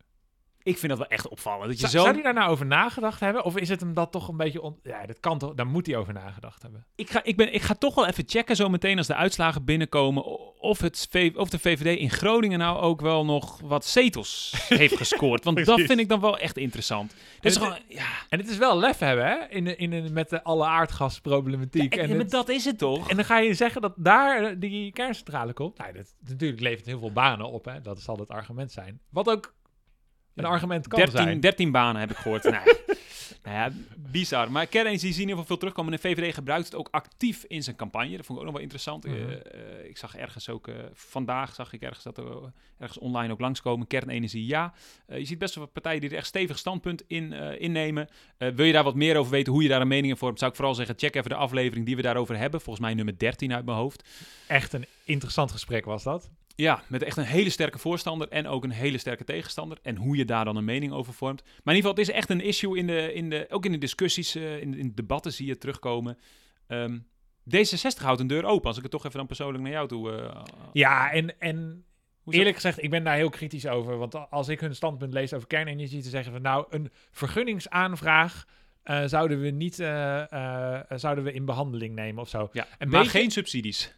ik 0.63 0.77
vind 0.77 0.89
dat 0.89 0.97
wel 0.97 1.07
echt 1.07 1.27
opvallend. 1.27 1.69
Dat 1.69 1.79
je 1.79 1.87
zou, 1.87 1.91
zo... 1.91 1.97
zou 2.01 2.13
hij 2.13 2.23
daar 2.23 2.33
nou 2.33 2.51
over 2.51 2.65
nagedacht 2.65 3.19
hebben? 3.19 3.43
Of 3.43 3.57
is 3.57 3.69
het 3.69 3.79
hem 3.79 3.93
dat 3.93 4.11
toch 4.11 4.27
een 4.27 4.37
beetje... 4.37 4.61
On... 4.61 4.79
Ja, 4.83 5.05
dat 5.05 5.19
kan 5.19 5.37
toch... 5.37 5.53
Daar 5.53 5.67
moet 5.67 5.85
hij 5.85 5.95
over 5.95 6.13
nagedacht 6.13 6.61
hebben. 6.61 6.85
Ik 6.95 7.09
ga, 7.09 7.23
ik, 7.23 7.37
ben, 7.37 7.53
ik 7.53 7.61
ga 7.61 7.73
toch 7.73 7.95
wel 7.95 8.07
even 8.07 8.23
checken 8.27 8.55
zo 8.55 8.69
meteen 8.69 8.97
als 8.97 9.07
de 9.07 9.15
uitslagen 9.15 9.65
binnenkomen... 9.65 10.23
of, 10.59 10.81
het 10.81 11.09
of 11.35 11.49
de 11.49 11.59
VVD 11.59 11.99
in 11.99 12.09
Groningen 12.09 12.59
nou 12.59 12.79
ook 12.79 13.01
wel 13.01 13.25
nog 13.25 13.59
wat 13.61 13.85
zetels 13.85 14.53
heeft 14.67 14.97
gescoord. 14.97 15.43
Want 15.43 15.65
dat 15.65 15.81
vind 15.81 15.99
ik 15.99 16.09
dan 16.09 16.19
wel 16.19 16.37
echt 16.37 16.57
interessant. 16.57 17.15
Dus 17.39 17.57
gewoon, 17.57 17.77
ja. 17.87 18.09
En 18.29 18.39
het 18.39 18.49
is 18.49 18.57
wel 18.57 18.79
lef 18.79 18.99
hebben, 18.99 19.25
hè? 19.25 19.37
In, 19.49 19.77
in, 19.77 19.93
in 19.93 20.13
met 20.13 20.29
de 20.29 20.43
alle 20.43 20.65
aardgasproblematiek. 20.65 21.95
Ja, 21.95 22.01
en, 22.01 22.19
en 22.19 22.27
dat 22.27 22.49
is 22.49 22.65
het 22.65 22.77
toch? 22.77 23.09
En 23.09 23.15
dan 23.15 23.25
ga 23.25 23.39
je 23.39 23.53
zeggen 23.53 23.81
dat 23.81 23.93
daar 23.95 24.59
die 24.59 24.91
kerncentrale 24.91 25.53
komt. 25.53 25.77
Nou, 25.77 25.93
dat, 25.93 26.13
natuurlijk 26.27 26.61
levert 26.61 26.85
heel 26.85 26.99
veel 26.99 27.11
banen 27.11 27.49
op, 27.51 27.65
hè? 27.65 27.81
Dat 27.81 28.01
zal 28.01 28.17
het 28.17 28.29
argument 28.29 28.71
zijn. 28.71 28.99
Wat 29.09 29.29
ook 29.29 29.53
een 30.43 30.49
argument 30.49 30.87
kan 30.87 30.99
13, 30.99 31.17
zijn. 31.17 31.39
13 31.39 31.71
banen 31.71 32.01
heb 32.01 32.11
ik 32.11 32.17
gehoord. 32.17 32.43
nee. 32.43 32.61
Nou 33.43 33.55
ja, 33.55 33.71
bizar. 34.11 34.51
Maar 34.51 34.67
kernenergie 34.67 35.13
zien 35.13 35.21
in 35.21 35.29
ieder 35.29 35.31
geval 35.31 35.45
veel 35.45 35.57
terugkomen. 35.57 35.93
En 35.93 35.99
de 36.01 36.07
VVD 36.07 36.33
gebruikt 36.33 36.65
het 36.65 36.75
ook 36.75 36.87
actief 36.91 37.43
in 37.47 37.63
zijn 37.63 37.75
campagne. 37.75 38.17
Dat 38.17 38.25
vond 38.25 38.29
ik 38.29 38.37
ook 38.37 38.43
nog 38.43 38.53
wel 38.53 38.61
interessant. 38.61 39.05
Mhm. 39.05 39.15
Eh, 39.15 39.31
eh, 39.31 39.89
ik 39.89 39.97
zag 39.97 40.15
ergens 40.15 40.49
ook, 40.49 40.67
eh, 40.67 40.75
vandaag 40.93 41.55
zag 41.55 41.73
ik 41.73 41.81
ergens 41.81 42.03
dat 42.03 42.17
er 42.17 42.51
ergens 42.77 42.99
online 42.99 43.33
ook 43.33 43.39
langskomen. 43.39 43.87
Kernenergie, 43.87 44.45
ja. 44.45 44.73
Je 45.07 45.25
ziet 45.25 45.39
best 45.39 45.55
wel 45.55 45.63
wat 45.63 45.73
partijen 45.73 46.01
die 46.01 46.09
er 46.09 46.15
echt 46.15 46.27
stevig 46.27 46.57
standpunt 46.57 47.03
in 47.07 47.33
innemen. 47.59 48.09
Wil 48.37 48.65
je 48.65 48.73
daar 48.73 48.83
wat 48.83 48.95
meer 48.95 49.17
over 49.17 49.31
weten, 49.31 49.53
hoe 49.53 49.63
je 49.63 49.69
daar 49.69 49.81
een 49.81 49.87
mening 49.87 50.11
in 50.11 50.17
vormt, 50.17 50.39
zou 50.39 50.51
ik 50.51 50.57
vooral 50.57 50.75
zeggen, 50.75 50.95
check 50.97 51.15
even 51.15 51.29
de 51.29 51.35
aflevering 51.35 51.85
die 51.85 51.95
we 51.95 52.01
daarover 52.01 52.37
hebben. 52.37 52.61
Volgens 52.61 52.85
mij 52.85 52.93
nummer 52.93 53.17
13 53.17 53.53
uit 53.53 53.65
mijn 53.65 53.77
hoofd. 53.77 54.09
Echt 54.47 54.73
een 54.73 54.85
interessant 55.03 55.51
gesprek 55.51 55.85
was 55.85 56.03
dat. 56.03 56.29
Ja, 56.61 56.83
met 56.87 57.03
echt 57.03 57.17
een 57.17 57.23
hele 57.23 57.49
sterke 57.49 57.77
voorstander 57.77 58.27
en 58.29 58.47
ook 58.47 58.63
een 58.63 58.71
hele 58.71 58.97
sterke 58.97 59.23
tegenstander. 59.23 59.77
En 59.81 59.95
hoe 59.95 60.15
je 60.17 60.25
daar 60.25 60.45
dan 60.45 60.55
een 60.55 60.65
mening 60.65 60.91
over 60.93 61.13
vormt. 61.13 61.41
Maar 61.43 61.53
in 61.73 61.75
ieder 61.75 61.89
geval, 61.89 61.91
het 61.97 62.07
is 62.09 62.13
echt 62.15 62.29
een 62.29 62.41
issue 62.41 62.77
in 62.77 62.87
de, 62.87 63.13
in 63.13 63.29
de, 63.29 63.45
ook 63.49 63.65
in 63.65 63.71
de 63.71 63.77
discussies, 63.77 64.35
eh, 64.35 64.61
in, 64.61 64.73
in 64.73 64.87
de 64.87 64.93
debatten 64.93 65.33
zie 65.33 65.47
je 65.47 65.57
terugkomen. 65.57 66.17
Ehm, 66.67 66.97
D66 67.55 68.01
houdt 68.01 68.19
een 68.19 68.27
deur 68.27 68.45
open, 68.45 68.67
als 68.67 68.77
ik 68.77 68.83
het 68.83 68.91
toch 68.91 69.05
even 69.05 69.17
dan 69.17 69.27
persoonlijk 69.27 69.63
naar 69.63 69.71
jou 69.73 69.87
toe... 69.87 70.11
eh, 70.11 70.41
Ja, 70.73 71.11
en, 71.11 71.39
en 71.39 71.85
Hoezo? 72.23 72.37
eerlijk 72.39 72.55
gezegd, 72.55 72.83
ik 72.83 72.89
ben 72.89 73.03
daar 73.03 73.15
heel 73.15 73.29
kritisch 73.29 73.67
over. 73.67 73.97
Want 73.97 74.29
als 74.31 74.47
ik 74.47 74.59
hun 74.59 74.75
standpunt 74.75 75.13
lees 75.13 75.33
over 75.33 75.47
kernenergie, 75.47 76.01
te 76.01 76.09
zeggen 76.09 76.31
van 76.31 76.41
nou, 76.41 76.65
een 76.69 76.89
vergunningsaanvraag 77.11 78.45
eh, 78.83 79.03
zouden 79.05 79.39
we 79.41 79.49
niet 79.49 79.75
zouden 80.95 81.23
we 81.23 81.33
in 81.33 81.45
behandeling 81.45 81.95
nemen 81.95 82.21
of 82.21 82.29
zo. 82.29 82.49
Ja, 82.51 82.67
Een 82.77 82.89
maar 82.89 83.01
beetje- 83.03 83.19
geen 83.19 83.31
subsidies. 83.31 83.95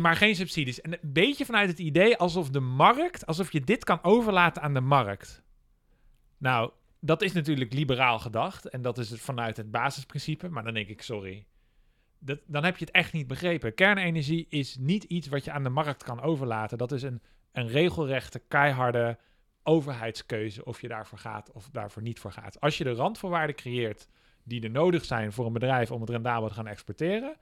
Maar 0.00 0.16
geen 0.16 0.34
subsidies. 0.34 0.80
En 0.80 0.92
een 0.92 1.12
beetje 1.12 1.44
vanuit 1.44 1.68
het 1.68 1.78
idee 1.78 2.16
alsof 2.16 2.50
de 2.50 2.60
markt, 2.60 3.26
alsof 3.26 3.52
je 3.52 3.60
dit 3.60 3.84
kan 3.84 4.02
overlaten 4.02 4.62
aan 4.62 4.74
de 4.74 4.80
markt. 4.80 5.42
Nou, 6.38 6.70
dat 7.00 7.22
is 7.22 7.32
natuurlijk 7.32 7.72
liberaal 7.72 8.18
gedacht. 8.18 8.68
En 8.68 8.82
dat 8.82 8.98
is 8.98 9.10
het 9.10 9.20
vanuit 9.20 9.56
het 9.56 9.70
basisprincipe. 9.70 10.48
Maar 10.48 10.64
dan 10.64 10.74
denk 10.74 10.88
ik, 10.88 11.02
sorry. 11.02 11.46
Dat, 12.18 12.38
dan 12.46 12.64
heb 12.64 12.76
je 12.76 12.84
het 12.84 12.94
echt 12.94 13.12
niet 13.12 13.26
begrepen. 13.26 13.74
Kernenergie 13.74 14.46
is 14.48 14.76
niet 14.76 15.04
iets 15.04 15.28
wat 15.28 15.44
je 15.44 15.50
aan 15.50 15.62
de 15.62 15.68
markt 15.68 16.02
kan 16.02 16.20
overlaten. 16.20 16.78
Dat 16.78 16.92
is 16.92 17.02
een, 17.02 17.22
een 17.52 17.68
regelrechte, 17.68 18.42
keiharde 18.48 19.18
overheidskeuze 19.62 20.64
of 20.64 20.80
je 20.80 20.88
daarvoor 20.88 21.18
gaat 21.18 21.52
of 21.52 21.68
daarvoor 21.72 22.02
niet 22.02 22.20
voor 22.20 22.32
gaat. 22.32 22.60
Als 22.60 22.78
je 22.78 22.84
de 22.84 22.92
randvoorwaarden 22.92 23.56
creëert 23.56 24.08
die 24.42 24.62
er 24.62 24.70
nodig 24.70 25.04
zijn 25.04 25.32
voor 25.32 25.46
een 25.46 25.52
bedrijf 25.52 25.90
om 25.90 26.00
het 26.00 26.10
rendabel 26.10 26.48
te 26.48 26.54
gaan 26.54 26.66
exporteren, 26.66 27.36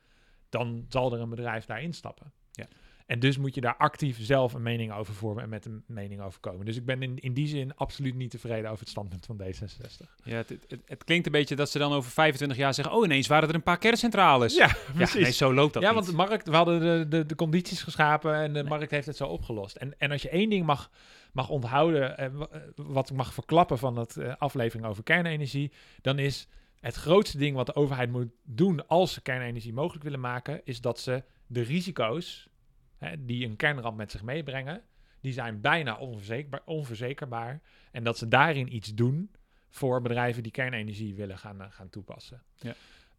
dan 0.49 0.87
zal 0.89 1.13
er 1.13 1.21
een 1.21 1.31
bedrijf 1.31 1.65
daar 1.65 1.83
instappen. 1.83 2.33
Ja. 2.53 2.69
En 3.09 3.21
dus 3.21 3.39
moet 3.39 3.55
je 3.55 3.61
daar 3.61 3.77
actief 3.77 4.19
zelf 4.21 4.53
een 4.53 4.63
mening 4.63 4.93
over 4.93 5.15
vormen 5.15 5.43
en 5.43 5.49
met 5.49 5.65
een 5.65 5.83
mening 5.87 6.21
over 6.21 6.41
komen. 6.41 6.67
Dus 6.67 6.77
ik 6.77 6.85
ben 6.85 7.03
in, 7.03 7.19
in 7.19 7.35
die 7.35 7.47
zin 7.47 7.77
absoluut 7.77 8.15
niet 8.15 8.31
tevreden 8.31 8.71
over 8.71 8.81
het 8.81 8.89
standpunt 8.89 9.27
van 9.27 9.41
D66. 9.43 10.07
Ja, 10.25 10.37
het, 10.37 10.57
het, 10.87 11.05
klinkt 11.05 11.27
een 11.27 11.33
beetje 11.33 11.57
dat 11.57 11.71
ze 11.71 11.79
dan 11.79 11.93
over 11.93 12.11
25 12.11 12.59
jaar 12.59 12.75
zeggen... 12.75 12.95
oh, 12.95 13.05
ineens 13.05 13.27
waren 13.27 13.49
er 13.49 13.55
een 13.55 13.63
paar 13.63 13.79
kerncentrales. 13.79 14.55
Ja, 14.55 14.67
Ja, 14.67 14.77
precies. 14.95 15.23
nee, 15.23 15.33
zo 15.33 15.55
loopt 15.55 15.73
dat 15.73 15.83
ja, 15.83 15.89
niet. 15.89 15.99
want 15.99 16.11
de 16.11 16.17
markt, 16.17 16.49
we 16.49 16.57
hadden 16.57 16.81
de, 16.81 17.07
de, 17.09 17.27
de 17.27 17.35
condities 17.35 17.83
geschapen 17.83 18.35
en 18.35 18.53
de 18.53 18.65
markt 18.65 18.91
heeft 18.91 19.07
het 19.07 19.17
zo 19.17 19.27
opgelost. 19.27 19.77
En, 19.77 19.95
en 19.99 20.11
als 20.11 20.23
je 20.23 20.29
één 20.29 20.51
ding 20.51 20.67
mag, 20.67 20.91
mag 21.33 21.49
onthouden, 21.49 22.19
eh, 22.19 22.25
eh, 22.25 22.33
wat 22.75 23.11
ik 23.11 23.17
mag 23.17 23.33
verklappen 23.33 23.79
van 23.79 23.95
dat 23.95 24.17
eh, 24.17 24.35
aflevering 24.39 24.89
over 24.89 25.03
kernenergie, 25.03 25.73
dan 26.01 26.19
is 26.19 26.49
het 26.81 26.95
grootste 26.95 27.39
ding 27.39 27.57
wat 27.57 27.67
de 27.67 27.75
overheid 27.75 28.11
moet 28.11 28.31
doen 28.43 28.87
als 28.87 29.13
ze 29.13 29.21
kernenergie 29.21 29.73
mogelijk 29.73 30.05
willen 30.05 30.21
maken, 30.21 30.61
is 30.65 30.81
dat 30.81 31.01
ze 31.01 31.25
de 31.47 31.61
risico's 31.61 32.49
hè, 32.97 33.25
die 33.25 33.47
een 33.47 33.57
kernramp 33.57 33.97
met 33.97 34.11
zich 34.11 34.23
meebrengen, 34.23 34.83
die 35.21 35.33
zijn 35.33 35.61
bijna 35.61 35.97
onverzekerbaar, 35.97 36.63
onverzekerbaar. 36.65 37.61
En 37.93 38.05
dat 38.05 38.19
ze 38.19 38.29
daarin 38.29 38.75
iets 38.75 38.95
doen 38.95 39.31
voor 39.69 40.03
bedrijven 40.03 40.43
die 40.43 40.53
kernenergie 40.53 41.15
willen 41.15 41.39
gaan, 41.39 41.61
eh, 41.61 41.67
gaan 41.71 41.91
toepassen. 41.91 42.43
Ja. 42.57 42.75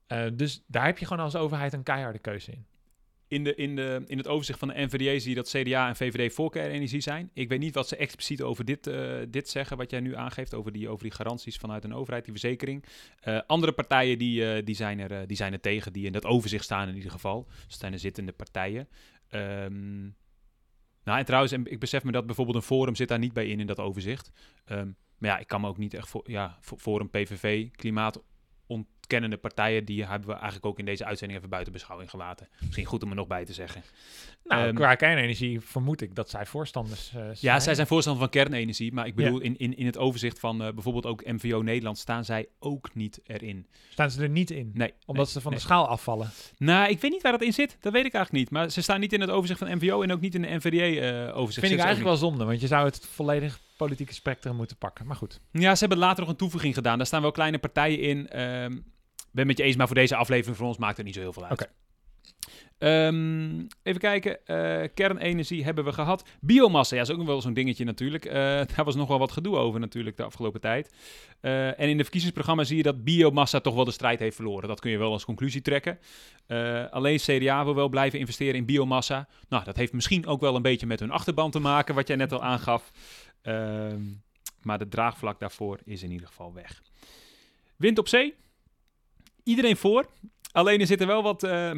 Eh, 0.08 0.26
dus 0.34 0.64
daar 0.68 0.86
heb 0.86 0.98
je 0.98 1.06
gewoon 1.06 1.24
als 1.24 1.36
overheid 1.36 1.74
een 1.74 1.84
keiharde 1.84 2.20
keuze 2.20 2.52
in. 2.52 2.66
In, 3.30 3.44
de, 3.44 3.56
in, 3.56 3.76
de, 3.76 4.04
in 4.08 4.18
het 4.18 4.28
overzicht 4.28 4.60
van 4.60 4.68
de 4.68 4.74
NVDA 4.78 5.20
zie 5.20 5.30
je 5.30 5.36
dat 5.36 5.50
CDA 5.50 5.88
en 5.88 5.96
VVD 5.96 6.34
voor 6.34 6.50
kernenergie 6.50 7.02
zijn. 7.02 7.30
Ik 7.34 7.50
weet 7.50 7.60
niet 7.60 7.76
wat 7.76 7.88
ze 7.88 7.96
expliciet 7.96 8.42
over 8.42 8.66
dit, 8.66 8.88
eh, 8.88 9.18
dit 9.30 9.50
zeggen, 9.50 9.78
wat 9.78 9.92
jij 9.92 10.00
nu 10.00 10.16
aangeeft, 10.16 10.54
over 10.54 10.72
die, 10.72 10.90
over 10.90 11.04
die 11.04 11.14
garanties 11.14 11.58
vanuit 11.58 11.84
een 11.84 11.94
overheid, 11.94 12.24
die 12.24 12.34
verzekering. 12.34 12.86
Eh, 13.20 13.40
andere 13.48 13.72
partijen 13.72 14.18
die, 14.18 14.54
eh, 14.54 14.66
die, 14.66 14.76
zijn 14.76 15.00
er, 15.00 15.28
die 15.28 15.38
zijn 15.38 15.54
er 15.54 15.60
tegen, 15.60 15.94
die 15.94 16.06
in 16.06 16.12
dat 16.12 16.26
overzicht 16.26 16.64
staan 16.64 16.88
in 16.88 16.96
ieder 16.96 17.12
geval. 17.12 17.48
Dus 17.68 17.80
zijn 17.80 17.92
de 17.92 17.98
zittende 17.98 18.32
partijen. 18.32 18.88
Ehm, 19.30 20.02
nou, 21.04 21.20
en 21.20 21.26
trouwens, 21.26 21.52
en 21.52 21.72
ik 21.72 21.80
besef 21.80 22.04
me 22.04 22.12
dat 22.12 22.26
bijvoorbeeld 22.26 22.58
een 22.58 22.64
Forum 22.64 22.96
zit 22.96 23.08
daar 23.08 23.20
niet 23.20 23.34
bij 23.34 23.48
in, 23.48 23.60
in 23.60 23.68
dat 23.68 23.80
overzicht. 23.80 24.32
Ehm, 24.66 24.90
maar 25.18 25.30
ja, 25.30 25.38
ik 25.38 25.48
kan 25.48 25.62
me 25.62 25.68
ook 25.68 25.78
niet 25.78 25.94
echt 25.94 26.10
voor, 26.10 26.32
ja, 26.32 26.58
Forum, 26.62 27.10
PVV, 27.10 27.70
klimaat 27.72 28.22
ontkennende 29.10 29.38
partijen, 29.50 29.86
die 29.86 30.06
hebben 30.06 30.28
we 30.28 30.34
eigenlijk 30.34 30.66
ook 30.66 30.80
in 30.80 30.86
deze 30.86 31.06
uitzending 31.06 31.40
even 31.40 31.52
buiten 31.52 31.74
beschouwing 31.74 32.10
gelaten. 32.10 32.48
Misschien 32.60 32.86
goed 32.86 33.04
om 33.04 33.10
er 33.10 33.16
nog 33.16 33.28
bij 33.28 33.46
te 33.46 33.54
zeggen. 33.54 33.84
Nou, 34.44 34.66
Ehm, 34.66 34.76
qua 34.76 34.96
kernenergie 34.96 35.62
vermoed 35.62 36.02
ik 36.02 36.16
dat 36.16 36.30
zij 36.30 36.46
voorstanders 36.46 37.08
eh, 37.08 37.14
zijn. 37.14 37.38
Ja, 37.40 37.60
zij 37.60 37.76
zijn 37.76 37.88
voorstander 37.88 38.22
van 38.22 38.32
kernenergie, 38.32 38.94
maar 38.94 39.08
ik 39.08 39.16
bedoel, 39.16 39.40
in, 39.40 39.58
in, 39.58 39.78
in 39.78 39.86
het 39.86 39.98
overzicht 39.98 40.40
van 40.40 40.64
eh, 40.64 40.74
bijvoorbeeld 40.74 41.06
ook 41.06 41.26
MVO 41.26 41.62
Nederland 41.62 41.98
staan 41.98 42.26
zij 42.26 42.48
ook 42.60 42.96
niet 42.96 43.20
erin. 43.26 43.68
Staan 43.90 44.12
ze 44.12 44.22
er 44.22 44.30
niet 44.30 44.52
in? 44.52 44.72
Nee. 44.74 44.94
Omdat 45.06 45.26
nee, 45.26 45.34
ze 45.34 45.42
van 45.42 45.52
nee. 45.52 45.60
de 45.60 45.66
schaal 45.66 45.88
afvallen. 45.88 46.30
Nou, 46.58 46.90
ik 46.90 47.02
weet 47.02 47.12
niet 47.12 47.22
waar 47.22 47.32
dat 47.32 47.42
in 47.42 47.54
zit. 47.54 47.78
Dat 47.80 47.94
weet 47.94 48.06
ik 48.06 48.14
eigenlijk 48.14 48.44
niet. 48.44 48.54
Maar 48.54 48.70
ze 48.70 48.82
staan 48.82 49.00
niet 49.00 49.14
in 49.14 49.22
het 49.22 49.30
overzicht 49.30 49.60
van 49.60 49.76
MVO 49.76 50.02
en 50.02 50.12
ook 50.12 50.22
niet 50.22 50.36
in 50.36 50.42
de 50.42 50.56
NVDA-overzicht. 50.56 51.68
Vind 51.68 51.80
ik 51.80 51.86
eigenlijk 51.86 52.04
wel 52.04 52.30
zonde, 52.30 52.46
want 52.46 52.62
je 52.62 52.68
zou 52.68 52.86
het 52.86 53.08
volledig 53.12 53.60
politieke 53.78 54.14
spectrum 54.14 54.56
moeten 54.56 54.78
pakken. 54.78 55.08
Maar 55.08 55.16
goed. 55.16 55.40
Ja, 55.52 55.74
ze 55.74 55.80
hebben 55.80 55.98
later 55.98 56.20
nog 56.20 56.30
een 56.30 56.36
toevoeging 56.36 56.74
gedaan. 56.74 56.98
Daar 56.98 57.08
staan 57.08 57.22
wel 57.22 57.32
kleine 57.32 57.58
partijen 57.58 58.00
in. 58.00 58.30
Ehm 58.30 58.78
ben 59.40 59.48
met 59.48 59.58
je 59.58 59.64
eens, 59.64 59.76
maar 59.76 59.88
voor 59.88 59.96
deze 59.96 60.16
aflevering 60.16 60.58
voor 60.58 60.68
ons 60.68 60.78
maakt 60.78 60.98
het 60.98 61.06
niet 61.06 61.16
zo 61.16 61.22
heel 61.22 61.34
veel 61.34 61.44
uit. 61.44 61.52
Oké. 61.52 61.70
Ehm, 62.80 63.60
even 63.84 64.00
kijken. 64.00 64.46
Eh, 64.46 64.88
kernenergie 64.94 65.64
hebben 65.64 65.84
we 65.84 65.94
gehad. 65.94 66.30
Biomassa, 66.42 66.96
ja, 66.96 67.02
is 67.02 67.12
ook 67.12 67.18
nog 67.18 67.28
wel 67.28 67.42
zo'n 67.42 67.54
dingetje 67.54 67.86
natuurlijk. 67.86 68.26
Eh, 68.26 68.34
daar 68.76 68.86
was 68.86 68.96
nog 68.96 69.08
wel 69.08 69.20
wat 69.20 69.32
gedoe 69.32 69.56
over 69.56 69.80
natuurlijk 69.80 70.18
de 70.18 70.24
afgelopen 70.24 70.62
tijd. 70.62 70.94
Eh, 71.40 71.80
en 71.80 71.90
in 71.90 71.98
de 71.98 72.04
verkiezingsprogramma 72.04 72.64
zie 72.64 72.78
je 72.78 72.84
dat 72.84 73.04
biomassa 73.04 73.60
toch 73.60 73.76
wel 73.76 73.86
de 73.86 73.92
strijd 73.92 74.20
heeft 74.20 74.36
verloren. 74.36 74.68
Dat 74.68 74.80
kun 74.80 74.92
je 74.92 74.98
wel 74.98 75.12
als 75.12 75.26
conclusie 75.26 75.62
trekken. 75.62 76.00
Alleen 76.92 77.18
CDA 77.18 77.64
wil 77.64 77.76
wel 77.76 77.90
blijven 77.90 78.20
investeren 78.20 78.56
in 78.56 78.66
biomassa. 78.66 79.28
Nou, 79.50 79.64
dat 79.64 79.76
heeft 79.76 79.94
misschien 79.94 80.26
ook 80.26 80.42
wel 80.42 80.56
een 80.56 80.62
beetje 80.62 80.88
met 80.88 81.00
hun 81.00 81.12
achterban 81.12 81.52
te 81.52 81.60
maken, 81.60 81.96
wat 81.96 82.08
jij 82.08 82.16
net 82.16 82.32
al 82.32 82.44
aangaf. 82.44 82.92
Ehm, 83.42 84.02
maar 84.62 84.78
de 84.78 84.88
draagvlak 84.88 85.40
daarvoor 85.40 85.80
is 85.86 86.04
in 86.04 86.12
ieder 86.12 86.28
geval 86.28 86.54
weg. 86.54 86.82
Wind 87.76 87.98
op 87.98 88.08
zee. 88.08 88.36
Iedereen 89.50 89.78
voor. 89.78 90.06
Alleen 90.52 90.80
er 90.80 90.88
zitten 90.88 91.08
wel 91.08 91.24
wat. 91.24 91.44
eh, 91.44 91.70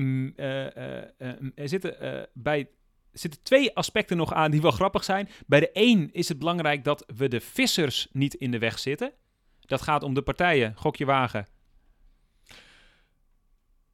er 1.56 1.70
zitten 1.70 2.30
bij. 2.34 2.70
Zitten 3.12 3.44
twee 3.44 3.76
aspecten 3.76 4.18
nog 4.18 4.34
aan 4.34 4.52
die 4.52 4.62
wel 4.62 4.72
grappig 4.72 5.04
zijn. 5.04 5.30
Bij 5.48 5.60
de 5.60 5.72
één 5.72 6.12
is 6.14 6.30
het 6.30 6.40
belangrijk 6.40 6.84
dat 6.84 7.06
we 7.16 7.28
de 7.28 7.40
vissers 7.42 8.08
niet 8.12 8.34
in 8.34 8.52
de 8.52 8.60
weg 8.60 8.80
zitten. 8.80 9.12
Dat 9.60 9.82
gaat 9.82 10.04
om 10.04 10.14
de 10.14 10.22
partijen. 10.22 10.74
Gokje 10.76 11.06
wagen. 11.06 11.48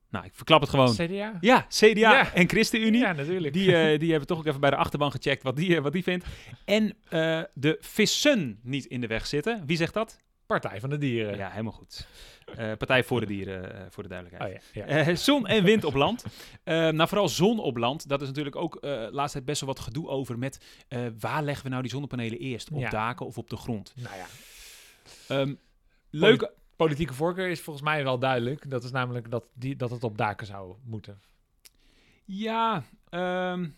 Nou, 0.09 0.25
ik 0.25 0.35
verklap 0.35 0.61
het 0.61 0.69
gewoon. 0.69 0.93
CDA? 0.95 1.37
Ja, 1.41 1.65
CDA 1.69 1.89
Ja. 1.93 2.33
en 2.33 2.49
ChristenUnie. 2.49 2.99
Ja, 3.01 3.11
natuurlijk. 3.13 3.53
Die, 3.53 3.97
die 3.97 4.09
hebben 4.09 4.27
toch 4.27 4.37
ook 4.37 4.45
even 4.45 4.59
bij 4.59 4.69
de 4.69 4.75
achterban 4.75 5.11
gecheckt 5.11 5.43
wat 5.43 5.55
die, 5.55 5.81
wat 5.81 5.93
die 5.93 6.03
vindt. 6.03 6.25
En 6.65 6.97
de 7.53 7.77
vissen 7.79 8.59
niet 8.63 8.85
in 8.85 9.01
de 9.01 9.07
weg 9.07 9.27
zitten. 9.27 9.63
Wie 9.65 9.77
zegt 9.77 9.93
dat? 9.93 10.19
Partij 10.47 10.79
van 10.79 10.89
de 10.89 10.97
Dieren. 10.97 11.37
Ja, 11.37 11.49
helemaal 11.49 11.71
goed. 11.71 12.07
Eh, 12.55 12.71
Partij 12.77 13.03
voor 13.03 13.19
de 13.19 13.25
Dieren, 13.25 13.73
eh, 13.75 13.85
voor 13.89 14.03
de 14.03 14.09
duidelijkheid. 14.09 14.55
Oh 14.57 14.63
ja. 14.73 14.85
ja. 14.87 15.05
Eh, 15.05 15.15
zon 15.15 15.47
en 15.47 15.63
wind 15.63 15.83
op 15.83 15.93
land. 15.93 16.25
Nou, 16.63 17.07
vooral 17.07 17.29
zon 17.29 17.59
op 17.59 17.77
land. 17.77 18.09
Dat 18.09 18.21
is 18.21 18.27
natuurlijk 18.27 18.55
ook 18.55 18.77
laatst 19.11 19.31
tijd 19.31 19.45
best 19.45 19.61
wel 19.61 19.69
wat 19.69 19.79
gedoe 19.79 20.07
over 20.07 20.37
met 20.37 20.65
waar 21.19 21.43
leggen 21.43 21.63
we 21.63 21.69
nou 21.69 21.81
die 21.81 21.91
zonnepanelen 21.91 22.39
eerst? 22.39 22.71
Op 22.71 22.79
Ja. 22.79 22.89
daken 22.89 23.25
of 23.25 23.37
op 23.37 23.49
de 23.49 23.57
grond? 23.57 23.93
nou 23.95 24.15
ja. 24.15 24.25
Ehm 25.27 25.53
leuke. 26.09 26.53
Politieke 26.75 27.13
voorkeur 27.13 27.49
is 27.49 27.61
volgens 27.61 27.85
mij 27.85 28.03
wel 28.03 28.19
duidelijk. 28.19 28.69
Dat 28.69 28.83
is 28.83 28.91
namelijk 28.91 29.31
dat, 29.31 29.43
die, 29.53 29.75
dat 29.75 29.89
het 29.89 30.03
op 30.03 30.17
daken 30.17 30.47
zou 30.47 30.75
moeten. 30.83 31.21
Ja, 32.25 32.83
ehm, 33.09 33.69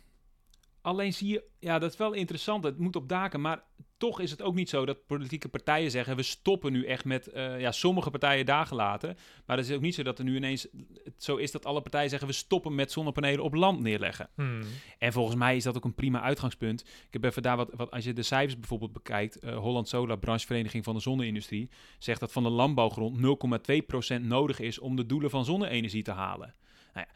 alleen 0.81 1.13
zie 1.13 1.27
je, 1.27 1.43
ja, 1.59 1.79
dat 1.79 1.91
is 1.91 1.97
wel 1.97 2.13
interessant. 2.13 2.63
Het 2.63 2.77
moet 2.77 2.95
op 2.95 3.09
daken, 3.09 3.41
maar 3.41 3.63
toch 3.99 4.19
is 4.19 4.31
het 4.31 4.41
ook 4.41 4.55
niet 4.55 4.69
zo 4.69 4.85
dat 4.85 5.05
politieke 5.05 5.49
partijen 5.49 5.91
zeggen: 5.91 6.15
we 6.15 6.23
stoppen 6.23 6.71
nu 6.71 6.85
echt 6.85 7.05
met, 7.05 7.27
eh, 7.27 7.59
ja, 7.59 7.71
sommige 7.71 8.09
partijen 8.09 8.45
dagen 8.45 8.75
laten. 8.75 9.17
Maar 9.45 9.57
het 9.57 9.69
is 9.69 9.75
ook 9.75 9.81
niet 9.81 9.95
zo 9.95 10.03
dat 10.03 10.19
er 10.19 10.23
nu 10.23 10.35
ineens 10.35 10.67
het 11.03 11.23
zo 11.23 11.35
is 11.35 11.51
dat 11.51 11.65
alle 11.65 11.81
partijen 11.81 12.09
zeggen: 12.09 12.27
we 12.27 12.33
stoppen 12.33 12.75
met 12.75 12.91
zonnepanelen 12.91 13.43
op 13.43 13.53
land 13.53 13.79
neerleggen. 13.79 14.29
Hmm. 14.35 14.61
En 14.97 15.13
volgens 15.13 15.35
mij 15.35 15.55
is 15.55 15.63
dat 15.63 15.75
ook 15.75 15.85
een 15.85 15.95
prima 15.95 16.21
uitgangspunt. 16.21 16.81
Ik 16.81 17.13
heb 17.13 17.23
even 17.23 17.41
daar 17.41 17.57
wat, 17.57 17.69
wat 17.75 17.91
als 17.91 18.03
je 18.03 18.13
de 18.13 18.23
cijfers 18.23 18.59
bijvoorbeeld 18.59 18.93
bekijkt, 18.93 19.39
eh, 19.39 19.57
Holland 19.57 19.87
Solar, 19.87 20.19
branchevereniging 20.19 20.83
van 20.83 20.95
de 20.95 21.01
zonne-industrie, 21.01 21.69
zegt 21.97 22.19
dat 22.19 22.31
van 22.31 22.43
de 22.43 22.49
landbouwgrond 22.49 23.17
0,2% 23.17 24.21
nodig 24.21 24.59
is 24.59 24.79
om 24.79 24.95
de 24.95 25.05
doelen 25.05 25.29
van 25.29 25.45
zonne-energie 25.45 26.03
te 26.03 26.11
halen. 26.11 26.55
Nou 26.93 27.05
ja, 27.09 27.15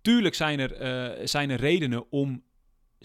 tuurlijk 0.00 0.34
zijn 0.34 0.58
er, 0.58 0.72
eh, 0.72 1.26
zijn 1.26 1.50
er 1.50 1.58
redenen 1.60 2.10
om 2.10 2.42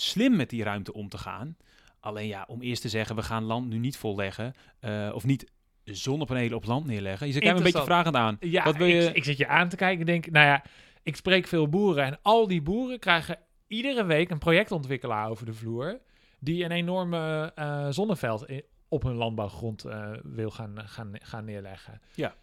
slim 0.01 0.35
met 0.35 0.49
die 0.49 0.63
ruimte 0.63 0.93
om 0.93 1.09
te 1.09 1.17
gaan. 1.17 1.57
Alleen 1.99 2.27
ja, 2.27 2.45
om 2.47 2.61
eerst 2.61 2.81
te 2.81 2.89
zeggen, 2.89 3.15
we 3.15 3.21
gaan 3.21 3.43
land 3.43 3.67
nu 3.69 3.77
niet 3.77 3.97
volleggen, 3.97 4.53
eh, 4.79 5.11
of 5.13 5.25
niet 5.25 5.51
zonnepanelen 5.83 6.57
op 6.57 6.65
land 6.65 6.85
neerleggen. 6.85 7.27
Je 7.27 7.33
zit 7.33 7.45
een 7.45 7.63
beetje 7.63 7.83
vragend 7.83 8.15
aan. 8.15 8.37
Ja, 8.39 8.63
Wat 8.63 8.75
wil 8.75 8.87
je... 8.87 9.03
ik, 9.03 9.15
ik 9.15 9.23
zit 9.23 9.37
je 9.37 9.47
aan 9.47 9.69
te 9.69 9.75
kijken 9.75 9.99
en 9.99 10.05
denk, 10.05 10.29
nou 10.29 10.45
ja, 10.45 10.63
ik 11.03 11.15
spreek 11.15 11.47
veel 11.47 11.67
boeren 11.67 12.05
en 12.05 12.19
al 12.21 12.47
die 12.47 12.61
boeren 12.61 12.99
krijgen 12.99 13.37
iedere 13.67 14.03
week 14.03 14.29
een 14.29 14.37
projectontwikkelaar 14.37 15.29
over 15.29 15.45
de 15.45 15.53
vloer 15.53 15.99
die 16.39 16.63
een 16.63 16.71
enorme 16.71 17.51
eh, 17.55 17.87
zonneveld 17.89 18.45
op 18.87 19.03
hun 19.03 19.15
landbouwgrond 19.15 19.85
eh, 19.85 20.11
wil 20.23 20.49
gaan, 20.49 20.87
gaan, 20.87 21.11
gaan 21.13 21.45
neerleggen. 21.45 22.01
Ja. 22.15 22.35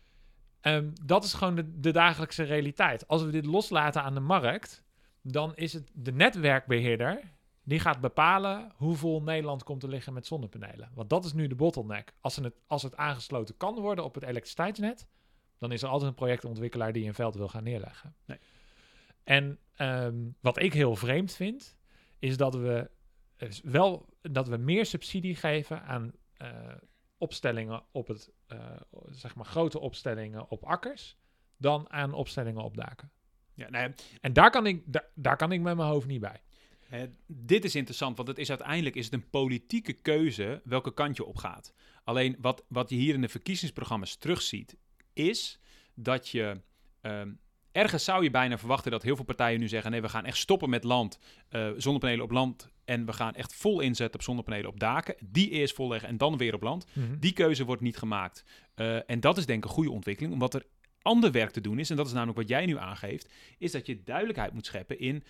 Ehm, 0.60 0.88
dat 1.04 1.24
is 1.24 1.34
gewoon 1.34 1.54
de, 1.54 1.80
de 1.80 1.90
dagelijkse 1.90 2.42
realiteit. 2.42 3.08
Als 3.08 3.22
we 3.22 3.30
dit 3.30 3.46
loslaten 3.46 4.02
aan 4.02 4.14
de 4.14 4.20
markt, 4.20 4.82
dan 5.22 5.54
is 5.54 5.72
het 5.72 5.90
de 5.94 6.12
netwerkbeheerder 6.12 7.20
die 7.66 7.80
gaat 7.80 8.00
bepalen 8.00 8.72
hoeveel 8.76 9.22
Nederland 9.22 9.62
komt 9.62 9.80
te 9.80 9.88
liggen 9.88 10.12
met 10.12 10.26
zonnepanelen. 10.26 10.90
Want 10.94 11.10
dat 11.10 11.24
is 11.24 11.32
nu 11.32 11.46
de 11.46 11.54
bottleneck. 11.54 12.14
Als, 12.20 12.36
het, 12.36 12.54
als 12.66 12.82
het 12.82 12.96
aangesloten 12.96 13.56
kan 13.56 13.74
worden 13.80 14.04
op 14.04 14.14
het 14.14 14.24
elektriciteitsnet, 14.24 15.06
dan 15.58 15.72
is 15.72 15.82
er 15.82 15.88
altijd 15.88 16.10
een 16.10 16.16
projectontwikkelaar 16.16 16.92
die 16.92 17.06
een 17.06 17.14
veld 17.14 17.34
wil 17.34 17.48
gaan 17.48 17.62
neerleggen. 17.62 18.14
Nee. 18.24 18.38
En 19.24 19.58
ehm, 19.74 20.14
wat 20.40 20.58
ik 20.58 20.72
heel 20.72 20.96
vreemd 20.96 21.32
vind, 21.32 21.76
is 22.18 22.36
dat 22.36 22.54
we 22.54 22.90
eh, 23.36 23.50
wel 23.62 24.08
dat 24.22 24.48
we 24.48 24.56
meer 24.56 24.86
subsidie 24.86 25.36
geven 25.36 25.82
aan 25.82 26.12
eh, 26.32 26.50
opstellingen 27.18 27.82
op 27.90 28.06
het, 28.06 28.32
eh, 28.46 28.58
zeg 29.10 29.34
maar 29.34 29.44
grote 29.44 29.78
opstellingen 29.78 30.50
op 30.50 30.64
akkers, 30.64 31.18
dan 31.56 31.90
aan 31.90 32.12
opstellingen 32.12 32.62
op 32.62 32.76
daken. 32.76 33.10
Ja, 33.54 33.70
nou 33.70 33.88
ja, 33.88 33.94
En 34.20 34.32
daar 34.32 34.50
kan 34.50 34.66
ik, 34.66 34.82
daar, 34.84 35.08
daar 35.14 35.36
kan 35.36 35.52
ik 35.52 35.60
met 35.60 35.76
mijn 35.76 35.88
hoofd 35.88 36.06
niet 36.06 36.20
bij. 36.20 36.40
Dit 37.26 37.64
is 37.64 37.74
interessant, 37.74 38.16
want 38.16 38.28
het 38.28 38.38
is 38.38 38.48
uiteindelijk 38.48 38.96
is 38.96 39.04
het 39.04 39.14
een 39.14 39.30
politieke 39.30 39.92
keuze 39.92 40.60
welke 40.64 40.94
kant 40.94 41.16
je 41.16 41.24
op 41.24 41.36
gaat. 41.36 41.74
Alleen 42.04 42.36
wat, 42.40 42.64
wat 42.68 42.90
je 42.90 42.96
hier 42.96 43.14
in 43.14 43.20
de 43.20 43.28
verkiezingsprogramma's 43.28 44.16
terugziet, 44.16 44.76
is 45.12 45.60
dat 45.94 46.28
je. 46.28 46.60
ehm, 47.00 47.32
ergens 47.72 48.04
zou 48.04 48.22
je 48.22 48.30
bijna 48.30 48.58
verwachten 48.58 48.90
dat 48.90 49.02
heel 49.02 49.16
veel 49.16 49.24
partijen 49.24 49.60
nu 49.60 49.68
zeggen: 49.68 49.90
nee, 49.90 50.00
we 50.00 50.08
gaan 50.08 50.24
echt 50.24 50.38
stoppen 50.38 50.70
met 50.70 50.84
land, 50.84 51.18
eh, 51.48 51.70
zonnepanelen 51.76 52.24
op 52.24 52.30
land. 52.30 52.70
En 52.84 53.06
we 53.06 53.12
gaan 53.12 53.34
echt 53.34 53.54
vol 53.54 53.80
inzetten 53.80 54.14
op 54.14 54.24
zonnepanelen 54.24 54.70
op 54.70 54.80
daken. 54.80 55.14
Die 55.20 55.50
eerst 55.50 55.74
volleggen 55.74 56.08
en 56.08 56.16
dan 56.16 56.36
weer 56.36 56.54
op 56.54 56.62
land. 56.62 56.86
Die 57.18 57.32
keuze 57.32 57.64
wordt 57.64 57.82
niet 57.82 57.96
gemaakt. 57.96 58.44
Eh, 58.74 59.10
en 59.10 59.20
dat 59.20 59.36
is 59.36 59.46
denk 59.46 59.58
ik 59.64 59.68
een 59.70 59.76
goede 59.76 59.90
ontwikkeling, 59.90 60.32
omdat 60.32 60.54
er 60.54 60.66
ander 61.02 61.32
werk 61.32 61.50
te 61.50 61.60
doen 61.60 61.78
is. 61.78 61.90
En 61.90 61.96
dat 61.96 62.06
is 62.06 62.12
namelijk 62.12 62.38
wat 62.38 62.48
jij 62.48 62.66
nu 62.66 62.78
aangeeft, 62.78 63.32
is 63.58 63.72
dat 63.72 63.86
je 63.86 64.02
duidelijkheid 64.02 64.52
moet 64.52 64.66
scheppen 64.66 64.98
in 64.98 65.24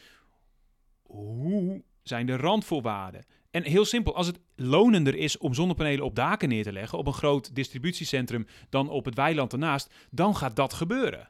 hoe 1.07 1.83
zijn 2.03 2.27
de 2.27 2.37
randvoorwaarden. 2.37 3.25
En 3.51 3.63
heel 3.63 3.85
simpel, 3.85 4.15
als 4.15 4.27
het 4.27 4.41
lonender 4.55 5.15
is 5.15 5.39
om 5.39 5.55
zonnepanelen 5.55 6.05
op 6.05 6.15
daken 6.15 6.49
neer 6.49 6.63
te 6.63 6.73
leggen, 6.73 6.99
op 6.99 7.07
een 7.07 7.13
groot 7.13 7.55
distributiecentrum, 7.55 8.47
dan 8.69 8.89
op 8.89 9.05
het 9.05 9.15
weiland 9.15 9.53
ernaast, 9.53 9.95
dan 10.11 10.37
gaat 10.37 10.57
dat 10.57 10.73
gebeuren. 10.73 11.29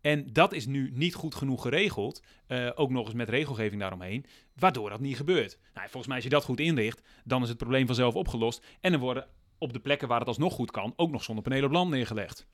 En 0.00 0.32
dat 0.32 0.52
is 0.52 0.66
nu 0.66 0.90
niet 0.94 1.14
goed 1.14 1.34
genoeg 1.34 1.62
geregeld, 1.62 2.22
eh, 2.46 2.70
ook 2.74 2.90
nog 2.90 3.04
eens 3.04 3.14
met 3.14 3.28
regelgeving 3.28 3.80
daaromheen, 3.80 4.24
waardoor 4.54 4.90
dat 4.90 5.00
niet 5.00 5.16
gebeurt. 5.16 5.58
Nou, 5.74 5.88
volgens 5.88 6.06
mij 6.06 6.14
als 6.14 6.24
je 6.24 6.30
dat 6.30 6.44
goed 6.44 6.60
inricht, 6.60 7.02
dan 7.24 7.42
is 7.42 7.48
het 7.48 7.58
probleem 7.58 7.86
vanzelf 7.86 8.14
opgelost. 8.14 8.66
En 8.80 8.92
er 8.92 8.98
worden 8.98 9.26
op 9.58 9.72
de 9.72 9.80
plekken 9.80 10.08
waar 10.08 10.18
het 10.18 10.28
alsnog 10.28 10.54
goed 10.54 10.70
kan, 10.70 10.92
ook 10.96 11.10
nog 11.10 11.22
zonnepanelen 11.22 11.64
op 11.64 11.72
land 11.72 11.90
neergelegd. 11.90 12.46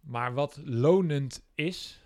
Maar 0.00 0.34
wat 0.34 0.60
lonend 0.64 1.44
is, 1.54 2.00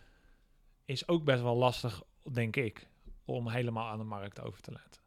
is 0.85 1.09
ook 1.09 1.25
best 1.25 1.43
wel 1.43 1.57
lastig, 1.57 2.03
denk 2.33 2.57
ik, 2.57 2.89
om 3.29 3.49
helemaal 3.49 3.89
aan 3.89 3.99
de 3.99 4.05
markt 4.05 4.41
over 4.41 4.61
te 4.61 4.73
laten. 4.73 5.03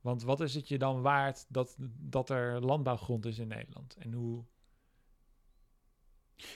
Want 0.00 0.22
wat 0.22 0.40
is 0.40 0.54
het 0.54 0.68
je 0.68 0.78
dan 0.78 1.02
waard 1.02 1.44
dat, 1.48 1.76
dat 1.98 2.30
er 2.30 2.60
landbouwgrond 2.60 3.26
is 3.26 3.38
in 3.38 3.48
Nederland? 3.48 3.96
En 3.98 4.12
hoe, 4.12 4.44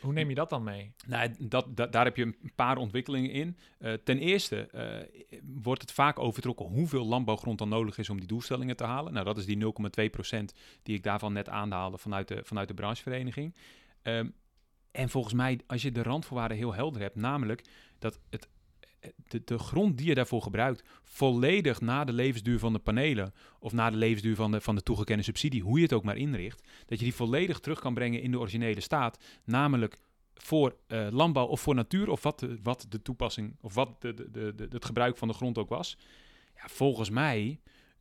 hoe 0.01 0.13
neem 0.13 0.29
je 0.29 0.35
dat 0.35 0.51
dan 0.51 0.63
mee? 0.63 0.95
Nou, 1.07 1.35
dat, 1.39 1.77
daar 1.77 2.05
heb 2.05 2.17
je 2.17 2.23
een 2.23 2.53
paar 2.55 2.77
ontwikkelingen 2.77 3.31
in. 3.31 3.57
Eh, 3.79 3.93
ten 3.93 4.19
eerste 4.19 4.67
eh, 4.67 5.41
wordt 5.43 5.81
het 5.81 5.93
vaak 5.93 6.19
overtrokken 6.19 6.67
hoeveel 6.67 7.07
landbouwgrond 7.07 7.59
dan 7.59 7.69
nodig 7.69 7.99
is 7.99 8.11
om 8.11 8.19
die 8.19 8.29
doelstellingen 8.29 8.77
te 8.77 8.85
halen. 8.85 9.13
Nou, 9.13 9.25
dat 9.25 9.39
is 9.39 9.47
die 9.47 9.65
0,2% 9.65 10.45
die 10.83 10.97
ik 10.97 11.03
daarvan 11.03 11.33
net 11.33 11.49
aanhaalde 11.49 11.99
vanuit 11.99 12.29
de, 12.29 12.45
vanuit 12.45 12.69
de 12.69 12.75
branchevereniging. 12.75 13.55
Ehm, 14.03 14.29
en 14.91 15.09
volgens 15.09 15.35
mij, 15.35 15.61
als 15.67 15.83
je 15.83 15.93
de 15.93 16.03
randvoorwaarden 16.03 16.57
heel 16.57 16.75
helder 16.75 17.01
hebt, 17.01 17.17
namelijk 17.17 17.65
dat 17.99 18.21
het, 18.31 18.49
de, 19.29 19.43
de 19.45 19.59
grond 19.59 19.99
die 19.99 20.07
je 20.07 20.15
daarvoor 20.15 20.43
gebruikt, 20.43 20.89
volledig 21.03 21.81
na 21.81 22.05
de 22.05 22.13
levensduur 22.13 22.59
van 22.59 22.73
de 22.73 22.79
panelen 22.79 23.33
of 23.59 23.73
na 23.73 23.91
de 23.91 23.97
levensduur 23.97 24.37
van 24.37 24.51
de, 24.51 24.61
van 24.61 24.75
de 24.75 24.83
toegekende 24.83 25.23
subsidie, 25.23 25.63
hoe 25.63 25.77
je 25.77 25.83
het 25.83 25.93
ook 25.93 26.05
maar 26.05 26.17
inricht, 26.17 26.69
dat 26.87 26.99
je 26.99 27.05
die 27.05 27.15
volledig 27.15 27.59
terug 27.59 27.81
kan 27.81 27.95
brengen 27.95 28.23
in 28.23 28.31
de 28.31 28.39
originele 28.39 28.81
staat, 28.81 29.25
namelijk 29.45 29.99
voor 30.35 30.77
eh, 30.87 31.07
landbouw 31.11 31.47
of 31.47 31.61
voor 31.61 31.75
natuur, 31.75 32.11
of 32.11 32.23
wat 32.23 32.39
de, 32.39 32.59
wat 32.63 32.87
de 32.89 33.03
toepassing, 33.03 33.57
of 33.61 33.75
wat 33.75 34.01
de, 34.01 34.15
de, 34.15 34.55
de, 34.55 34.67
het 34.71 34.85
gebruik 34.85 35.17
van 35.17 35.29
de 35.29 35.35
grond 35.35 35.59
ook 35.59 35.69
was. 35.69 35.99
Ja, 36.55 36.69
volgens 36.69 37.11
mij 37.11 37.61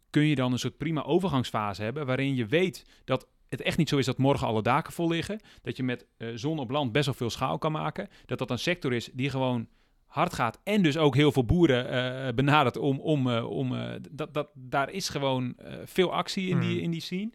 kun 0.10 0.26
je 0.26 0.36
dan 0.36 0.51
een 0.51 0.60
soort 0.60 0.78
prima 0.78 1.03
overgangsfase 1.03 1.84
hebben, 1.84 2.06
waarin 2.06 2.36
je 2.36 2.45
weet 2.45 2.86
dat 3.03 3.28
het 3.49 3.62
echt 3.62 3.78
niet 3.78 3.89
zo 3.89 3.97
is 3.97 4.06
dat 4.06 4.18
morgen 4.18 4.47
alle 4.47 4.62
daken 4.62 4.93
vol 4.93 5.08
liggen, 5.08 5.39
dat 5.62 5.78
je 5.78 5.84
met 5.84 6.06
eh, 6.18 6.30
zon 6.36 6.60
op 6.60 6.70
land 6.70 6.91
best 6.91 7.06
wel 7.06 7.14
veel 7.14 7.30
schaal 7.30 7.58
kan 7.58 7.72
maken, 7.72 8.08
dat 8.26 8.38
dat 8.38 8.51
een 8.51 8.60
sector 8.60 8.93
is 8.93 9.10
die 9.14 9.30
gewoon 9.30 9.68
hard 10.16 10.34
gaat 10.34 10.59
en 10.63 10.82
dus 10.84 10.97
ook 10.97 11.16
heel 11.16 11.32
veel 11.32 11.45
boeren 11.45 11.89
eh, 11.89 12.34
benadert 12.34 12.78
om, 12.78 12.99
om, 12.99 13.30
eh, 13.30 13.49
om 13.49 13.76
eh, 13.76 13.93
dat, 14.11 14.34
dat, 14.34 14.49
daar 14.53 14.89
is 14.91 15.09
gewoon 15.09 15.55
veel 15.86 16.13
actie 16.13 16.49
in, 16.49 16.59
die, 16.59 16.74
Hmm. 16.74 16.84
in 16.84 16.91
die 16.91 17.01
scene. 17.01 17.30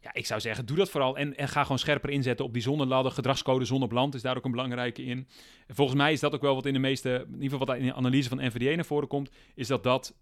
Ja, 0.00 0.14
ik 0.14 0.26
zou 0.26 0.40
zeggen, 0.40 0.66
doe 0.66 0.76
dat 0.76 0.90
vooral. 0.90 1.16
En, 1.16 1.36
en 1.36 1.48
ga 1.48 1.62
gewoon 1.62 1.78
scherper 1.78 2.10
inzetten 2.10 2.44
op 2.44 2.52
die 2.52 2.62
zonneladder. 2.62 3.12
Gedragscode 3.12 3.64
zon 3.64 3.82
op 3.82 3.92
land 3.92 4.14
is 4.14 4.22
daar 4.22 4.36
ook 4.36 4.44
een 4.44 4.50
belangrijke 4.50 5.02
in. 5.02 5.28
En 5.66 5.74
volgens 5.74 5.96
mij 5.96 6.12
is 6.12 6.20
dat 6.20 6.34
ook 6.34 6.40
wel 6.40 6.54
wat 6.54 6.66
in 6.66 6.72
de 6.72 6.78
meeste, 6.78 7.24
in 7.26 7.34
ieder 7.34 7.58
geval 7.58 7.66
wat 7.66 7.76
in 7.76 7.86
de 7.86 7.94
analyse 7.94 8.28
van 8.28 8.38
NVDA 8.38 8.74
naar 8.74 8.84
voren 8.84 9.08
komt, 9.08 9.30
is 9.54 9.66
dat 9.66 9.82
dat 9.82 10.14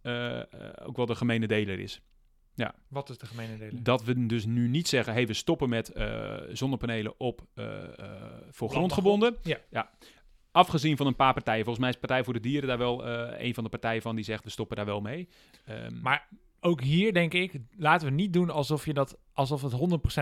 ook 0.85 0.97
wel 0.97 1.07
de 1.07 1.15
gemene 1.15 1.47
deler 1.47 1.79
is. 1.79 2.01
Wat 2.89 3.11
is 3.11 3.19
de 3.19 3.27
gemene 3.27 3.59
delen? 3.59 3.83
Dat 3.83 4.05
we 4.05 4.27
dus 4.27 4.45
nu 4.45 4.69
niet 4.69 4.89
zeggen, 4.89 5.13
hey, 5.13 5.27
we 5.27 5.35
stoppen 5.35 5.69
met 5.69 5.93
zonnepanelen 6.53 7.15
op 7.21 7.47
voor 8.51 8.71
grondgebonden. 8.71 9.37
Ja. 9.43 9.91
Afgezien 10.57 10.97
van 10.97 11.07
een 11.07 11.17
paar 11.17 11.33
partijen. 11.33 11.65
Volgens 11.65 11.85
mij 11.85 11.93
is 11.95 12.01
Partij 12.01 12.25
voor 12.25 12.33
de 12.33 12.41
Dieren 12.41 12.69
daar 12.69 12.79
wel 12.79 13.07
eh, 13.07 13.47
een 13.47 13.55
van 13.55 13.65
de 13.65 13.71
partijen 13.71 14.03
van 14.03 14.17
die 14.17 14.25
zegt, 14.25 14.45
we 14.45 14.51
stoppen 14.51 14.77
daar 14.77 14.87
wel 14.87 15.01
mee. 15.01 15.29
Ehm, 15.65 16.01
Maar 16.03 16.29
ook 16.61 16.81
hier 16.81 17.13
denk 17.13 17.33
ik, 17.33 17.53
laten 17.77 18.09
we 18.09 18.15
niet 18.15 18.33
doen 18.33 18.51
alsof, 18.51 18.87
je 18.87 18.93
dat, 18.95 19.19
alsof 19.33 19.63
het 19.63 19.73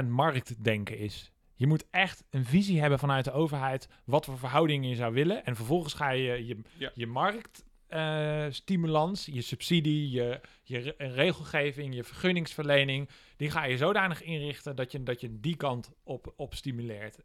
100% 0.05 0.09
marktdenken 0.09 0.99
is. 0.99 1.33
Je 1.55 1.67
moet 1.67 1.85
echt 1.91 2.25
een 2.31 2.45
visie 2.45 2.81
hebben 2.81 2.99
vanuit 2.99 3.25
de 3.25 3.33
overheid 3.33 3.89
wat 4.05 4.25
voor 4.25 4.39
verhoudingen 4.39 4.89
je 4.89 4.95
zou 4.97 5.15
willen. 5.15 5.45
En 5.45 5.57
vervolgens 5.57 5.95
ga 5.95 6.11
je 6.11 6.47
je, 6.47 6.59
Ja. 6.79 6.91
je 6.95 7.07
marktstimulans, 7.07 9.27
je 9.33 9.41
subsidie, 9.43 10.11
je, 10.11 10.41
je 10.63 10.79
re- 10.79 10.95
regelgeving, 10.99 11.95
je 11.95 12.05
vergunningsverlening, 12.05 13.09
die 13.37 13.51
ga 13.51 13.65
je 13.65 13.77
zodanig 13.77 14.23
inrichten 14.23 14.77
dat 14.77 14.93
je, 14.93 15.03
dat 15.03 15.21
je 15.21 15.41
die 15.41 15.57
kant 15.57 15.91
op, 16.03 16.33
op 16.37 16.55
stimuleert. 16.55 17.19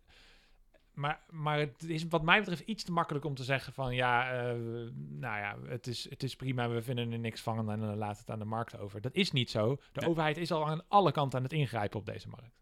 Maar, 0.99 1.19
maar 1.29 1.59
het 1.59 1.83
is 1.83 2.07
wat 2.07 2.21
mij 2.23 2.39
betreft 2.39 2.61
iets 2.61 2.83
te 2.83 2.91
makkelijk 2.91 3.25
om 3.25 3.35
te 3.35 3.43
zeggen 3.43 3.73
van 3.73 3.95
ja, 3.95 4.31
eh, 4.31 4.49
nou 4.95 5.37
ja, 5.39 5.57
het 5.67 5.87
is, 5.87 6.09
het 6.09 6.23
is 6.23 6.35
prima, 6.35 6.69
we 6.69 6.81
vinden 6.81 7.11
er 7.11 7.19
niks 7.19 7.41
van 7.41 7.71
en 7.71 7.79
dan 7.79 7.97
laat 7.97 8.17
het 8.19 8.29
aan 8.29 8.39
de 8.39 8.45
markt 8.45 8.77
over. 8.79 9.01
Dat 9.01 9.15
is 9.15 9.31
niet 9.31 9.49
zo. 9.49 9.75
De 9.75 9.99
Nee. 9.99 10.09
overheid 10.09 10.37
is 10.37 10.51
al 10.51 10.67
aan 10.67 10.81
alle 10.87 11.11
kanten 11.11 11.37
aan 11.37 11.43
het 11.43 11.53
ingrijpen 11.53 11.99
op 11.99 12.05
deze 12.05 12.27
markt. 12.29 12.57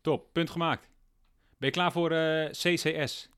top, 0.00 0.32
punt 0.32 0.50
gemaakt. 0.50 0.90
Ben 1.58 1.68
je 1.68 1.70
klaar 1.74 1.92
voor 1.92 2.10
eh, 2.10 2.50
CCS? 2.50 3.28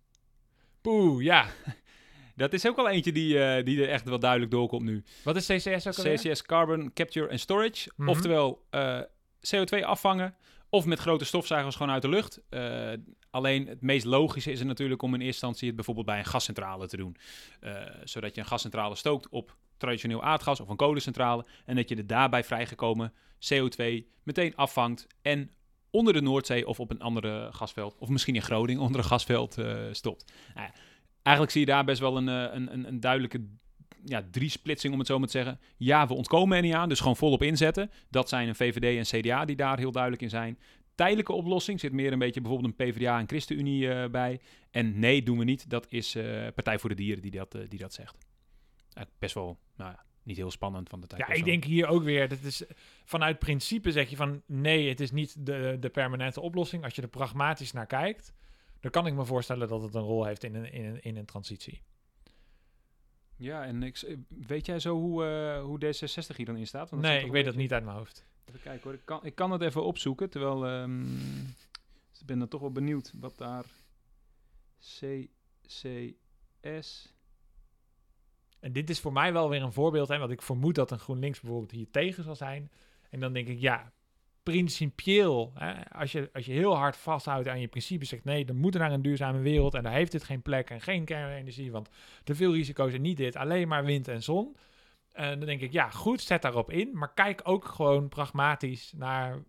Poeh, 0.81 1.23
ja. 1.23 1.47
Dat 2.37 2.53
is 2.53 2.67
ook 2.67 2.77
wel 2.77 2.89
eentje 2.89 3.13
die, 3.13 3.45
eh, 3.45 3.65
die 3.65 3.83
er 3.83 3.89
echt 3.89 4.05
wel 4.09 4.19
duidelijk 4.19 4.51
doorkomt 4.51 4.83
nu. 4.85 5.05
Wat 5.25 5.37
is 5.37 5.47
CCS 5.47 5.87
ook 5.87 5.97
alweer? 5.97 6.19
CCS 6.19 6.43
Carbon 6.43 6.93
Capture 6.93 7.31
and 7.31 7.41
Storage. 7.41 7.91
Mhm. 7.97 8.09
Oftewel 8.09 8.67
eh, 8.71 9.01
CO2 9.41 9.85
afvangen 9.85 10.35
of 10.69 10.85
met 10.87 10.99
grote 10.99 11.25
stofzuigers 11.25 11.77
gewoon 11.77 11.93
uit 11.93 12.03
de 12.03 12.09
lucht. 12.09 12.41
Eh, 12.49 12.93
alleen 13.35 13.67
het 13.67 13.81
meest 13.81 14.05
logische 14.05 14.53
is 14.53 14.61
er 14.61 14.67
natuurlijk 14.67 15.03
om 15.03 15.15
in 15.15 15.21
eerste 15.21 15.33
instantie 15.33 15.67
het 15.67 15.77
bijvoorbeeld 15.77 16.07
bij 16.07 16.19
een 16.19 16.25
gascentrale 16.25 16.87
te 16.87 16.97
doen. 16.97 17.17
Eh, 17.61 17.73
zodat 18.05 18.35
je 18.35 18.41
een 18.41 18.47
gascentrale 18.47 18.95
stookt 18.95 19.29
op 19.29 19.57
traditioneel 19.77 20.23
aardgas 20.23 20.61
of 20.61 20.69
een 20.69 20.77
kolencentrale. 20.77 21.45
En 21.65 21.77
dat 21.77 21.89
je 21.89 21.97
de 21.97 22.07
daarbij 22.07 22.45
vrijgekomen 22.45 23.13
CO2 23.39 24.07
meteen 24.23 24.57
afvangt 24.57 25.07
en 25.23 25.51
onder 25.91 26.13
de 26.13 26.21
Noordzee 26.21 26.67
of 26.67 26.81
op 26.81 26.91
een 26.91 27.01
andere 27.01 27.49
gasveld, 27.53 27.97
of 27.99 28.09
misschien 28.09 28.35
in 28.35 28.43
Groningen 28.43 28.83
onder 28.83 29.01
een 29.01 29.07
gasveld 29.07 29.59
eh, 29.59 29.77
stopt. 29.93 30.33
Nou 30.55 30.71
eigenlijk 31.23 31.57
zie 31.57 31.61
je 31.67 31.73
daar 31.73 31.85
best 31.85 32.01
wel 32.01 32.17
een, 32.17 32.29
eh, 32.29 32.55
een, 32.55 32.73
een, 32.73 32.89
een 32.89 33.01
duidelijke 33.01 33.41
ja, 34.05 34.23
drie 34.31 34.49
splitsing, 34.49 34.93
om 34.93 34.99
het 34.99 35.09
zo 35.09 35.19
maar 35.19 35.29
te 35.29 35.39
zeggen. 35.39 35.61
Ja, 35.77 36.07
we 36.07 36.15
ontkomen 36.15 36.57
er 36.57 36.63
niet 36.63 36.75
aan, 36.75 36.89
dus 36.89 36.99
gewoon 36.99 37.17
volop 37.17 37.43
inzetten. 37.43 37.91
Dat 38.11 38.29
zijn 38.29 38.49
een 38.49 38.55
VVD 38.55 39.13
en 39.13 39.21
CDA 39.21 39.45
die 39.45 39.57
daar 39.57 39.79
heel 39.79 39.93
duidelijk 39.93 40.23
in 40.23 40.31
zijn. 40.31 40.59
Tijdelijke 40.95 41.33
oplossing 41.33 41.81
zit 41.81 41.93
meer 41.93 42.13
een 42.13 42.19
beetje 42.19 42.41
bijvoorbeeld 42.41 42.75
een 42.79 42.87
PvdA 42.87 43.19
en 43.19 43.29
ChristenUnie 43.29 43.91
eh, 43.91 44.11
bij. 44.11 44.41
En 44.71 44.99
nee, 44.99 45.23
doen 45.23 45.39
we 45.39 45.45
niet. 45.45 45.71
Dat 45.71 45.87
is 45.89 46.15
eh, 46.15 46.47
Partij 46.55 46.79
voor 46.79 46.89
de 46.89 46.95
Dieren 46.95 47.23
die 47.23 47.31
dat, 47.31 47.55
eh, 47.55 47.63
die 47.69 47.79
dat 47.79 47.93
zegt. 47.93 48.19
Best 49.19 49.35
wel 49.35 49.59
nou 49.77 49.91
ja, 49.91 50.05
niet 50.23 50.37
heel 50.37 50.51
spannend 50.51 50.89
van 50.89 51.01
de 51.01 51.07
tijd. 51.07 51.27
Ja, 51.27 51.33
ik 51.33 51.45
denk 51.45 51.65
hier 51.65 51.87
ook 51.87 52.03
weer, 52.03 52.29
dat 52.29 52.43
is 52.43 52.65
vanuit 53.05 53.39
principe 53.39 53.93
zeg 53.93 54.11
je 54.11 54.17
van 54.17 54.43
nee, 54.47 54.89
het 54.89 55.01
is 55.01 55.11
niet 55.11 55.47
de, 55.47 55.77
de 55.81 55.91
permanente 55.91 56.41
oplossing. 56.41 56.85
Als 56.85 56.95
je 56.95 57.03
er 57.03 57.09
pragmatisch 57.09 57.73
naar 57.73 57.87
kijkt, 57.87 58.33
dan 58.81 58.91
kan 58.91 59.07
ik 59.07 59.15
me 59.15 59.25
voorstellen 59.25 59.69
dat 59.69 59.83
het 59.83 59.95
een 59.95 60.03
rol 60.03 60.25
heeft 60.25 60.45
in 60.45 60.55
een, 60.55 60.73
in 60.73 60.85
een, 60.85 61.03
in 61.03 61.17
een 61.17 61.25
transitie. 61.25 61.83
Ja, 63.37 63.65
en 63.65 63.83
ik, 63.83 64.17
weet 64.47 64.67
jij 64.67 64.79
zo 64.79 65.01
hoe, 65.01 65.25
hoe 65.63 65.85
D66 65.85 66.37
hier 66.37 66.47
dan 66.47 66.57
in 66.57 66.67
staat? 66.67 66.91
Want 66.91 67.03
nee, 67.03 67.25
ik 67.25 67.33
weet 67.33 67.45
dat 67.45 67.55
niet 67.55 67.73
uit 67.73 67.85
mijn 67.85 67.97
hoofd. 67.97 68.27
Even 68.49 68.61
kijken 68.61 68.83
hoor. 68.83 68.93
Ik 68.93 69.05
kan, 69.05 69.25
ik 69.25 69.35
kan 69.35 69.51
het 69.51 69.63
even 69.63 69.85
opzoeken, 69.85 70.31
terwijl... 70.31 70.67
ehm, 70.67 71.41
ik 72.21 72.27
ben 72.27 72.39
dan 72.39 72.49
toch 72.49 72.61
wel 72.61 72.73
benieuwd 72.73 73.13
wat 73.21 73.39
daar... 73.39 73.65
CCS... 74.81 76.13
En 78.61 78.73
dit 78.73 78.91
is 78.91 79.01
voor 79.01 79.13
mij 79.13 79.33
wel 79.33 79.49
weer 79.49 79.63
een 79.63 79.73
voorbeeld, 79.73 80.09
hè, 80.09 80.19
want 80.19 80.31
ik 80.31 80.43
vermoed 80.43 80.75
dat 80.75 80.91
een 80.91 80.99
GroenLinks 80.99 81.41
bijvoorbeeld 81.41 81.71
hier 81.71 81.91
tegen 81.91 82.25
zal 82.25 82.37
zijn. 82.37 82.71
En 83.11 83.21
dan 83.21 83.33
denk 83.33 83.49
ik, 83.49 83.61
ja, 83.61 83.93
principieel, 84.43 85.53
hè, 85.55 85.91
als, 85.91 86.13
je, 86.13 86.31
als 86.33 86.47
je 86.47 86.53
heel 86.53 86.77
hard 86.77 86.97
vasthoudt 86.97 87.49
aan 87.49 87.61
je 87.61 87.69
principes, 87.69 88.09
zegt 88.09 88.25
nee, 88.25 88.45
dan 88.45 88.57
moet 88.57 88.75
er 88.75 88.81
naar 88.81 88.93
een 88.93 89.03
duurzame 89.03 89.39
wereld 89.39 89.75
en 89.75 89.83
daar 89.83 89.93
heeft 89.93 90.13
dit 90.13 90.25
geen 90.25 90.43
plek 90.43 90.71
en 90.71 90.81
geen 90.81 91.05
kernenergie, 91.05 91.73
want 91.73 91.89
te 92.25 92.35
veel 92.35 92.53
risico's 92.53 92.93
en 92.93 93.03
niet 93.03 93.17
dit, 93.17 93.37
alleen 93.37 93.69
maar 93.69 93.85
wind 93.85 94.09
en 94.09 94.23
zon. 94.23 94.57
En 95.15 95.39
dan 95.39 95.49
denk 95.49 95.61
ik, 95.61 95.73
ja, 95.73 95.91
goed, 95.91 96.21
zet 96.21 96.43
daarop 96.43 96.71
in, 96.71 96.91
maar 96.93 97.15
kijk 97.15 97.41
ook 97.45 97.65
gewoon 97.65 98.09
pragmatisch 98.09 98.93
naar 98.97 99.45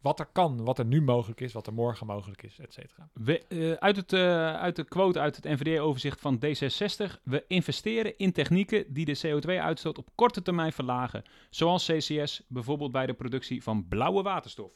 wat 0.00 0.20
er 0.20 0.26
kan, 0.26 0.64
wat 0.64 0.78
er 0.78 0.84
nu 0.84 1.02
mogelijk 1.02 1.40
is, 1.40 1.52
wat 1.52 1.66
er 1.66 1.74
morgen 1.74 2.06
mogelijk 2.06 2.42
is, 2.42 2.58
et 2.58 2.72
cetera. 2.72 3.10
Eh, 3.48 3.72
uit, 3.72 3.96
het, 3.96 4.12
eh, 4.12 4.54
uit 4.54 4.76
de 4.76 4.84
quote 4.84 5.20
uit 5.20 5.36
het 5.36 5.44
NVD-overzicht 5.44 6.20
van 6.20 6.38
D66. 6.38 7.20
We 7.22 7.44
investeren 7.46 8.18
in 8.18 8.32
technieken 8.32 8.92
die 8.92 9.04
de 9.04 9.18
CO2-uitstoot 9.26 9.98
op 9.98 10.08
korte 10.14 10.42
termijn 10.42 10.72
verlagen. 10.72 11.22
Zoals 11.50 11.86
CCS, 11.86 12.42
bijvoorbeeld 12.48 12.92
bij 12.92 13.06
de 13.06 13.14
productie 13.14 13.62
van 13.62 13.88
blauwe 13.88 14.22
waterstof. 14.22 14.72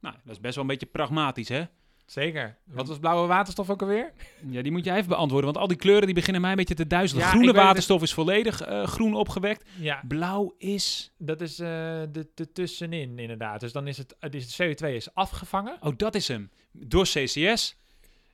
Nou, 0.00 0.14
dat 0.24 0.32
is 0.32 0.40
best 0.40 0.54
wel 0.54 0.64
een 0.64 0.70
beetje 0.70 0.86
pragmatisch, 0.86 1.48
hè? 1.48 1.64
Zeker. 2.10 2.56
Wat 2.64 2.88
was 2.88 2.98
blauwe 2.98 3.26
waterstof 3.26 3.70
ook 3.70 3.82
alweer? 3.82 4.12
Ja, 4.48 4.62
die 4.62 4.72
moet 4.72 4.84
jij 4.84 4.96
even 4.96 5.08
beantwoorden, 5.08 5.52
want 5.52 5.62
al 5.62 5.68
die 5.68 5.76
kleuren 5.76 6.04
die 6.06 6.14
beginnen 6.14 6.40
mij 6.40 6.50
een 6.50 6.56
beetje 6.56 6.74
te 6.74 6.86
duizelen. 6.86 7.24
Ja, 7.24 7.30
Groene 7.30 7.46
het. 7.46 7.56
waterstof 7.56 8.02
is 8.02 8.14
volledig 8.14 8.60
eh, 8.60 8.86
groen 8.86 9.14
opgewekt. 9.14 9.68
Ja, 9.78 10.02
Blauw 10.08 10.54
is... 10.58 11.12
Dat 11.18 11.40
is 11.40 11.58
eh 11.58 11.66
de, 12.12 12.28
de 12.34 12.52
tussenin, 12.52 13.18
inderdaad. 13.18 13.60
Dus 13.60 13.72
dan 13.72 13.86
is 13.86 13.98
het, 13.98 14.16
het 14.18 14.34
is, 14.34 14.56
de 14.56 14.76
CO2 14.76 14.86
is 14.94 15.14
afgevangen, 15.14 15.76
Oh, 15.80 15.92
dat 15.96 16.14
is 16.14 16.28
hem. 16.28 16.50
Door 16.72 17.04
CCS, 17.04 17.76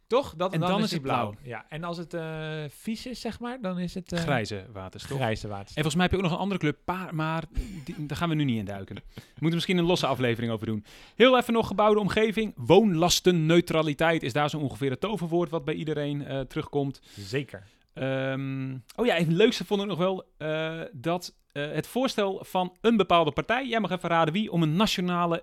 toch? 0.07 0.35
Dat, 0.37 0.53
En 0.53 0.61
dan 0.61 0.83
is 0.83 0.91
het 0.91 1.03
blauw. 1.03 1.35
Ja, 1.43 1.65
en 1.69 1.85
als 1.85 1.97
het 1.97 2.15
eh, 2.15 2.65
vies 2.69 3.07
is, 3.07 3.21
zeg 3.21 3.41
maar, 3.41 3.59
dan 3.61 3.79
is 3.79 3.95
het 3.95 4.13
eh, 4.13 4.19
grijze 4.21 4.67
waterstof. 4.73 5.17
grijze 5.19 5.43
En 5.45 5.49
waterstof. 5.51 5.75
volgens 5.83 5.95
mij 5.95 6.03
heb 6.05 6.13
je 6.13 6.17
ook 6.19 6.23
nog 6.25 6.33
een 6.33 6.39
andere 6.43 6.61
kleur, 6.61 6.73
paar, 6.85 7.15
maar 7.15 7.45
die- 7.85 8.07
daar 8.07 8.17
gaan 8.17 8.29
we 8.29 8.35
nu 8.35 8.45
niet 8.45 8.59
in 8.59 8.65
duiken. 8.65 8.95
We 9.15 9.23
moeten 9.33 9.55
misschien 9.55 9.79
een 9.79 9.85
losse 9.85 10.07
aflevering 10.07 10.53
over 10.53 10.67
doen. 10.67 10.85
Heel 11.15 11.39
even 11.39 11.53
nog 11.53 11.67
gebouwde 11.67 12.01
omgeving. 12.01 12.53
Woonlastenneutraliteit 12.57 14.23
is 14.23 14.33
daar 14.33 14.51
zo 14.51 14.59
ongeveer 14.59 14.91
het 14.91 15.01
toverwoord 15.01 15.51
wat 15.51 15.65
bij 15.65 15.75
iedereen 15.75 16.25
eh, 16.27 16.41
terugkomt. 16.41 17.01
Zeker. 17.17 17.63
Ehm, 17.95 18.75
oh 18.97 19.07
ja, 19.07 19.15
even 19.15 19.29
het 19.29 19.37
leukste 19.37 19.65
vond 19.65 19.81
ik 19.83 19.87
nog 19.87 19.99
wel 19.99 20.25
dat 20.93 21.35
het 21.53 21.87
voorstel 21.87 22.45
van 22.45 22.77
een 22.81 22.97
bepaalde 22.97 23.33
partij, 23.33 23.67
jij 23.67 23.81
mag 23.81 23.91
even 23.91 24.09
raden 24.09 24.33
wie, 24.35 24.53
om 24.53 24.63
een 24.63 24.77
nationale, 24.77 25.43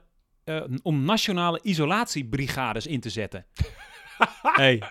om 0.84 1.03
nationale 1.05 1.59
isolatiebrigades 1.64 2.88
in 2.88 2.99
te 2.99 3.09
zetten. 3.09 3.45
hey, 4.61 4.82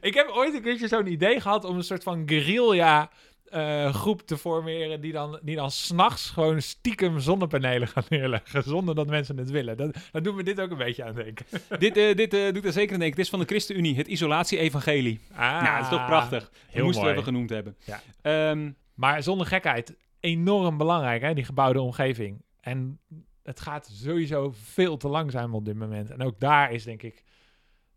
Ik 0.00 0.14
heb 0.14 0.28
ooit 0.28 0.54
een 0.54 0.62
keertje 0.62 0.88
zo'n 0.88 1.06
idee 1.12 1.40
gehad 1.40 1.64
om 1.64 1.76
een 1.76 1.84
soort 1.84 2.02
van 2.02 2.22
guerrilla 2.28 3.10
eh, 3.46 3.94
groep 3.94 4.22
te 4.22 4.38
formeren 4.38 5.00
die 5.00 5.12
dan, 5.12 5.38
die 5.42 5.56
dan 5.56 5.70
s'nachts 5.70 6.30
gewoon 6.30 6.62
stiekem 6.62 7.20
zonnepanelen 7.20 7.88
gaan 7.88 8.04
neerleggen, 8.08 8.62
zonder 8.62 8.94
dat 8.94 9.06
mensen 9.06 9.36
het 9.36 9.50
willen. 9.50 9.76
Dat, 9.76 9.96
dat 10.12 10.24
doet 10.24 10.34
me 10.34 10.42
dit 10.42 10.60
ook 10.60 10.70
een 10.70 10.76
beetje 10.76 11.04
aan 11.04 11.14
denken. 11.14 11.46
dit, 11.78 11.96
eh, 11.96 12.14
dit 12.14 12.34
eh, 12.34 12.52
doet 12.52 12.64
er 12.64 12.72
zeker 12.72 12.92
aan 12.92 12.98
denken. 13.00 13.16
Dit 13.16 13.24
is 13.24 13.30
van 13.30 13.38
de 13.40 13.44
ChristenUnie, 13.46 13.96
het 13.96 14.06
isolatie-evangelie. 14.06 15.20
Ah, 15.32 15.62
Nou, 15.62 15.74
dat 15.74 15.82
is 15.84 15.88
toch 15.98 16.06
prachtig. 16.06 16.50
We 16.52 16.58
heel 16.68 16.84
moesten 16.84 17.02
we 17.04 17.08
mooi. 17.08 17.20
even 17.20 17.32
genoemd 17.32 17.50
hebben. 17.50 17.76
Ja. 17.84 18.00
Ehm, 18.22 18.70
Maar 18.94 19.22
zonder 19.22 19.46
gekheid, 19.46 19.96
enorm 20.20 20.76
belangrijk, 20.76 21.22
hè, 21.22 21.34
die 21.34 21.44
gebouwde 21.44 21.80
omgeving. 21.80 22.42
En 22.60 22.98
het 23.42 23.60
gaat 23.60 23.90
sowieso 23.92 24.52
veel 24.62 24.96
te 24.96 25.08
langzaam 25.08 25.54
op 25.54 25.64
dit 25.64 25.76
moment. 25.76 26.10
En 26.10 26.22
ook 26.22 26.40
daar 26.40 26.72
is, 26.72 26.84
denk 26.84 27.02
ik, 27.02 27.22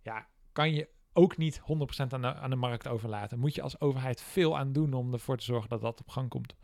ja, 0.02 0.28
kan 0.60 0.74
je 0.74 0.88
ook 1.14 1.38
niet 1.38 1.62
100% 1.62 1.64
aan 2.10 2.22
de, 2.22 2.36
aan 2.36 2.50
de 2.50 2.56
markt 2.56 2.88
overlaten. 2.88 3.40
Moet 3.40 3.56
je 3.56 3.62
als 3.62 3.82
overheid 3.82 4.22
veel 4.22 4.58
aan 4.58 4.72
doen 4.72 4.94
om 4.94 5.14
ervoor 5.14 5.38
te 5.38 5.44
zorgen 5.44 5.70
dat 5.70 5.82
dat 5.82 6.00
op 6.00 6.10
gang 6.10 6.30
komt. 6.30 6.56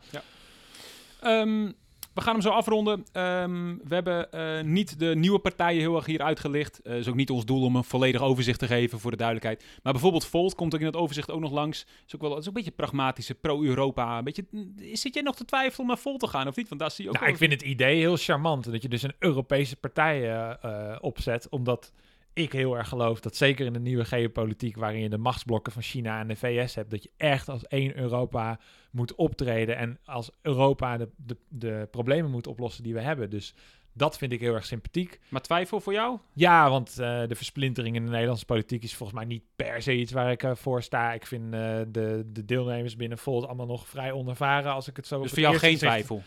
Ehm, 1.20 1.72
we 2.14 2.20
gaan 2.20 2.32
hem 2.32 2.42
zo 2.42 2.50
afronden. 2.50 3.04
Ehm, 3.12 3.76
we 3.84 3.94
hebben 3.94 4.32
eh, 4.32 4.62
niet 4.62 4.98
de 4.98 5.14
nieuwe 5.16 5.38
partijen 5.38 5.80
heel 5.80 5.96
erg 5.96 6.06
hier 6.06 6.22
uitgelicht. 6.22 6.80
Het 6.82 6.92
is 6.92 7.08
ook 7.08 7.14
niet 7.14 7.30
ons 7.30 7.44
doel 7.44 7.64
om 7.64 7.76
een 7.76 7.84
volledig 7.84 8.20
overzicht 8.20 8.58
te 8.58 8.66
geven 8.66 9.00
voor 9.00 9.10
de 9.10 9.16
duidelijkheid. 9.16 9.64
Maar 9.82 9.92
bijvoorbeeld 9.92 10.26
Volt 10.26 10.54
komt 10.54 10.74
ook 10.74 10.80
in 10.80 10.86
het 10.86 10.96
overzicht 10.96 11.30
ook 11.30 11.40
nog 11.40 11.52
langs. 11.52 11.86
Is 12.06 12.14
ook 12.14 12.20
wel, 12.20 12.30
is 12.30 12.40
ook 12.40 12.46
een 12.46 12.52
beetje 12.52 12.70
pragmatische 12.70 13.34
pro-Europa. 13.34 14.18
Een 14.18 14.24
beetje, 14.24 14.46
zit 14.92 15.14
jij 15.14 15.22
nog 15.22 15.36
te 15.36 15.44
twijfelen 15.44 15.80
om 15.80 15.86
naar 15.86 15.98
Volt 15.98 16.20
te 16.20 16.26
gaan 16.26 16.48
of 16.48 16.56
niet? 16.56 16.68
Want 16.68 16.80
daar 16.80 16.90
zie 16.90 17.04
je 17.04 17.10
ook 17.10 17.18
Nou, 17.18 17.30
ik 17.30 17.36
vind 17.36 17.52
het 17.52 17.62
idee 17.62 17.96
heel 17.96 18.16
charmant 18.16 18.70
dat 18.70 18.82
je 18.82 18.88
dus 18.88 19.02
een 19.02 19.14
Europese 19.18 19.76
partij 19.76 20.22
eh, 20.22 20.52
eh, 20.62 20.98
opzet, 21.00 21.48
omdat 21.48 21.92
ik 22.36 22.52
heel 22.52 22.76
erg 22.76 22.88
geloof 22.88 23.20
dat 23.20 23.36
zeker 23.36 23.66
in 23.66 23.72
de 23.72 23.78
nieuwe 23.78 24.04
geopolitiek, 24.04 24.76
waarin 24.76 25.00
je 25.00 25.08
de 25.08 25.18
machtsblokken 25.18 25.72
van 25.72 25.82
China 25.82 26.20
en 26.20 26.28
de 26.28 26.36
VS 26.36 26.74
hebt, 26.74 26.90
dat 26.90 27.02
je 27.02 27.10
echt 27.16 27.48
als 27.48 27.66
één 27.66 27.98
Europa 27.98 28.60
moet 28.90 29.14
optreden 29.14 29.76
en 29.76 29.98
als 30.04 30.30
Europa 30.42 30.96
de, 30.96 31.08
de, 31.16 31.36
de 31.48 31.88
problemen 31.90 32.30
moet 32.30 32.46
oplossen 32.46 32.82
die 32.82 32.94
we 32.94 33.00
hebben. 33.00 33.30
Dus 33.30 33.54
dat 33.92 34.18
vind 34.18 34.32
ik 34.32 34.40
heel 34.40 34.54
erg 34.54 34.64
sympathiek. 34.64 35.20
Maar 35.28 35.40
twijfel 35.40 35.80
voor 35.80 35.92
jou? 35.92 36.18
Ja, 36.32 36.70
want 36.70 36.98
eh, 36.98 37.26
de 37.26 37.34
versplintering 37.34 37.96
in 37.96 38.04
de 38.04 38.10
Nederlandse 38.10 38.44
politiek 38.44 38.82
is 38.82 38.94
volgens 38.94 39.18
mij 39.18 39.28
niet 39.28 39.44
per 39.56 39.82
se 39.82 39.96
iets 39.96 40.12
waar 40.12 40.30
ik 40.30 40.42
eh, 40.42 40.54
voor 40.54 40.82
sta. 40.82 41.12
Ik 41.12 41.26
vind 41.26 41.44
eh, 41.44 41.80
de, 41.88 42.22
de 42.26 42.44
deelnemers 42.44 42.96
binnen 42.96 43.18
Volt 43.18 43.46
allemaal 43.46 43.66
nog 43.66 43.88
vrij 43.88 44.12
onervaren, 44.12 44.72
als 44.72 44.88
ik 44.88 44.96
het 44.96 45.06
zo 45.06 45.22
Dus 45.22 45.30
op 45.30 45.34
voor 45.34 45.42
het 45.42 45.52
jou 45.52 45.70
geen 45.70 45.78
twijfel? 45.78 46.22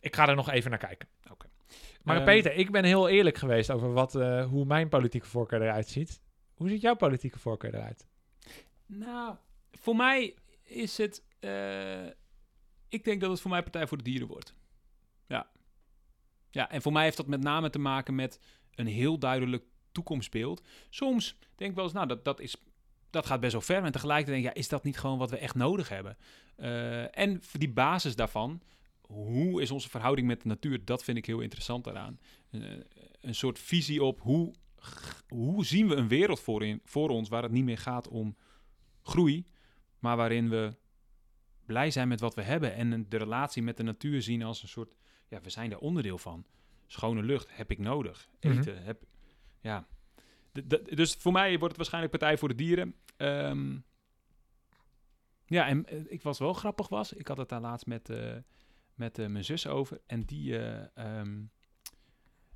ik 0.00 0.16
ga 0.16 0.28
er 0.28 0.34
nog 0.34 0.50
even 0.50 0.70
naar 0.70 0.78
kijken. 0.78 1.08
Oké. 1.30 1.46
Maar 2.06 2.16
Ehm, 2.16 2.24
Peter, 2.24 2.52
ik 2.52 2.70
ben 2.70 2.84
heel 2.84 3.08
eerlijk 3.08 3.36
geweest 3.38 3.70
over 3.70 3.92
wat, 3.92 4.14
eh, 4.14 4.46
hoe 4.46 4.64
mijn 4.64 4.88
politieke 4.88 5.26
voorkeur 5.26 5.62
eruit 5.62 5.88
ziet. 5.88 6.20
Hoe 6.54 6.68
ziet 6.68 6.80
jouw 6.80 6.94
politieke 6.94 7.38
voorkeur 7.38 7.74
eruit? 7.74 8.06
Nou, 8.86 9.36
voor 9.72 9.96
mij 9.96 10.34
is 10.62 10.98
het... 10.98 11.22
eh, 11.40 12.06
ik 12.88 13.04
denk 13.04 13.20
dat 13.20 13.30
het 13.30 13.40
voor 13.40 13.50
mij 13.50 13.62
Partij 13.62 13.86
voor 13.86 13.96
de 13.96 14.04
Dieren 14.04 14.28
wordt. 14.28 14.54
Ja. 15.26 15.50
Ja, 16.50 16.70
en 16.70 16.82
voor 16.82 16.92
mij 16.92 17.04
heeft 17.04 17.16
dat 17.16 17.26
met 17.26 17.42
name 17.42 17.70
te 17.70 17.78
maken 17.78 18.14
met 18.14 18.40
een 18.74 18.86
heel 18.86 19.18
duidelijk 19.18 19.64
toekomstbeeld. 19.92 20.62
Soms 20.88 21.38
denk 21.54 21.70
ik 21.70 21.76
wel 21.76 21.84
eens, 21.84 21.94
nou, 21.94 22.06
dat, 22.06 22.24
dat, 22.24 22.40
is, 22.40 22.56
dat 23.10 23.26
gaat 23.26 23.40
best 23.40 23.52
wel 23.52 23.60
ver. 23.60 23.84
En 23.84 23.92
tegelijkertijd 23.92 24.36
denk 24.36 24.48
ik, 24.48 24.54
ja, 24.54 24.60
is 24.62 24.68
dat 24.68 24.84
niet 24.84 24.98
gewoon 24.98 25.18
wat 25.18 25.30
we 25.30 25.38
echt 25.38 25.54
nodig 25.54 25.88
hebben? 25.88 26.16
Eh, 26.56 27.18
en 27.18 27.42
die 27.52 27.70
basis 27.72 28.16
daarvan, 28.16 28.60
hoe 29.06 29.62
is 29.62 29.70
onze 29.70 29.88
verhouding 29.88 30.26
met 30.26 30.42
de 30.42 30.48
natuur? 30.48 30.84
Dat 30.84 31.04
vind 31.04 31.18
ik 31.18 31.26
heel 31.26 31.40
interessant 31.40 31.84
daaraan. 31.84 32.20
Eh, 32.50 32.60
een 33.20 33.34
soort 33.34 33.58
visie 33.58 34.02
op 34.02 34.20
hoe, 34.20 34.54
hoe 35.28 35.64
zien 35.64 35.88
we 35.88 35.94
een 35.94 36.08
wereld 36.08 36.40
voor, 36.40 36.64
in, 36.64 36.80
voor 36.84 37.08
ons 37.08 37.28
waar 37.28 37.42
het 37.42 37.52
niet 37.52 37.64
meer 37.64 37.78
gaat 37.78 38.08
om 38.08 38.36
groei, 39.02 39.46
maar 39.98 40.16
waarin 40.16 40.48
we 40.48 40.76
blij 41.66 41.90
zijn 41.90 42.08
met 42.08 42.20
wat 42.20 42.34
we 42.34 42.42
hebben 42.42 42.74
en 42.74 43.08
de 43.08 43.16
relatie 43.16 43.62
met 43.62 43.76
de 43.76 43.82
natuur 43.82 44.22
zien 44.22 44.42
als 44.42 44.62
een 44.62 44.68
soort, 44.68 44.94
ja, 45.28 45.40
we 45.40 45.50
zijn 45.50 45.72
er 45.72 45.78
onderdeel 45.78 46.18
van. 46.18 46.46
Schone 46.86 47.22
lucht 47.22 47.56
heb 47.56 47.70
ik 47.70 47.78
nodig. 47.78 48.28
Mhm. 48.40 48.58
Eten 48.58 48.82
heb, 48.82 49.04
ja. 49.60 49.86
Dus 50.94 51.14
voor 51.14 51.32
mij 51.32 51.50
wordt 51.50 51.66
het 51.66 51.76
waarschijnlijk 51.76 52.18
Partij 52.18 52.38
voor 52.38 52.48
de 52.48 52.54
Dieren. 52.54 52.94
Ehm, 53.16 53.78
ja, 55.46 55.66
en 55.66 55.86
eh, 55.86 55.98
ik 56.06 56.22
was 56.22 56.38
wel 56.38 56.52
grappig 56.52 56.88
was, 56.88 57.12
ik 57.12 57.28
had 57.28 57.36
het 57.36 57.48
daar 57.48 57.60
laatst 57.60 57.86
met, 57.86 58.10
eh, 58.10 58.36
met 58.96 59.18
eh, 59.18 59.26
mijn 59.26 59.44
zus 59.44 59.66
over 59.66 60.00
en 60.06 60.22
die 60.24 60.58
eh, 60.58 60.84
ehm, 60.94 61.38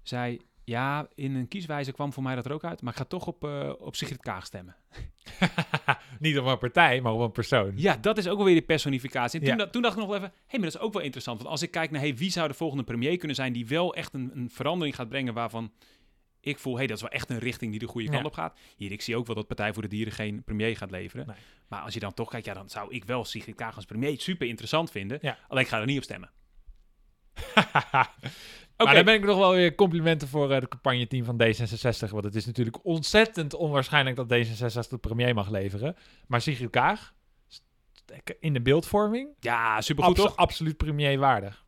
zei, 0.02 0.40
ja, 0.64 1.08
in 1.14 1.34
een 1.34 1.48
kieswijze 1.48 1.92
kwam 1.92 2.12
voor 2.12 2.22
mij 2.22 2.34
dat 2.34 2.46
er 2.46 2.52
ook 2.52 2.64
uit, 2.64 2.82
maar 2.82 2.92
ik 2.92 2.98
ga 2.98 3.04
toch 3.04 3.26
op, 3.26 3.44
eh, 3.44 3.72
op 3.78 3.96
Sigrid 3.96 4.20
Kaag 4.20 4.46
stemmen. 4.46 4.76
Niet 6.18 6.38
op 6.38 6.46
een 6.46 6.58
partij, 6.58 7.00
maar 7.00 7.12
op 7.12 7.20
een 7.20 7.32
persoon. 7.32 7.72
Ja, 7.76 7.96
dat 7.96 8.18
is 8.18 8.28
ook 8.28 8.38
alweer 8.38 8.54
die 8.54 8.62
personificatie. 8.62 9.40
En 9.40 9.46
toen, 9.46 9.56
Ja. 9.56 9.64
da- 9.64 9.70
toen 9.70 9.82
dacht 9.82 9.94
ik 9.94 10.00
nog 10.00 10.08
wel 10.08 10.18
even, 10.18 10.30
hé, 10.30 10.36
hey, 10.46 10.58
maar 10.60 10.70
dat 10.70 10.80
is 10.80 10.86
ook 10.86 10.92
wel 10.92 11.02
interessant. 11.02 11.38
Want 11.38 11.50
als 11.50 11.62
ik 11.62 11.70
kijk 11.70 11.90
naar, 11.90 12.00
hey, 12.00 12.16
wie 12.16 12.30
zou 12.30 12.48
de 12.48 12.54
volgende 12.54 12.84
premier 12.84 13.16
kunnen 13.16 13.36
zijn 13.36 13.52
die 13.52 13.66
wel 13.66 13.94
echt 13.94 14.14
een, 14.14 14.30
een 14.34 14.50
verandering 14.50 14.94
gaat 14.96 15.08
brengen 15.08 15.34
waarvan 15.34 15.72
ik 16.40 16.58
voel, 16.58 16.72
hé, 16.72 16.78
hey, 16.78 16.86
dat 16.86 16.96
is 16.96 17.02
wel 17.02 17.10
echt 17.12 17.30
een 17.30 17.38
richting 17.38 17.70
die 17.70 17.80
de 17.80 17.86
goede 17.86 18.06
Ja. 18.06 18.12
kant 18.12 18.26
op 18.26 18.32
gaat. 18.32 18.58
Hier, 18.76 18.92
ik 18.92 19.02
zie 19.02 19.16
ook 19.16 19.26
wel 19.26 19.34
dat 19.36 19.46
Partij 19.46 19.72
voor 19.72 19.82
de 19.82 19.88
Dieren 19.88 20.12
geen 20.12 20.42
premier 20.44 20.76
gaat 20.76 20.90
leveren. 20.90 21.26
Nee. 21.26 21.36
Maar 21.68 21.80
als 21.80 21.94
je 21.94 22.00
dan 22.00 22.14
toch 22.14 22.30
kijkt, 22.30 22.46
ja, 22.46 22.54
dan 22.54 22.68
zou 22.70 22.94
ik 22.94 23.04
wel 23.04 23.24
Sigrid 23.24 23.54
Kaag 23.54 23.76
als 23.76 23.84
premier 23.84 24.20
super 24.20 24.46
interessant 24.46 24.90
vinden. 24.90 25.18
Ja. 25.22 25.38
Alleen 25.48 25.62
ik 25.62 25.68
ga 25.68 25.80
er 25.80 25.86
niet 25.86 25.96
op 25.98 26.02
stemmen. 26.04 26.30
Maar 28.84 28.94
dan 28.94 29.04
ben 29.04 29.14
ik 29.14 29.24
nog 29.24 29.38
wel 29.38 29.52
weer 29.52 29.74
complimenten 29.74 30.28
voor 30.28 30.52
het 30.52 30.68
campagneteam 30.68 31.24
van 31.24 31.42
D66. 31.42 32.10
Want 32.10 32.24
het 32.24 32.34
is 32.34 32.46
natuurlijk 32.46 32.84
ontzettend 32.84 33.54
onwaarschijnlijk 33.54 34.16
dat 34.16 34.26
D66 34.32 34.88
de 34.88 34.98
premier 34.98 35.34
mag 35.34 35.50
leveren. 35.50 35.96
Maar 36.26 36.40
Sigrid 36.40 36.70
Kaag, 36.70 37.14
in 38.40 38.52
de 38.52 38.60
beeldvorming. 38.60 39.28
Ja, 39.40 39.80
supergoed 39.80 40.16
Abso- 40.16 40.28
toch? 40.28 40.36
Absoluut 40.36 40.76
premierwaardig. 40.76 41.64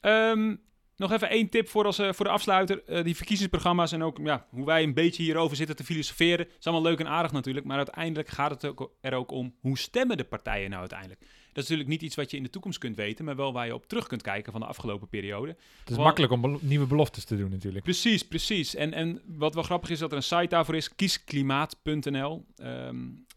Ehm, 0.00 0.56
nog 0.96 1.12
even 1.12 1.30
één 1.30 1.48
tip 1.48 1.68
voor, 1.68 1.84
als, 1.84 1.98
eh, 1.98 2.12
voor 2.12 2.24
de 2.24 2.30
afsluiter. 2.30 2.82
Eh, 2.86 3.04
die 3.04 3.16
verkiezingsprogramma's 3.16 3.92
en 3.92 4.02
ook 4.02 4.18
ja, 4.22 4.46
hoe 4.50 4.66
wij 4.66 4.82
een 4.82 4.94
beetje 4.94 5.22
hierover 5.22 5.56
zitten 5.56 5.76
te 5.76 5.84
filosoferen. 5.84 6.46
is 6.58 6.66
allemaal 6.66 6.90
leuk 6.90 7.00
en 7.00 7.08
aardig 7.08 7.32
natuurlijk. 7.32 7.66
Maar 7.66 7.76
uiteindelijk 7.76 8.28
gaat 8.28 8.50
het 8.50 8.64
ook, 8.64 8.92
er 9.00 9.14
ook 9.14 9.30
om 9.30 9.54
hoe 9.60 9.78
stemmen 9.78 10.16
de 10.16 10.24
partijen 10.24 10.68
nou 10.68 10.80
uiteindelijk. 10.80 11.20
Dat 11.52 11.64
is 11.64 11.70
natuurlijk 11.70 11.88
niet 11.88 12.02
iets 12.08 12.16
wat 12.16 12.30
je 12.30 12.36
in 12.36 12.42
de 12.42 12.50
toekomst 12.50 12.78
kunt 12.78 12.96
weten. 12.96 13.24
Maar 13.24 13.36
wel 13.36 13.52
waar 13.52 13.66
je 13.66 13.74
op 13.74 13.86
terug 13.86 14.06
kunt 14.06 14.22
kijken 14.22 14.52
van 14.52 14.60
de 14.60 14.66
afgelopen 14.66 15.08
periode. 15.08 15.56
Het 15.80 15.90
is 15.90 15.96
makkelijk 15.96 16.32
om 16.32 16.40
belo- 16.40 16.58
nieuwe 16.60 16.86
beloftes 16.86 17.24
te 17.24 17.36
doen 17.36 17.50
natuurlijk. 17.50 17.84
Precies, 17.84 18.26
precies. 18.26 18.74
En, 18.74 18.92
en 18.92 19.20
wat 19.26 19.54
wel 19.54 19.62
grappig 19.62 19.90
is 19.90 19.98
dat 19.98 20.10
er 20.10 20.16
een 20.16 20.22
site 20.22 20.46
daarvoor 20.48 20.76
is, 20.76 20.94
kiesklimaat.nl. 20.94 22.44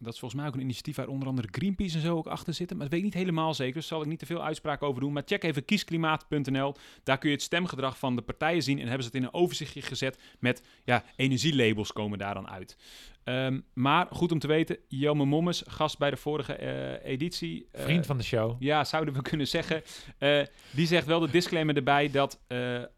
dat 0.05 0.13
is 0.13 0.19
volgens 0.19 0.41
mij 0.41 0.49
ook 0.49 0.55
een 0.55 0.61
initiatief 0.61 0.95
waar 0.95 1.07
onder 1.07 1.27
andere 1.27 1.47
Greenpeace 1.51 1.95
en 1.95 2.01
zo 2.01 2.17
ook 2.17 2.27
achter 2.27 2.53
zitten. 2.53 2.77
Maar 2.77 2.85
dat 2.85 2.95
weet 2.95 3.05
ik 3.05 3.13
niet 3.13 3.23
helemaal 3.23 3.53
zeker, 3.53 3.73
dus 3.73 3.87
zal 3.87 4.01
ik 4.01 4.07
niet 4.07 4.19
te 4.19 4.25
veel 4.25 4.43
uitspraak 4.43 4.83
over 4.83 5.01
doen. 5.01 5.13
Maar 5.13 5.23
check 5.25 5.43
even 5.43 5.65
kiesklimaat.nl. 5.65 6.75
Daar 7.03 7.17
kun 7.17 7.29
je 7.29 7.35
het 7.35 7.43
stemgedrag 7.43 7.97
van 7.97 8.15
de 8.15 8.21
partijen 8.21 8.63
zien 8.63 8.77
en 8.79 8.83
hebben 8.87 9.03
ze 9.03 9.07
het 9.07 9.17
in 9.17 9.23
een 9.23 9.33
overzichtje 9.33 9.81
gezet 9.81 10.19
met 10.39 10.63
ja, 10.83 11.03
energielabels 11.15 11.93
komen 11.93 12.17
daar 12.17 12.33
dan 12.33 12.49
uit. 12.49 12.77
Ehm, 13.23 13.59
maar 13.73 14.07
goed 14.09 14.31
om 14.31 14.39
te 14.39 14.47
weten, 14.47 14.77
Jelme 14.87 15.25
Mommes, 15.25 15.63
gast 15.67 15.97
bij 15.97 16.09
de 16.09 16.17
vorige 16.17 16.53
eh, 16.53 17.11
editie. 17.11 17.67
eh, 17.71 17.83
Vriend 17.83 18.05
van 18.05 18.17
de 18.17 18.23
show. 18.23 18.55
ja, 18.59 18.83
zouden 18.83 19.13
we 19.13 19.21
kunnen 19.21 19.47
zeggen. 19.47 19.81
Eh, 20.17 20.41
die 20.71 20.87
zegt 20.87 21.05
wel 21.07 21.19
de 21.19 21.29
disclaimer 21.29 21.75
erbij 21.75 22.11
dat 22.11 22.39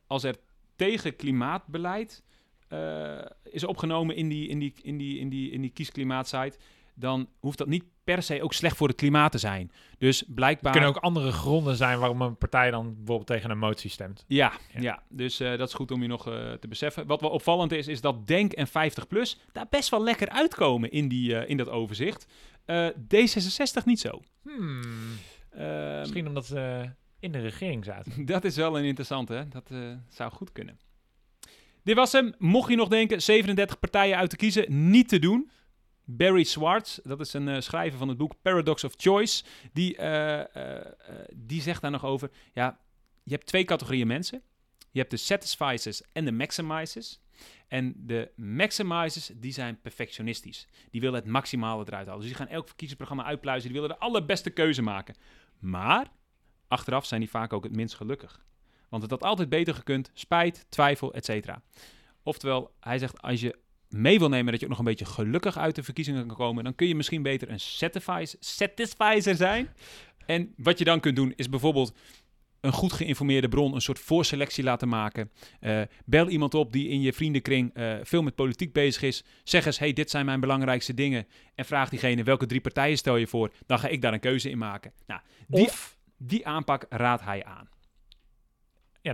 als 0.07 0.23
er 0.23 0.35
tegen 0.75 1.15
klimaatbeleid 1.15 2.23
is 3.43 3.63
opgenomen 3.63 4.15
in 4.15 4.29
die, 4.29 4.47
in 4.47 4.59
die, 4.59 4.73
in 4.81 4.97
die, 4.97 5.19
in 5.19 5.29
die, 5.29 5.51
in 5.51 5.61
die 5.61 5.69
kiesklimaatsite, 5.71 6.57
dan 6.99 7.29
hoeft 7.39 7.57
dat 7.57 7.67
niet 7.67 7.83
per 8.03 8.23
se 8.23 8.43
ook 8.43 8.53
slecht 8.53 8.77
voor 8.77 8.87
het 8.87 8.97
klimaat 8.97 9.31
te 9.31 9.37
zijn. 9.37 9.71
Dus 9.97 10.21
Er 10.21 10.33
blijkbaar... 10.33 10.71
kunnen 10.71 10.89
ook 10.89 10.97
andere 10.97 11.31
gronden 11.31 11.75
zijn 11.75 11.99
waarom 11.99 12.21
een 12.21 12.37
partij 12.37 12.71
dan 12.71 12.83
bijvoorbeeld 12.95 13.27
tegen 13.27 13.49
een 13.49 13.57
motie 13.57 13.89
stemt. 13.89 14.23
Ja, 14.27 14.53
Ja. 14.73 14.81
ja. 14.81 15.03
dus 15.09 15.39
eh, 15.39 15.57
dat 15.57 15.67
is 15.67 15.73
goed 15.73 15.91
om 15.91 16.01
je 16.01 16.07
nog 16.07 16.27
eh, 16.27 16.51
te 16.53 16.67
beseffen. 16.67 17.07
Wat 17.07 17.21
wel 17.21 17.29
opvallend 17.29 17.71
is, 17.71 17.87
is 17.87 18.01
dat 18.01 18.27
Denk 18.27 18.53
en 18.53 18.67
50PLUS 18.67 19.51
daar 19.51 19.67
best 19.69 19.89
wel 19.89 20.03
lekker 20.03 20.29
uitkomen 20.29 20.91
in, 20.91 21.07
die, 21.07 21.35
eh, 21.37 21.49
in 21.49 21.57
dat 21.57 21.69
overzicht. 21.69 22.27
Eh, 22.65 22.87
D66 22.87 23.83
niet 23.85 23.99
zo. 23.99 24.21
Hmm, 24.43 24.81
Ehm, 25.49 25.99
misschien 25.99 26.27
omdat 26.27 26.45
ze 26.45 26.89
in 27.19 27.31
de 27.31 27.39
regering 27.39 27.85
zaten. 27.85 28.25
Dat 28.25 28.43
is 28.43 28.55
wel 28.55 28.77
een 28.77 28.85
interessante, 28.85 29.33
hè? 29.33 29.47
Dat 29.47 29.71
zou 30.09 30.31
goed 30.31 30.51
kunnen. 30.51 30.79
Dit 31.83 31.95
was 31.95 32.11
hem. 32.11 32.33
Mocht 32.37 32.69
je 32.69 32.75
nog 32.75 32.87
denken, 32.87 33.21
37 33.21 33.79
partijen 33.79 34.17
uit 34.17 34.29
te 34.29 34.35
kiezen, 34.35 34.89
niet 34.89 35.07
te 35.07 35.19
doen. 35.19 35.51
Barry 36.09 36.43
Swartz, 36.43 36.99
dat 37.03 37.19
is 37.19 37.33
een 37.33 37.47
eh, 37.47 37.61
schrijver 37.61 37.97
van 37.99 38.07
het 38.07 38.17
boek 38.17 38.33
Paradox 38.41 38.83
of 38.83 38.93
Choice, 38.97 39.43
die, 39.73 39.97
eh, 39.97 40.77
eh, 40.77 40.85
die 41.33 41.61
zegt 41.61 41.81
daar 41.81 41.91
nog 41.91 42.05
over, 42.05 42.31
ja, 42.53 42.79
je 43.23 43.33
hebt 43.33 43.45
twee 43.45 43.63
categorieën 43.63 44.07
mensen. 44.07 44.41
Je 44.91 44.99
hebt 44.99 45.11
de 45.11 45.17
satisficers 45.17 46.01
en 46.11 46.25
de 46.25 46.31
maximizers. 46.31 47.19
En 47.67 47.93
de 47.97 48.31
maximizers, 48.35 49.31
die 49.35 49.51
zijn 49.51 49.81
perfectionistisch. 49.81 50.67
Die 50.91 51.01
willen 51.01 51.19
het 51.19 51.27
maximale 51.27 51.83
eruit 51.87 52.05
halen. 52.05 52.21
Dus 52.21 52.29
die 52.29 52.37
gaan 52.37 52.47
elk 52.47 52.67
verkiezingsprogramma 52.67 53.23
uitpluizen. 53.23 53.71
Die 53.71 53.81
willen 53.81 53.95
de 53.95 54.03
allerbeste 54.03 54.49
keuze 54.49 54.81
maken. 54.81 55.15
Maar 55.59 56.11
achteraf 56.67 57.05
zijn 57.05 57.19
die 57.19 57.29
vaak 57.29 57.53
ook 57.53 57.63
het 57.63 57.75
minst 57.75 57.95
gelukkig. 57.95 58.45
Want 58.89 59.01
het 59.01 59.11
had 59.11 59.23
altijd 59.23 59.49
beter 59.49 59.73
gekund, 59.73 60.11
spijt, 60.13 60.65
twijfel, 60.69 61.13
etc. 61.13 61.55
Oftewel, 62.23 62.75
hij 62.79 62.97
zegt, 62.97 63.21
als 63.21 63.41
je 63.41 63.59
mee 63.89 64.19
wil 64.19 64.29
nemen 64.29 64.51
dat 64.51 64.59
je 64.59 64.65
ook 64.65 64.71
nog 64.71 64.79
een 64.79 64.85
beetje 64.85 65.05
gelukkig 65.05 65.57
uit 65.57 65.75
de 65.75 65.83
verkiezingen 65.83 66.27
kan 66.27 66.37
komen, 66.37 66.63
dan 66.63 66.75
kun 66.75 66.87
je 66.87 66.95
misschien 66.95 67.21
beter 67.21 67.49
een 67.49 67.59
satisfizer, 67.59 68.37
satisfizer 68.39 69.35
zijn. 69.35 69.69
En 70.25 70.53
wat 70.57 70.77
je 70.77 70.85
dan 70.85 70.99
kunt 70.99 71.15
doen, 71.15 71.33
is 71.35 71.49
bijvoorbeeld 71.49 71.93
een 72.61 72.71
goed 72.71 72.93
geïnformeerde 72.93 73.47
bron 73.47 73.75
een 73.75 73.81
soort 73.81 73.99
voorselectie 73.99 74.63
laten 74.63 74.89
maken. 74.89 75.31
Eh, 75.59 75.81
bel 76.05 76.29
iemand 76.29 76.53
op 76.53 76.71
die 76.71 76.87
in 76.87 77.01
je 77.01 77.13
vriendenkring 77.13 77.73
eh, 77.73 77.95
veel 78.03 78.21
met 78.21 78.35
politiek 78.35 78.73
bezig 78.73 79.01
is. 79.01 79.23
Zeg 79.43 79.65
eens, 79.65 79.79
hey, 79.79 79.93
dit 79.93 80.09
zijn 80.09 80.25
mijn 80.25 80.39
belangrijkste 80.39 80.93
dingen. 80.93 81.27
En 81.55 81.65
vraag 81.65 81.89
diegene, 81.89 82.23
welke 82.23 82.45
drie 82.45 82.61
partijen 82.61 82.97
stel 82.97 83.15
je 83.15 83.27
voor? 83.27 83.51
Dan 83.65 83.79
ga 83.79 83.87
ik 83.87 84.01
daar 84.01 84.13
een 84.13 84.19
keuze 84.19 84.49
in 84.49 84.57
maken. 84.57 84.91
Nou, 85.05 85.21
die, 85.47 85.65
Of, 85.65 85.97
die 86.17 86.47
aanpak 86.47 86.85
raadt 86.89 87.23
hij 87.23 87.43
aan. 87.43 87.69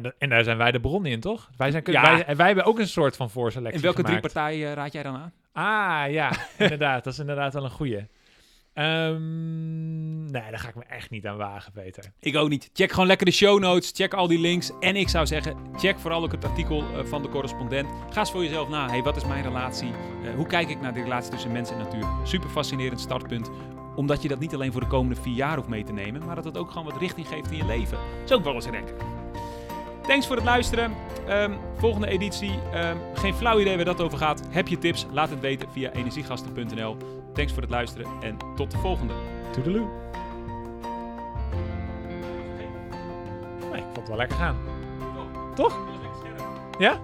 Ja, 0.01 0.11
en 0.17 0.29
daar 0.29 0.43
zijn 0.43 0.57
wij 0.57 0.71
de 0.71 0.79
bron 0.79 1.05
in, 1.05 1.19
toch? 1.19 1.49
Wij, 1.57 1.71
zijn, 1.71 1.83
Ja. 1.85 2.01
wij, 2.01 2.25
en 2.25 2.35
wij 2.37 2.45
hebben 2.45 2.65
ook 2.65 2.79
een 2.79 2.87
soort 2.87 3.15
van 3.15 3.29
voorselectie 3.29 3.77
En 3.77 3.83
welke 3.85 4.03
drie 4.03 4.19
partijen 4.19 4.73
raad 4.73 4.93
jij 4.93 5.03
dan 5.03 5.15
aan? 5.15 5.33
Ah, 5.53 6.11
ja, 6.11 6.31
inderdaad. 6.57 7.03
Dat 7.03 7.13
is 7.13 7.19
inderdaad 7.19 7.53
wel 7.53 7.63
een 7.63 7.69
goeie. 7.69 8.07
Ehm, 8.73 10.23
nee, 10.31 10.49
daar 10.49 10.59
ga 10.59 10.67
ik 10.67 10.75
me 10.75 10.83
echt 10.83 11.09
niet 11.09 11.27
aan 11.27 11.37
wagen, 11.37 11.71
Peter. 11.71 12.03
Ik 12.19 12.35
ook 12.35 12.49
niet. 12.49 12.69
Check 12.73 12.91
gewoon 12.91 13.07
lekker 13.07 13.25
de 13.25 13.31
show 13.31 13.59
notes. 13.59 13.91
Check 13.95 14.13
al 14.13 14.27
die 14.27 14.39
links. 14.39 14.71
En 14.79 14.95
ik 14.95 15.09
zou 15.09 15.25
zeggen, 15.25 15.55
check 15.75 15.99
vooral 15.99 16.23
ook 16.23 16.31
het 16.31 16.45
artikel 16.45 16.79
eh, 16.79 17.05
van 17.05 17.21
de 17.21 17.29
correspondent. 17.29 17.87
Ga 18.09 18.19
eens 18.19 18.31
voor 18.31 18.43
jezelf 18.43 18.69
na. 18.69 18.89
Hey, 18.89 19.01
wat 19.01 19.15
is 19.15 19.25
mijn 19.25 19.43
relatie? 19.43 19.91
Eh, 20.23 20.35
hoe 20.35 20.45
kijk 20.45 20.69
ik 20.69 20.81
naar 20.81 20.93
de 20.93 21.01
relatie 21.01 21.31
tussen 21.31 21.51
mens 21.51 21.71
en 21.71 21.77
natuur? 21.77 22.07
Super 22.23 22.49
fascinerend 22.49 22.99
startpunt. 22.99 23.49
Omdat 23.95 24.21
je 24.21 24.27
dat 24.27 24.39
niet 24.39 24.53
alleen 24.53 24.71
voor 24.71 24.81
de 24.81 24.87
komende 24.87 25.21
vier 25.21 25.35
jaar 25.35 25.55
hoeft 25.55 25.67
mee 25.67 25.83
te 25.83 25.93
nemen, 25.93 26.25
maar 26.25 26.35
dat 26.35 26.45
het 26.45 26.57
ook 26.57 26.71
gewoon 26.71 26.85
wat 26.85 26.99
richting 26.99 27.27
geeft 27.27 27.51
in 27.51 27.57
je 27.57 27.65
leven. 27.65 27.97
Dat 27.97 28.29
is 28.29 28.31
ook 28.31 28.43
wel 28.43 28.53
eens 28.53 28.69
lekker. 28.69 28.95
Thanks 30.08 30.28
voor 30.28 30.36
het 30.36 30.45
luisteren. 30.45 30.93
Ehm, 31.28 31.51
volgende 31.78 32.08
editie. 32.08 32.60
ehm, 32.74 32.97
geen 33.14 33.34
flauw 33.34 33.60
idee 33.60 33.76
waar 33.76 33.86
dat 33.86 34.01
over 34.01 34.18
gaat. 34.18 34.41
Heb 34.49 34.68
je 34.68 34.78
tips? 34.78 35.06
Laat 35.12 35.30
het 35.30 35.39
weten 35.39 35.68
via 35.72 35.91
energiegasten.nl. 35.91 36.97
Thanks 37.34 37.54
voor 37.54 37.62
het 37.62 37.72
luisteren 37.72 38.08
en 38.22 38.38
tot 38.56 38.72
de 38.72 38.78
volgende. 38.78 39.14
Toedeloe. 39.51 39.88
Nee, 43.72 43.78
ik 43.78 43.84
vond 43.84 43.97
het 43.97 44.08
wel 44.08 44.18
lekker 44.18 44.38
gaan. 44.38 44.58
Toch? 45.56 45.78
Ja? 46.80 46.99